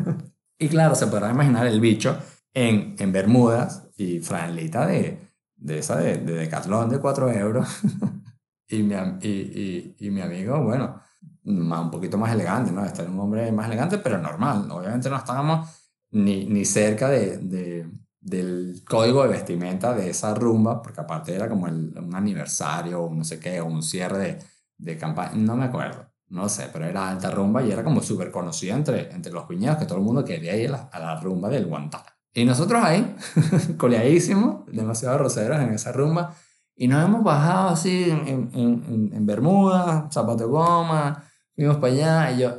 y 0.58 0.68
claro, 0.70 0.96
se 0.96 1.08
podrá 1.08 1.32
imaginar 1.32 1.68
el 1.68 1.82
bicho 1.82 2.18
en, 2.54 2.96
en 2.98 3.12
Bermudas 3.12 3.90
y 3.98 4.20
franelita 4.20 4.86
de, 4.86 5.31
de 5.62 5.80
esa 5.80 5.98
de, 5.98 6.18
de 6.18 6.34
Decathlon 6.34 6.90
de 6.90 7.00
4 7.00 7.32
euros. 7.32 7.68
y, 8.68 8.84
mi, 8.84 8.96
y, 9.22 9.30
y, 9.30 9.96
y 10.00 10.10
mi 10.12 10.22
amigo, 10.22 10.62
bueno 10.64 11.02
un 11.44 11.92
poquito 11.92 12.18
más 12.18 12.32
elegante, 12.34 12.72
¿no? 12.72 12.86
Este 12.86 13.04
un 13.04 13.20
hombre 13.20 13.52
más 13.52 13.68
elegante, 13.68 13.98
pero 13.98 14.18
normal. 14.18 14.70
Obviamente 14.72 15.10
no 15.10 15.18
estábamos 15.18 15.70
ni, 16.12 16.46
ni 16.46 16.66
cerca 16.66 17.10
de, 17.10 17.38
de, 17.38 17.90
del 18.20 18.84
código 18.88 19.24
de 19.24 19.30
vestimenta 19.30 19.94
de 19.94 20.10
esa 20.10 20.34
rumba, 20.34 20.82
porque 20.82 21.02
aparte 21.02 21.34
era 21.34 21.50
como 21.50 21.68
el, 21.68 21.98
un 21.98 22.16
aniversario 22.16 23.02
o 23.04 23.14
no 23.14 23.24
sé 23.24 23.40
qué, 23.40 23.62
o 23.62 23.66
un 23.66 23.82
cierre 23.82 24.18
de, 24.18 24.40
de 24.78 24.98
campaña, 24.98 25.34
no 25.36 25.56
me 25.56 25.66
acuerdo, 25.66 26.06
no 26.30 26.48
sé, 26.50 26.70
pero 26.72 26.86
era 26.86 27.10
alta 27.10 27.32
rumba 27.32 27.64
y 27.64 27.72
era 27.72 27.84
como 27.84 28.02
súper 28.02 28.32
conocida 28.32 28.76
entre, 28.76 29.12
entre 29.12 29.32
los 29.32 29.48
viñedos, 29.48 29.78
que 29.78 29.86
todo 29.86 29.98
el 29.98 30.04
mundo 30.04 30.24
quería 30.24 30.56
ir 30.56 30.70
a 30.70 30.72
la, 30.72 30.90
a 30.92 31.00
la 31.00 31.20
rumba 31.20 31.50
del 31.50 31.66
Guantánamo. 31.66 32.21
Y 32.34 32.46
nosotros 32.46 32.82
ahí, 32.84 33.16
coleadísimos, 33.78 34.66
demasiado 34.68 35.18
roceros 35.18 35.60
en 35.60 35.74
esa 35.74 35.92
rumba, 35.92 36.36
y 36.76 36.88
nos 36.88 37.04
hemos 37.04 37.24
bajado 37.24 37.70
así 37.70 38.10
en, 38.10 38.28
en, 38.28 38.50
en, 38.54 39.12
en 39.14 39.26
Bermuda, 39.26 40.10
zapato 40.12 40.46
de 40.46 40.46
goma, 40.46 41.24
Fuimos 41.56 41.78
para 41.78 41.94
allá 41.94 42.32
y 42.32 42.40
yo, 42.40 42.58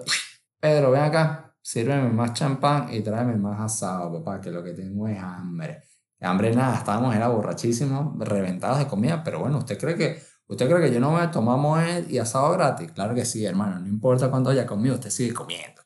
Pedro, 0.60 0.90
ven 0.90 1.02
acá, 1.02 1.56
sírveme 1.60 2.10
más 2.10 2.34
champán 2.34 2.92
y 2.94 3.00
tráeme 3.00 3.36
más 3.36 3.60
asado, 3.60 4.12
papá, 4.12 4.40
que 4.40 4.50
lo 4.50 4.62
que 4.62 4.74
tengo 4.74 5.08
es 5.08 5.18
hambre. 5.18 5.82
Hambre 6.20 6.54
nada, 6.54 6.76
estábamos, 6.76 7.14
era 7.16 7.26
borrachísimos, 7.26 8.16
reventados 8.20 8.78
de 8.78 8.86
comida, 8.86 9.24
pero 9.24 9.40
bueno, 9.40 9.58
¿usted 9.58 9.76
cree 9.76 9.96
que, 9.96 10.22
usted 10.46 10.70
cree 10.70 10.88
que 10.88 10.94
yo 10.94 11.00
no 11.00 11.12
me 11.14 11.26
tomamos 11.28 11.80
y 12.08 12.18
asado 12.18 12.52
gratis? 12.52 12.92
Claro 12.92 13.12
que 13.12 13.24
sí, 13.24 13.44
hermano, 13.44 13.80
no 13.80 13.88
importa 13.88 14.30
cuánto 14.30 14.50
haya 14.50 14.66
comido, 14.66 14.94
usted 14.94 15.10
sigue 15.10 15.34
comiendo. 15.34 15.81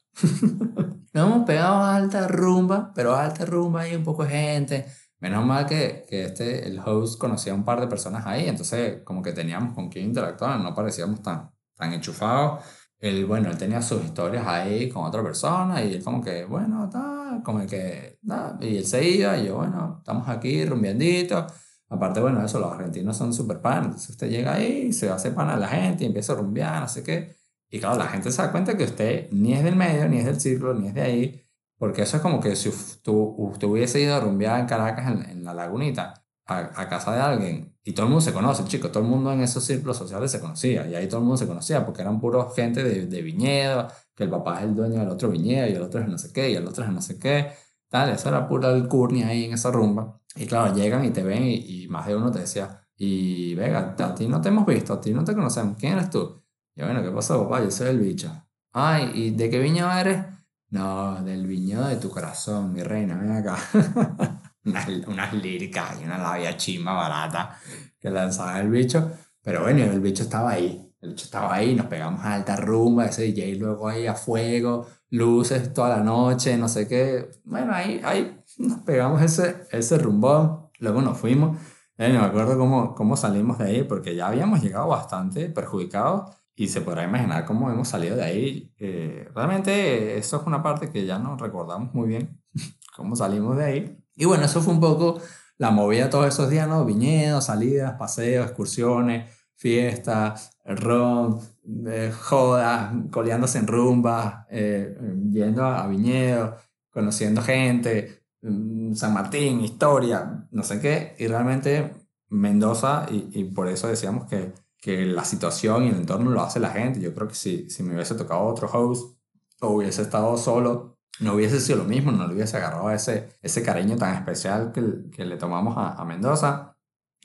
Nos 1.12 1.26
hemos 1.26 1.46
pegado 1.46 1.76
a 1.76 1.96
alta 1.96 2.28
rumba, 2.28 2.92
pero 2.94 3.14
alta 3.14 3.44
rumba 3.44 3.88
y 3.88 3.96
un 3.96 4.04
poco 4.04 4.24
de 4.24 4.30
gente. 4.30 4.86
Menos 5.18 5.46
mal 5.46 5.66
que, 5.66 6.04
que 6.08 6.24
este, 6.24 6.66
el 6.68 6.78
host 6.78 7.18
conocía 7.18 7.54
un 7.54 7.64
par 7.64 7.80
de 7.80 7.86
personas 7.86 8.26
ahí, 8.26 8.48
entonces 8.48 9.02
como 9.02 9.22
que 9.22 9.32
teníamos 9.32 9.74
con 9.74 9.88
quién 9.88 10.06
interactuar, 10.06 10.60
no 10.60 10.74
parecíamos 10.74 11.22
tan, 11.22 11.50
tan 11.74 11.92
enchufados 11.94 12.62
él, 12.98 13.26
bueno, 13.26 13.50
él 13.50 13.58
tenía 13.58 13.82
sus 13.82 14.04
historias 14.04 14.46
ahí 14.46 14.88
con 14.88 15.04
otra 15.04 15.22
persona 15.22 15.82
y 15.82 15.94
él 15.94 16.04
como 16.04 16.22
que, 16.22 16.44
bueno, 16.44 16.88
tal, 16.90 17.42
como 17.42 17.66
que, 17.66 18.18
y 18.60 18.76
él 18.76 18.86
se 18.86 19.08
iba 19.08 19.36
y 19.36 19.46
yo, 19.46 19.56
bueno, 19.56 19.96
estamos 19.98 20.28
aquí 20.28 20.64
rumbiandito. 20.64 21.46
Aparte, 21.88 22.20
bueno, 22.20 22.44
eso, 22.44 22.58
los 22.58 22.72
argentinos 22.72 23.16
son 23.16 23.32
súper 23.32 23.60
pan, 23.60 23.84
entonces 23.84 24.10
usted 24.10 24.28
llega 24.28 24.54
ahí, 24.54 24.92
se 24.92 25.08
hace 25.10 25.30
pan 25.30 25.50
a 25.50 25.56
la 25.56 25.68
gente 25.68 26.04
y 26.04 26.06
empieza 26.08 26.32
a 26.32 26.36
rumbear, 26.36 26.80
no 26.80 26.88
sé 26.88 27.02
qué. 27.02 27.36
Y 27.70 27.80
claro, 27.80 27.98
la 27.98 28.08
gente 28.08 28.30
se 28.30 28.42
da 28.42 28.52
cuenta 28.52 28.76
que 28.76 28.84
usted 28.84 29.28
ni 29.32 29.54
es 29.54 29.64
del 29.64 29.76
medio, 29.76 30.08
ni 30.08 30.18
es 30.18 30.24
del 30.24 30.40
círculo, 30.40 30.74
ni 30.74 30.88
es 30.88 30.94
de 30.94 31.02
ahí, 31.02 31.42
porque 31.78 32.02
eso 32.02 32.16
es 32.16 32.22
como 32.22 32.40
que 32.40 32.56
si 32.56 32.68
usted, 32.68 33.12
usted 33.12 33.66
hubiese 33.66 34.00
ido 34.00 34.14
a 34.14 34.20
rumbear 34.20 34.60
en 34.60 34.66
Caracas, 34.66 35.08
en, 35.10 35.22
en 35.30 35.44
la 35.44 35.52
lagunita, 35.54 36.26
a, 36.46 36.58
a, 36.80 36.88
casa 36.88 37.12
de 37.12 37.20
alguien 37.20 37.76
y 37.82 37.92
todo 37.92 38.06
el 38.06 38.10
mundo 38.10 38.20
se 38.24 38.32
conoce, 38.32 38.64
chicos, 38.64 38.92
todo 38.92 39.02
el 39.02 39.08
mundo 39.08 39.32
en 39.32 39.40
esos 39.40 39.64
círculos 39.64 39.96
sociales 39.96 40.30
se 40.30 40.40
conocía 40.40 40.86
y 40.86 40.94
ahí 40.94 41.08
todo 41.08 41.18
el 41.18 41.24
mundo 41.24 41.36
se 41.36 41.46
conocía 41.46 41.84
porque 41.84 42.02
eran 42.02 42.20
puros 42.20 42.54
gente 42.54 42.84
de, 42.84 43.06
de 43.06 43.22
viñedo, 43.22 43.88
que 44.14 44.24
el 44.24 44.30
papá 44.30 44.58
es 44.58 44.64
el 44.64 44.74
dueño 44.74 45.00
del 45.00 45.08
otro 45.08 45.28
viñedo 45.28 45.66
y 45.68 45.72
el 45.72 45.82
otro 45.82 46.00
es 46.00 46.08
no 46.08 46.18
sé 46.18 46.32
qué 46.32 46.50
y 46.50 46.54
el 46.54 46.66
otro 46.66 46.84
es 46.84 46.90
no 46.90 47.02
sé 47.02 47.18
qué, 47.18 47.50
tal, 47.88 48.10
eso 48.10 48.28
era 48.28 48.48
pura 48.48 48.68
alcurnia 48.68 49.28
ahí 49.28 49.44
en 49.44 49.54
esa 49.54 49.70
rumba 49.72 50.20
y 50.36 50.46
claro, 50.46 50.74
llegan 50.74 51.04
y 51.04 51.10
te 51.10 51.22
ven 51.24 51.42
y, 51.44 51.84
y 51.84 51.88
más 51.88 52.06
de 52.06 52.14
uno 52.16 52.30
te 52.30 52.40
decía, 52.40 52.80
y 52.96 53.54
venga, 53.54 53.96
a 53.98 54.14
ti 54.14 54.28
no 54.28 54.40
te 54.40 54.48
hemos 54.48 54.66
visto, 54.66 54.94
a 54.94 55.00
ti 55.00 55.12
no 55.12 55.24
te 55.24 55.34
conocemos, 55.34 55.76
¿quién 55.78 55.94
eres 55.94 56.10
tú? 56.10 56.42
Y 56.76 56.82
bueno, 56.82 57.02
¿qué 57.02 57.10
pasó, 57.10 57.42
papá? 57.42 57.64
Yo 57.64 57.70
soy 57.70 57.88
el 57.88 57.98
bicho. 57.98 58.30
Ay, 58.74 59.10
¿y 59.14 59.30
de 59.30 59.48
qué 59.48 59.58
viñedo 59.58 59.90
eres? 59.90 60.22
No, 60.68 61.22
del 61.24 61.46
viñedo 61.46 61.86
de 61.86 61.96
tu 61.96 62.10
corazón, 62.10 62.74
mi 62.74 62.82
reina, 62.82 63.16
ven 63.16 63.32
acá. 63.32 63.56
unas, 64.66 64.86
unas 65.06 65.32
líricas 65.32 65.98
y 65.98 66.04
una 66.04 66.18
labia 66.18 66.54
chima 66.58 66.92
barata 66.92 67.58
que 67.98 68.10
lanzaba 68.10 68.60
el 68.60 68.68
bicho. 68.68 69.10
Pero 69.40 69.62
bueno, 69.62 69.84
el 69.84 70.00
bicho 70.00 70.24
estaba 70.24 70.50
ahí. 70.50 70.92
El 71.00 71.10
bicho 71.10 71.24
estaba 71.24 71.54
ahí, 71.54 71.74
nos 71.74 71.86
pegamos 71.86 72.22
a 72.22 72.34
alta 72.34 72.56
rumba, 72.56 73.06
ese 73.06 73.22
DJ 73.22 73.54
luego 73.56 73.88
ahí 73.88 74.06
a 74.06 74.14
fuego, 74.14 74.86
luces 75.08 75.72
toda 75.72 75.96
la 75.96 76.04
noche, 76.04 76.58
no 76.58 76.68
sé 76.68 76.86
qué. 76.86 77.30
Bueno, 77.44 77.72
ahí, 77.72 78.02
ahí 78.04 78.38
nos 78.58 78.80
pegamos 78.80 79.22
ese, 79.22 79.66
ese 79.70 79.96
rumbón, 79.96 80.68
luego 80.80 81.00
nos 81.00 81.16
fuimos. 81.16 81.56
Eh, 81.96 82.12
no 82.12 82.20
me 82.20 82.26
acuerdo 82.26 82.58
cómo, 82.58 82.94
cómo 82.94 83.16
salimos 83.16 83.56
de 83.56 83.64
ahí, 83.64 83.82
porque 83.84 84.14
ya 84.14 84.26
habíamos 84.26 84.62
llegado 84.62 84.88
bastante 84.88 85.48
perjudicados 85.48 86.36
y 86.56 86.68
se 86.68 86.80
podrá 86.80 87.04
imaginar 87.04 87.44
cómo 87.44 87.70
hemos 87.70 87.88
salido 87.88 88.16
de 88.16 88.24
ahí. 88.24 88.72
Eh, 88.78 89.28
realmente 89.34 90.16
eso 90.16 90.40
es 90.40 90.46
una 90.46 90.62
parte 90.62 90.90
que 90.90 91.04
ya 91.04 91.18
no 91.18 91.36
recordamos 91.36 91.92
muy 91.94 92.08
bien, 92.08 92.40
cómo 92.96 93.14
salimos 93.14 93.58
de 93.58 93.64
ahí. 93.64 93.98
Y 94.16 94.24
bueno, 94.24 94.44
eso 94.46 94.62
fue 94.62 94.72
un 94.72 94.80
poco 94.80 95.20
la 95.58 95.70
movida 95.70 96.08
todos 96.08 96.26
esos 96.26 96.48
días, 96.48 96.66
¿no? 96.66 96.84
Viñedos, 96.86 97.44
salidas, 97.44 97.94
paseos, 97.98 98.46
excursiones, 98.46 99.30
fiestas, 99.54 100.58
ron, 100.64 101.40
eh, 101.88 102.10
jodas, 102.18 102.92
coleándose 103.10 103.58
en 103.58 103.66
rumbas, 103.66 104.46
eh, 104.50 104.96
yendo 105.30 105.64
a, 105.64 105.86
viñedos, 105.86 106.54
conociendo 106.90 107.42
gente, 107.42 108.22
mm, 108.40 108.94
San 108.94 109.12
Martín, 109.12 109.60
historia, 109.60 110.48
no 110.50 110.62
sé 110.62 110.80
qué. 110.80 111.14
Y 111.18 111.26
realmente 111.26 111.92
Mendoza, 112.28 113.06
y, 113.10 113.28
y 113.40 113.44
por 113.44 113.68
eso 113.68 113.88
decíamos 113.88 114.26
que, 114.26 114.52
que 114.86 115.04
la 115.04 115.24
situación 115.24 115.82
y 115.82 115.88
el 115.88 115.96
entorno 115.96 116.30
lo 116.30 116.40
hace 116.42 116.60
la 116.60 116.70
gente. 116.70 117.00
Yo 117.00 117.12
creo 117.12 117.26
que 117.26 117.34
si, 117.34 117.68
si 117.68 117.82
me 117.82 117.94
hubiese 117.94 118.14
tocado 118.14 118.44
otro 118.44 118.70
host 118.72 119.18
o 119.60 119.70
hubiese 119.70 120.02
estado 120.02 120.36
solo, 120.38 121.00
no 121.18 121.34
hubiese 121.34 121.58
sido 121.58 121.78
lo 121.78 121.84
mismo, 121.84 122.12
no 122.12 122.24
le 122.28 122.34
hubiese 122.34 122.56
agarrado 122.56 122.92
ese, 122.92 123.30
ese 123.42 123.64
cariño 123.64 123.96
tan 123.96 124.14
especial 124.14 124.70
que, 124.70 125.10
que 125.10 125.24
le 125.24 125.38
tomamos 125.38 125.74
a, 125.76 126.04
Mendoza. 126.04 126.76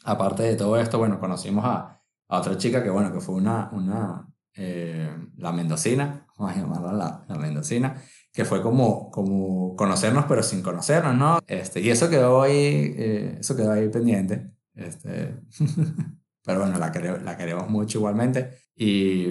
Aparte 0.04 0.42
de 0.42 0.56
todo 0.56 0.76
esto, 0.80 0.98
bueno, 0.98 1.20
conocimos 1.20 1.64
a, 1.64 2.02
a 2.30 2.40
otra 2.40 2.58
chica 2.58 2.82
que, 2.82 2.90
bueno, 2.90 3.14
que 3.14 3.20
fue 3.20 3.36
una, 3.36 3.70
una 3.74 4.28
eh, 4.56 5.16
la 5.38 5.52
mendocina, 5.52 6.26
vamos 6.40 6.58
a 6.58 6.60
llamarla 6.60 6.94
la, 6.94 7.26
la, 7.28 7.36
mendocina, 7.36 7.96
que 8.34 8.44
fue 8.44 8.64
como, 8.64 9.12
como 9.12 9.76
conocernos 9.76 10.26
pero 10.28 10.42
sin 10.42 10.64
conocernos, 10.64 11.16
¿no? 11.16 11.38
Este, 11.46 11.80
y 11.80 11.92
eso 11.92 12.10
quedó 12.10 12.42
ahí, 12.42 12.96
eh, 12.98 13.38
eso 13.40 13.56
quedó 13.56 13.74
ahí 13.74 13.88
pendiente. 13.90 14.52
Este, 14.74 15.36
pero 16.44 16.62
bueno, 16.62 16.78
la, 16.78 16.92
la 17.24 17.38
queremos 17.38 17.70
mucho 17.70 18.00
igualmente. 18.00 18.60
Y 18.76 19.28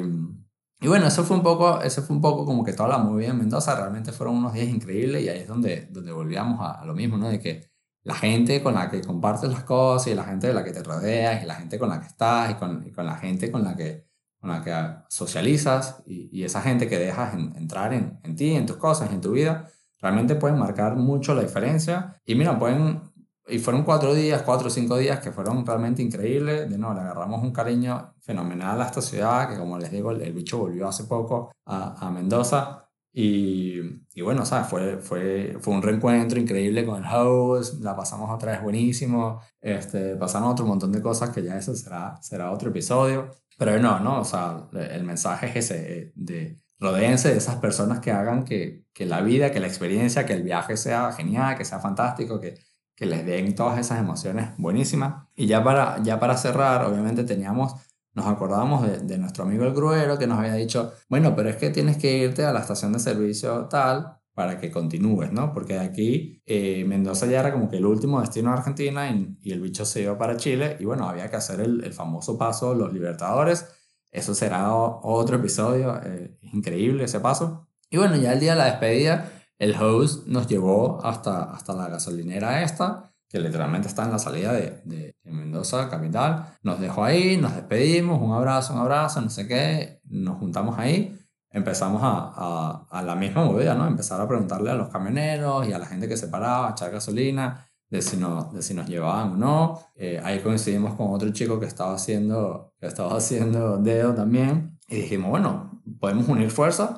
y 0.82 0.88
bueno, 0.88 1.06
eso 1.06 1.24
fue 1.24 1.36
un 1.36 1.42
poco, 1.42 1.82
eso 1.82 2.02
fue 2.02 2.16
un 2.16 2.22
poco 2.22 2.46
como 2.46 2.64
que 2.64 2.72
toda 2.72 2.88
la 2.88 2.98
movida 2.98 3.28
en 3.28 3.38
Mendoza, 3.38 3.76
realmente 3.76 4.12
fueron 4.12 4.36
unos 4.36 4.54
días 4.54 4.68
increíbles 4.68 5.22
y 5.22 5.28
ahí 5.28 5.40
es 5.40 5.48
donde, 5.48 5.88
donde 5.90 6.10
volvíamos 6.10 6.58
a, 6.62 6.84
lo 6.86 6.94
mismo, 6.94 7.18
¿no? 7.18 7.28
De 7.28 7.38
que 7.38 7.70
la 8.02 8.14
gente 8.14 8.62
con 8.62 8.74
la 8.74 8.90
que 8.90 9.02
compartes 9.02 9.50
las 9.50 9.64
cosas 9.64 10.10
y 10.10 10.14
la 10.14 10.24
gente 10.24 10.46
de 10.46 10.54
la 10.54 10.64
que 10.64 10.72
te 10.72 10.82
rodeas 10.82 11.42
y 11.42 11.46
la 11.46 11.56
gente 11.56 11.78
con 11.78 11.90
la 11.90 12.00
que 12.00 12.06
estás 12.06 12.52
y 12.52 12.54
con, 12.54 12.86
y 12.86 12.92
con 12.92 13.04
la 13.04 13.16
gente 13.16 13.52
con 13.52 13.62
la 13.62 13.76
que, 13.76 14.06
con 14.40 14.48
la 14.50 14.62
que 14.64 14.72
socializas 15.10 16.02
y, 16.06 16.30
y 16.32 16.44
esa 16.44 16.62
gente 16.62 16.88
que 16.88 16.98
dejas 16.98 17.34
entrar 17.34 17.92
en, 17.92 18.18
en 18.22 18.34
ti, 18.34 18.54
en 18.54 18.64
tus 18.64 18.76
cosas, 18.76 19.12
en 19.12 19.20
tu 19.20 19.32
vida, 19.32 19.68
realmente 20.00 20.34
pueden 20.34 20.58
marcar 20.58 20.96
mucho 20.96 21.34
la 21.34 21.42
diferencia. 21.42 22.18
Y 22.24 22.36
mira, 22.36 22.58
pueden 22.58 23.02
y 23.50 23.58
fueron 23.58 23.84
cuatro 23.84 24.14
días, 24.14 24.42
cuatro 24.42 24.68
o 24.68 24.70
cinco 24.70 24.96
días 24.96 25.20
que 25.20 25.32
fueron 25.32 25.64
realmente 25.66 26.02
increíbles. 26.02 26.68
De 26.68 26.78
nuevo, 26.78 26.94
le 26.94 27.00
agarramos 27.00 27.42
un 27.42 27.52
cariño 27.52 28.14
fenomenal 28.20 28.80
a 28.80 28.86
esta 28.86 29.02
ciudad, 29.02 29.48
que 29.48 29.58
como 29.58 29.78
les 29.78 29.90
digo, 29.90 30.10
el, 30.10 30.32
bicho 30.32 30.58
volvió 30.58 30.88
hace 30.88 31.04
poco 31.04 31.52
a, 31.66 32.06
a 32.06 32.10
Mendoza. 32.10 32.86
Y, 33.12 33.80
y, 34.14 34.20
bueno, 34.22 34.44
¿sabes? 34.46 34.68
Fue, 34.68 34.98
fue, 34.98 35.56
fue 35.60 35.74
un 35.74 35.82
reencuentro 35.82 36.38
increíble 36.38 36.86
con 36.86 37.04
el 37.04 37.10
host, 37.12 37.82
la 37.82 37.96
pasamos 37.96 38.30
otra 38.30 38.52
vez 38.52 38.62
buenísimo, 38.62 39.40
este, 39.60 40.16
pasaron 40.16 40.48
otro 40.48 40.64
montón 40.64 40.92
de 40.92 41.02
cosas 41.02 41.30
que 41.30 41.42
ya 41.42 41.58
eso 41.58 41.74
será, 41.74 42.20
será 42.22 42.52
otro 42.52 42.70
episodio. 42.70 43.30
Pero 43.58 43.78
no, 43.80 44.00
no, 44.00 44.20
o 44.20 44.24
sea, 44.24 44.68
el 44.72 45.04
mensaje 45.04 45.46
es 45.48 45.56
ese, 45.56 45.98
eh, 45.98 46.12
de 46.14 46.60
rodeense 46.78 47.30
de 47.30 47.36
esas 47.38 47.56
personas 47.56 48.00
que 48.00 48.10
hagan 48.10 48.44
que, 48.44 48.86
que 48.92 49.06
la 49.06 49.20
vida, 49.20 49.52
que 49.52 49.60
la 49.60 49.66
experiencia, 49.66 50.24
que 50.24 50.32
el 50.32 50.42
viaje 50.42 50.76
sea 50.76 51.12
genial, 51.12 51.56
que 51.58 51.64
sea 51.64 51.78
fantástico, 51.80 52.40
que, 52.40 52.54
que 53.00 53.06
les 53.06 53.24
den 53.24 53.54
todas 53.54 53.78
esas 53.78 53.98
emociones 53.98 54.50
buenísimas. 54.58 55.26
Y 55.34 55.46
ya 55.46 55.64
para, 55.64 56.02
ya 56.02 56.20
para 56.20 56.36
cerrar, 56.36 56.84
obviamente 56.84 57.24
teníamos, 57.24 57.72
nos 58.12 58.26
acordábamos 58.26 58.86
de, 59.06 59.16
nuestro 59.16 59.44
amigo 59.44 59.64
el 59.64 59.72
gruero 59.72 60.18
que 60.18 60.26
nos 60.26 60.38
había 60.38 60.52
dicho, 60.52 60.92
bueno, 61.08 61.34
pero 61.34 61.48
es 61.48 61.56
que 61.56 61.70
tienes 61.70 61.96
que 61.96 62.18
irte 62.18 62.44
a 62.44 62.52
la 62.52 62.60
estación 62.60 62.92
de 62.92 62.98
servicio 62.98 63.68
tal 63.70 64.18
para 64.34 64.60
que 64.60 64.70
continúes, 64.70 65.32
¿no? 65.32 65.54
Porque 65.54 65.74
de 65.74 65.80
aquí 65.80 66.42
eh, 66.44 66.84
Mendoza 66.86 67.24
ya 67.24 67.40
era 67.40 67.54
como 67.54 67.70
que 67.70 67.78
el 67.78 67.86
último 67.86 68.20
destino 68.20 68.50
de 68.50 68.58
Argentina 68.58 69.10
y, 69.10 69.50
el 69.50 69.60
bicho 69.62 69.86
se 69.86 70.02
iba 70.02 70.18
para 70.18 70.36
Chile 70.36 70.76
y 70.78 70.84
bueno, 70.84 71.08
había 71.08 71.30
que 71.30 71.36
hacer 71.36 71.60
el, 71.60 71.82
el 71.82 71.94
famoso 71.94 72.36
paso 72.36 72.74
Los 72.74 72.92
Libertadores. 72.92 73.66
Eso 74.12 74.34
será 74.34 74.74
otro 74.74 75.36
episodio, 75.36 75.98
eh, 76.04 76.36
increíble 76.52 77.04
ese 77.04 77.20
paso. 77.20 77.66
Y 77.88 77.96
bueno, 77.96 78.16
ya 78.16 78.34
el 78.34 78.40
día 78.40 78.52
de 78.52 78.58
la 78.58 78.66
despedida 78.66 79.39
el 79.60 79.76
host 79.76 80.26
nos 80.26 80.46
llevó 80.46 81.04
hasta, 81.04 81.44
hasta 81.44 81.74
la 81.74 81.88
gasolinera 81.88 82.62
esta, 82.62 83.12
que 83.28 83.38
literalmente 83.38 83.88
está 83.88 84.04
en 84.04 84.10
la 84.10 84.18
salida 84.18 84.54
de, 84.54 84.80
de, 84.84 85.14
Mendoza, 85.24 85.88
capital. 85.90 86.46
Nos 86.62 86.80
dejó 86.80 87.04
ahí, 87.04 87.36
nos 87.36 87.54
despedimos, 87.54 88.20
un 88.20 88.32
abrazo, 88.32 88.72
un 88.72 88.80
abrazo, 88.80 89.20
no 89.20 89.28
sé 89.28 89.46
qué. 89.46 90.00
Nos 90.04 90.38
juntamos 90.38 90.78
ahí, 90.78 91.16
empezamos 91.50 92.02
a, 92.02 92.32
a, 92.34 92.86
a 92.90 93.02
la 93.02 93.14
misma 93.14 93.44
movida, 93.44 93.74
¿no? 93.74 93.86
Empezar 93.86 94.18
a 94.20 94.26
preguntarle 94.26 94.70
a 94.70 94.74
los 94.74 94.88
camioneros 94.88 95.68
y 95.68 95.74
a 95.74 95.78
la 95.78 95.86
gente 95.86 96.08
que 96.08 96.16
se 96.16 96.28
paraba, 96.28 96.68
a 96.68 96.70
echar 96.72 96.90
gasolina, 96.90 97.68
de 97.90 98.00
si, 98.00 98.16
no, 98.16 98.50
de 98.54 98.62
si 98.62 98.72
nos 98.72 98.88
llevaban 98.88 99.32
o 99.32 99.36
no. 99.36 99.80
Eh, 99.94 100.18
ahí 100.24 100.40
coincidimos 100.40 100.94
con 100.94 101.12
otro 101.12 101.30
chico 101.32 101.60
que 101.60 101.66
estaba 101.66 101.94
haciendo, 101.94 102.72
que 102.80 102.86
estaba 102.86 103.14
haciendo 103.14 103.76
dedo 103.76 104.14
también. 104.14 104.78
Y 104.88 105.02
dijimos, 105.02 105.28
bueno, 105.28 105.82
podemos 106.00 106.26
unir 106.28 106.50
fuerzas 106.50 106.92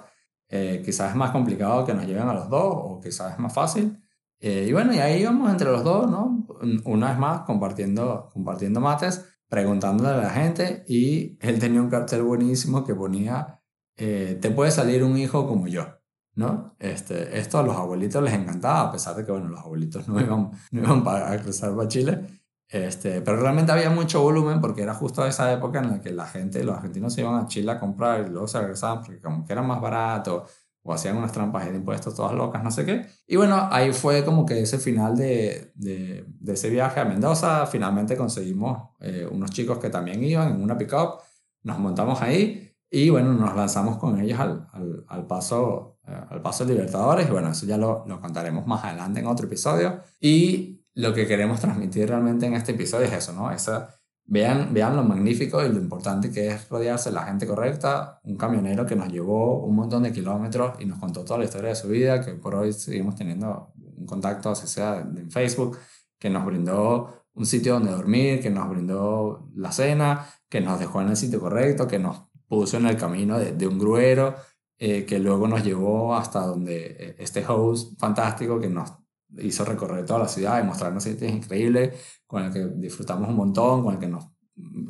eh, 0.54 0.82
quizás 0.84 1.08
es 1.08 1.16
más 1.16 1.30
complicado 1.30 1.82
que 1.86 1.94
nos 1.94 2.06
lleven 2.06 2.28
a 2.28 2.34
los 2.34 2.50
dos 2.50 2.62
o 2.62 3.00
quizás 3.02 3.32
es 3.32 3.38
más 3.38 3.54
fácil. 3.54 3.98
Eh, 4.38 4.66
y 4.68 4.72
bueno, 4.72 4.92
y 4.92 4.98
ahí 4.98 5.22
íbamos 5.22 5.50
entre 5.50 5.70
los 5.70 5.82
dos, 5.82 6.10
¿no? 6.10 6.46
Una 6.84 7.08
vez 7.08 7.18
más 7.18 7.40
compartiendo, 7.40 8.28
compartiendo 8.34 8.78
mates, 8.78 9.24
preguntándole 9.48 10.10
a 10.10 10.16
la 10.16 10.30
gente 10.30 10.84
y 10.86 11.38
él 11.40 11.58
tenía 11.58 11.80
un 11.80 11.88
cartel 11.88 12.22
buenísimo 12.22 12.84
que 12.84 12.94
ponía, 12.94 13.62
eh, 13.96 14.38
te 14.42 14.50
puede 14.50 14.70
salir 14.70 15.04
un 15.04 15.16
hijo 15.16 15.48
como 15.48 15.68
yo, 15.68 15.86
¿no? 16.34 16.76
Este, 16.78 17.38
esto 17.38 17.58
a 17.58 17.62
los 17.62 17.74
abuelitos 17.74 18.22
les 18.22 18.34
encantaba, 18.34 18.82
a 18.82 18.92
pesar 18.92 19.16
de 19.16 19.24
que, 19.24 19.32
bueno, 19.32 19.48
los 19.48 19.60
abuelitos 19.60 20.06
no 20.08 20.20
iban, 20.20 20.50
no 20.70 20.82
iban 20.82 21.02
para, 21.02 21.32
a 21.32 21.38
cruzar 21.40 21.74
para 21.74 21.88
Chile. 21.88 22.41
Este, 22.72 23.20
pero 23.20 23.36
realmente 23.36 23.70
había 23.70 23.90
mucho 23.90 24.22
volumen 24.22 24.58
porque 24.62 24.82
era 24.82 24.94
justo 24.94 25.26
esa 25.26 25.52
época 25.52 25.80
en 25.80 25.90
la 25.90 26.00
que 26.00 26.10
la 26.10 26.26
gente, 26.26 26.64
los 26.64 26.74
argentinos 26.74 27.12
se 27.12 27.20
iban 27.20 27.34
a 27.34 27.46
Chile 27.46 27.70
a 27.70 27.78
comprar 27.78 28.24
y 28.26 28.30
luego 28.30 28.48
se 28.48 28.58
regresaban 28.60 29.02
porque 29.02 29.20
como 29.20 29.44
que 29.44 29.52
era 29.52 29.60
más 29.60 29.78
barato 29.78 30.46
o 30.82 30.94
hacían 30.94 31.18
unas 31.18 31.32
trampas 31.32 31.66
de 31.66 31.76
impuestos 31.76 32.14
todas 32.14 32.32
locas, 32.32 32.64
no 32.64 32.70
sé 32.70 32.86
qué. 32.86 33.06
Y 33.26 33.36
bueno, 33.36 33.68
ahí 33.70 33.92
fue 33.92 34.24
como 34.24 34.46
que 34.46 34.62
ese 34.62 34.78
final 34.78 35.16
de, 35.16 35.72
de, 35.74 36.24
de 36.26 36.52
ese 36.54 36.70
viaje 36.70 36.98
a 36.98 37.04
Mendoza. 37.04 37.66
Finalmente 37.66 38.16
conseguimos 38.16 38.88
eh, 39.00 39.28
unos 39.30 39.50
chicos 39.50 39.78
que 39.78 39.90
también 39.90 40.24
iban 40.24 40.54
en 40.54 40.62
una 40.62 40.78
pickup, 40.78 41.20
nos 41.64 41.78
montamos 41.78 42.22
ahí 42.22 42.74
y 42.90 43.10
bueno, 43.10 43.34
nos 43.34 43.54
lanzamos 43.54 43.98
con 43.98 44.18
ellos 44.18 44.40
al, 44.40 44.66
al, 44.72 45.04
al 45.08 45.26
paso, 45.26 45.98
eh, 46.08 46.20
al 46.30 46.40
paso 46.40 46.64
Libertadores. 46.64 47.28
Y 47.28 47.30
bueno, 47.30 47.50
eso 47.50 47.66
ya 47.66 47.76
lo, 47.76 48.04
lo 48.06 48.18
contaremos 48.18 48.66
más 48.66 48.82
adelante 48.82 49.20
en 49.20 49.26
otro 49.26 49.46
episodio. 49.46 50.00
Y 50.20 50.81
lo 50.94 51.14
que 51.14 51.26
queremos 51.26 51.60
transmitir 51.60 52.08
realmente 52.08 52.46
en 52.46 52.54
este 52.54 52.72
episodio 52.72 53.06
es 53.06 53.12
eso, 53.12 53.32
¿no? 53.32 53.50
Esa, 53.50 54.00
vean, 54.24 54.72
vean 54.72 54.96
lo 54.96 55.02
magnífico 55.04 55.64
y 55.64 55.68
lo 55.68 55.78
importante 55.78 56.30
que 56.30 56.48
es 56.48 56.68
rodearse 56.68 57.10
de 57.10 57.16
la 57.16 57.24
gente 57.24 57.46
correcta. 57.46 58.20
Un 58.24 58.36
camionero 58.36 58.86
que 58.86 58.96
nos 58.96 59.08
llevó 59.08 59.64
un 59.64 59.76
montón 59.76 60.02
de 60.02 60.12
kilómetros 60.12 60.74
y 60.80 60.86
nos 60.86 60.98
contó 60.98 61.24
toda 61.24 61.38
la 61.38 61.44
historia 61.44 61.70
de 61.70 61.76
su 61.76 61.88
vida, 61.88 62.24
que 62.24 62.32
por 62.32 62.54
hoy 62.54 62.72
seguimos 62.72 63.14
teniendo 63.16 63.72
un 63.96 64.06
contacto, 64.06 64.50
así 64.50 64.66
sea 64.66 65.00
en 65.00 65.30
Facebook, 65.30 65.78
que 66.18 66.30
nos 66.30 66.44
brindó 66.44 67.26
un 67.34 67.46
sitio 67.46 67.74
donde 67.74 67.90
dormir, 67.90 68.40
que 68.40 68.50
nos 68.50 68.68
brindó 68.68 69.48
la 69.54 69.72
cena, 69.72 70.26
que 70.48 70.60
nos 70.60 70.78
dejó 70.78 71.00
en 71.00 71.08
el 71.08 71.16
sitio 71.16 71.40
correcto, 71.40 71.88
que 71.88 71.98
nos 71.98 72.24
puso 72.46 72.76
en 72.76 72.86
el 72.86 72.96
camino 72.96 73.38
de, 73.38 73.52
de 73.52 73.66
un 73.66 73.78
gruero, 73.78 74.34
eh, 74.78 75.06
que 75.06 75.18
luego 75.18 75.46
nos 75.46 75.64
llevó 75.64 76.14
hasta 76.14 76.40
donde 76.40 76.96
eh, 76.98 77.16
este 77.18 77.44
host 77.46 77.98
fantástico 77.98 78.58
que 78.58 78.68
nos 78.68 78.92
hizo 79.38 79.64
recorrer 79.64 80.04
toda 80.04 80.20
la 80.20 80.28
ciudad 80.28 80.62
y 80.62 80.66
mostrarnos 80.66 81.02
sitios 81.02 81.32
increíbles 81.32 81.98
con 82.26 82.44
el 82.44 82.52
que 82.52 82.66
disfrutamos 82.76 83.28
un 83.28 83.36
montón, 83.36 83.84
con 83.84 83.94
el 83.94 84.00
que 84.00 84.08
nos 84.08 84.24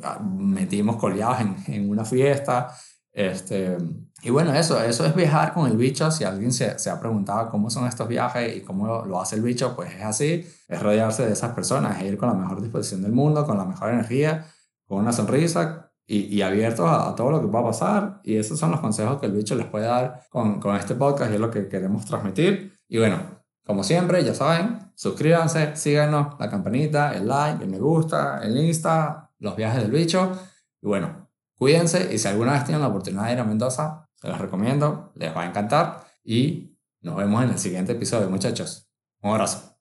ah, 0.03 0.19
metimos 0.19 0.97
coleados 0.97 1.41
en, 1.41 1.55
en 1.67 1.89
una 1.89 2.05
fiesta. 2.05 2.73
Este, 3.11 3.77
y 4.23 4.31
bueno, 4.31 4.53
eso, 4.53 4.81
eso 4.81 5.05
es 5.05 5.15
viajar 5.15 5.53
con 5.53 5.69
el 5.69 5.77
bicho. 5.77 6.09
Si 6.09 6.23
alguien 6.23 6.51
se, 6.51 6.79
se, 6.79 6.89
ha 6.89 6.99
preguntado 6.99 7.49
cómo 7.49 7.69
son 7.69 7.87
estos 7.87 8.07
viajes 8.07 8.57
y 8.57 8.61
cómo 8.61 9.05
lo 9.05 9.21
hace 9.21 9.35
el 9.35 9.43
bicho, 9.43 9.75
pues 9.75 9.93
es 9.93 10.01
así. 10.01 10.47
Es 10.67 10.81
rodearse 10.81 11.25
de 11.25 11.33
esas 11.33 11.53
personas, 11.53 12.01
es 12.01 12.05
ir 12.11 12.17
con 12.17 12.29
la 12.29 12.35
mejor 12.35 12.61
disposición 12.61 13.03
del 13.03 13.11
mundo, 13.11 13.45
con 13.45 13.57
la 13.57 13.65
mejor 13.65 13.91
energía, 13.91 14.45
con 14.87 14.99
una 14.99 15.11
sonrisa 15.11 15.91
y, 16.07 16.35
y 16.35 16.41
abiertos 16.41 16.87
a, 16.87 17.09
a, 17.09 17.15
todo 17.15 17.31
lo 17.31 17.41
que 17.41 17.47
va 17.47 17.59
a 17.59 17.65
pasar. 17.65 18.21
Y 18.23 18.37
esos 18.37 18.57
son 18.57 18.71
los 18.71 18.79
consejos 18.79 19.19
que 19.19 19.27
el 19.27 19.33
bicho 19.33 19.55
les 19.55 19.67
puede 19.67 19.85
dar 19.85 20.23
con, 20.29 20.59
con 20.59 20.75
este 20.75 20.95
podcast 20.95 21.31
y 21.31 21.35
es 21.35 21.39
lo 21.39 21.51
que 21.51 21.67
queremos 21.67 22.05
transmitir. 22.05 22.73
Y 22.87 22.97
bueno, 22.97 23.42
como 23.65 23.83
siempre, 23.83 24.23
ya 24.23 24.33
saben, 24.33 24.91
suscríbanse, 24.95 25.75
síganos, 25.75 26.35
la 26.39 26.49
campanita, 26.49 27.13
el 27.13 27.27
like, 27.27 27.63
el 27.63 27.69
me 27.69 27.79
gusta, 27.79 28.39
el 28.43 28.57
Insta, 28.57 29.31
los 29.39 29.55
viajes 29.55 29.81
del 29.81 29.91
bicho. 29.91 30.37
Y 30.81 30.87
bueno, 30.87 31.29
cuídense 31.57 32.13
y 32.13 32.17
si 32.17 32.27
alguna 32.27 32.53
vez 32.53 32.65
tienen 32.65 32.81
la 32.81 32.89
oportunidad 32.89 33.27
de 33.27 33.33
ir 33.33 33.39
a 33.39 33.45
Mendoza, 33.45 34.09
se 34.15 34.27
los 34.27 34.37
recomiendo, 34.37 35.11
les 35.15 35.35
va 35.35 35.43
a 35.43 35.45
encantar 35.45 36.05
y 36.23 36.77
nos 37.01 37.15
vemos 37.15 37.43
en 37.43 37.51
el 37.51 37.59
siguiente 37.59 37.93
episodio, 37.93 38.29
muchachos. 38.29 38.89
Un 39.21 39.31
abrazo. 39.31 39.72